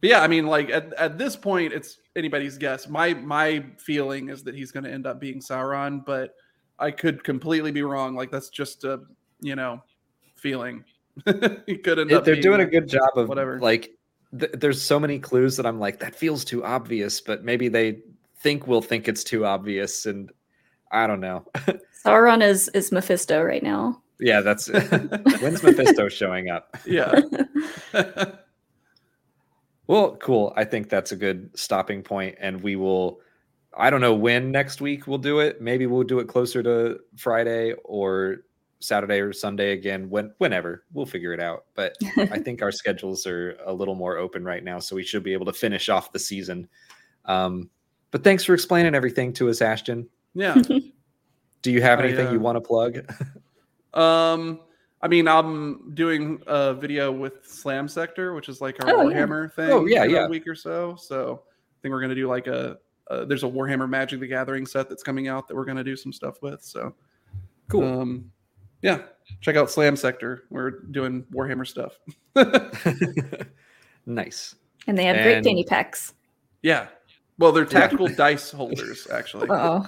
but 0.00 0.10
yeah, 0.10 0.22
I 0.22 0.28
mean, 0.28 0.46
like 0.46 0.70
at, 0.70 0.92
at 0.94 1.18
this 1.18 1.36
point, 1.36 1.72
it's 1.72 1.98
anybody's 2.16 2.58
guess. 2.58 2.88
My 2.88 3.14
my 3.14 3.64
feeling 3.78 4.28
is 4.28 4.42
that 4.44 4.54
he's 4.54 4.70
going 4.72 4.84
to 4.84 4.90
end 4.92 5.06
up 5.06 5.20
being 5.20 5.40
Sauron, 5.40 6.04
but 6.04 6.34
I 6.78 6.90
could 6.90 7.24
completely 7.24 7.72
be 7.72 7.82
wrong. 7.82 8.14
Like 8.14 8.30
that's 8.30 8.48
just 8.50 8.84
a 8.84 9.00
you 9.40 9.56
know 9.56 9.82
feeling. 10.36 10.84
he 11.66 11.76
could 11.78 11.98
end 11.98 12.10
It- 12.10 12.14
up. 12.14 12.24
they're 12.24 12.34
being 12.34 12.42
doing 12.42 12.60
a 12.60 12.66
good 12.66 12.88
job 12.88 13.10
of 13.16 13.28
whatever. 13.28 13.58
like 13.60 13.90
th- 14.38 14.52
there's 14.52 14.80
so 14.80 15.00
many 15.00 15.18
clues 15.18 15.56
that 15.56 15.66
i'm 15.66 15.80
like 15.80 15.98
that 15.98 16.14
feels 16.14 16.44
too 16.44 16.64
obvious 16.64 17.20
but 17.20 17.42
maybe 17.42 17.66
they 17.66 17.98
think 18.38 18.68
we'll 18.68 18.80
think 18.80 19.08
it's 19.08 19.24
too 19.24 19.44
obvious 19.44 20.06
and 20.06 20.30
i 20.92 21.08
don't 21.08 21.18
know 21.18 21.44
Sauron 22.06 22.40
is 22.40 22.68
is 22.68 22.92
Mephisto 22.92 23.42
right 23.42 23.64
now. 23.64 24.00
yeah 24.20 24.40
that's 24.42 24.68
when's 25.40 25.60
mephisto 25.64 26.08
showing 26.08 26.50
up 26.50 26.76
yeah. 26.86 27.20
Well 29.88 30.16
cool 30.16 30.52
i 30.56 30.64
think 30.64 30.88
that's 30.88 31.10
a 31.10 31.16
good 31.16 31.50
stopping 31.58 32.02
point 32.02 32.36
and 32.38 32.60
we 32.60 32.76
will 32.76 33.20
i 33.76 33.90
don't 33.90 34.00
know 34.00 34.14
when 34.14 34.52
next 34.52 34.80
week 34.80 35.08
we'll 35.08 35.18
do 35.18 35.40
it 35.40 35.60
maybe 35.60 35.86
we'll 35.86 36.04
do 36.04 36.20
it 36.20 36.28
closer 36.28 36.62
to 36.62 37.00
friday 37.16 37.74
or 37.84 38.36
saturday 38.80 39.18
or 39.18 39.32
sunday 39.32 39.72
again 39.72 40.08
when 40.08 40.32
whenever 40.38 40.84
we'll 40.92 41.04
figure 41.04 41.32
it 41.32 41.40
out 41.40 41.64
but 41.74 41.96
I 42.16 42.38
think 42.38 42.62
our 42.62 42.72
schedules 42.72 43.26
are 43.26 43.56
a 43.64 43.72
little 43.72 43.94
more 43.94 44.18
open 44.18 44.44
right 44.44 44.64
now, 44.64 44.78
so 44.78 44.96
we 44.96 45.04
should 45.04 45.22
be 45.22 45.32
able 45.32 45.46
to 45.46 45.52
finish 45.52 45.88
off 45.88 46.12
the 46.12 46.18
season. 46.18 46.68
Um, 47.24 47.70
but 48.10 48.24
thanks 48.24 48.42
for 48.44 48.54
explaining 48.54 48.94
everything 48.94 49.32
to 49.34 49.48
us, 49.48 49.62
Ashton. 49.62 50.08
yeah. 50.34 50.54
Do 51.62 51.72
you 51.72 51.82
have 51.82 51.98
I, 52.00 52.04
anything 52.04 52.32
you 52.32 52.38
uh, 52.38 52.42
want 52.42 52.56
to 52.56 52.60
plug? 52.60 52.98
Um, 53.94 54.60
I 55.00 55.08
mean, 55.08 55.28
I'm 55.28 55.94
doing 55.94 56.42
a 56.46 56.74
video 56.74 57.12
with 57.12 57.46
Slam 57.46 57.86
Sector, 57.88 58.34
which 58.34 58.48
is 58.48 58.60
like 58.60 58.82
our 58.84 58.90
Oh, 58.90 59.08
yeah. 59.08 59.16
Warhammer 59.16 59.52
thing. 59.52 59.70
Oh, 59.70 59.86
yeah, 59.86 60.04
in 60.04 60.10
yeah. 60.10 60.26
A 60.26 60.28
week 60.28 60.46
or 60.48 60.54
so. 60.56 60.96
So 60.96 61.42
I 61.44 61.76
think 61.82 61.92
we're 61.92 62.00
gonna 62.00 62.14
do 62.14 62.26
like 62.28 62.46
a. 62.48 62.78
Uh, 63.10 63.24
there's 63.24 63.42
a 63.44 63.46
Warhammer 63.46 63.88
Magic 63.88 64.20
the 64.20 64.26
Gathering 64.26 64.66
set 64.66 64.88
that's 64.88 65.02
coming 65.02 65.28
out 65.28 65.48
that 65.48 65.54
we're 65.54 65.64
gonna 65.64 65.84
do 65.84 65.96
some 65.96 66.12
stuff 66.12 66.42
with. 66.42 66.62
So 66.62 66.94
cool. 67.68 68.00
Um, 68.00 68.30
yeah, 68.82 69.02
check 69.40 69.56
out 69.56 69.70
Slam 69.70 69.96
Sector. 69.96 70.44
We're 70.50 70.70
doing 70.70 71.24
Warhammer 71.32 71.66
stuff. 71.66 71.98
nice. 74.06 74.54
and 74.86 74.96
they 74.98 75.04
have 75.04 75.16
great 75.16 75.36
And- 75.36 75.44
fanny 75.44 75.64
packs. 75.64 76.14
yeah. 76.62 76.88
Well, 77.38 77.52
they're 77.52 77.64
tactical 77.64 78.08
dice 78.08 78.50
holders, 78.50 79.06
actually. 79.12 79.46
Oh, 79.48 79.86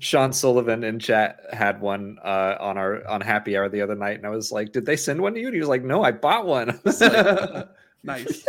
Sean 0.00 0.32
Sullivan 0.32 0.84
in 0.84 0.98
chat 0.98 1.40
had 1.52 1.80
one 1.80 2.18
uh, 2.24 2.56
on 2.58 2.78
our 2.78 3.06
on 3.06 3.20
Happy 3.20 3.56
Hour 3.56 3.68
the 3.68 3.82
other 3.82 3.94
night, 3.94 4.16
and 4.16 4.26
I 4.26 4.30
was 4.30 4.50
like, 4.50 4.72
"Did 4.72 4.86
they 4.86 4.96
send 4.96 5.20
one 5.20 5.34
to 5.34 5.40
you?" 5.40 5.46
And 5.46 5.54
he 5.54 5.60
was 5.60 5.68
like, 5.68 5.84
"No, 5.84 6.02
I 6.02 6.12
bought 6.12 6.46
one." 6.46 6.70
I 6.70 6.78
was 6.84 7.00
like, 7.00 7.68
nice. 8.04 8.44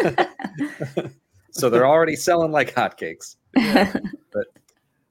so 1.52 1.70
they're 1.70 1.88
already 1.88 2.16
selling 2.16 2.52
like 2.52 2.74
hotcakes. 2.74 3.36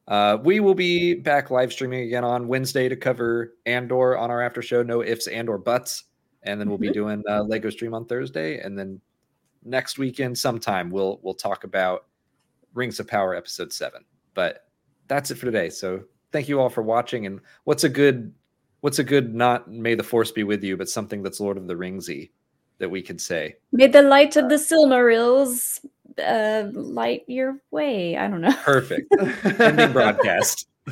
Uh, 0.08 0.38
we 0.44 0.60
will 0.60 0.74
be 0.74 1.14
back 1.14 1.50
live 1.50 1.72
streaming 1.72 2.02
again 2.02 2.22
on 2.22 2.46
Wednesday 2.46 2.88
to 2.88 2.94
cover 2.94 3.54
Andor 3.66 4.16
on 4.16 4.30
our 4.30 4.40
after 4.40 4.62
show. 4.62 4.82
No 4.82 5.02
ifs 5.02 5.26
and 5.26 5.48
or 5.48 5.58
buts, 5.58 6.04
and 6.44 6.60
then 6.60 6.68
we'll 6.68 6.78
be 6.78 6.92
doing 6.92 7.24
uh, 7.28 7.42
Lego 7.42 7.70
stream 7.70 7.92
on 7.92 8.06
Thursday, 8.06 8.60
and 8.60 8.78
then 8.78 9.00
next 9.64 9.98
weekend 9.98 10.38
sometime 10.38 10.90
we'll 10.90 11.18
we'll 11.22 11.34
talk 11.34 11.64
about 11.64 12.06
Rings 12.77 13.01
of 13.01 13.09
Power 13.09 13.35
episode 13.35 13.73
seven. 13.73 14.05
But 14.35 14.69
that's 15.09 15.31
it 15.31 15.36
for 15.36 15.47
today. 15.47 15.70
So 15.70 16.03
thank 16.32 16.48
you 16.48 16.61
all 16.61 16.69
for 16.69 16.82
watching. 16.82 17.27
And 17.27 17.40
what's 17.65 17.85
a 17.85 17.89
good 17.89 18.32
what's 18.81 18.98
a 18.98 19.05
good 19.05 19.35
not 19.35 19.70
May 19.70 19.94
the 19.94 20.03
Force 20.03 20.31
be 20.31 20.44
with 20.44 20.62
you, 20.62 20.77
but 20.77 20.89
something 20.89 21.23
that's 21.23 21.40
Lord 21.40 21.57
of 21.57 21.66
the 21.66 21.74
Ringsy 21.74 22.31
that 22.78 22.90
we 22.90 23.03
could 23.03 23.20
say. 23.20 23.57
May 23.73 23.86
the 23.86 24.03
light 24.03 24.36
of 24.36 24.48
the 24.48 24.57
Silmarils 24.57 25.81
uh, 26.23 26.69
light 26.73 27.24
your 27.27 27.59
way. 27.70 28.16
I 28.16 28.28
don't 28.28 28.43
know. 28.43 28.55
Perfect. 28.62 29.12
Ending 29.61 29.93
broadcast. 29.93 30.69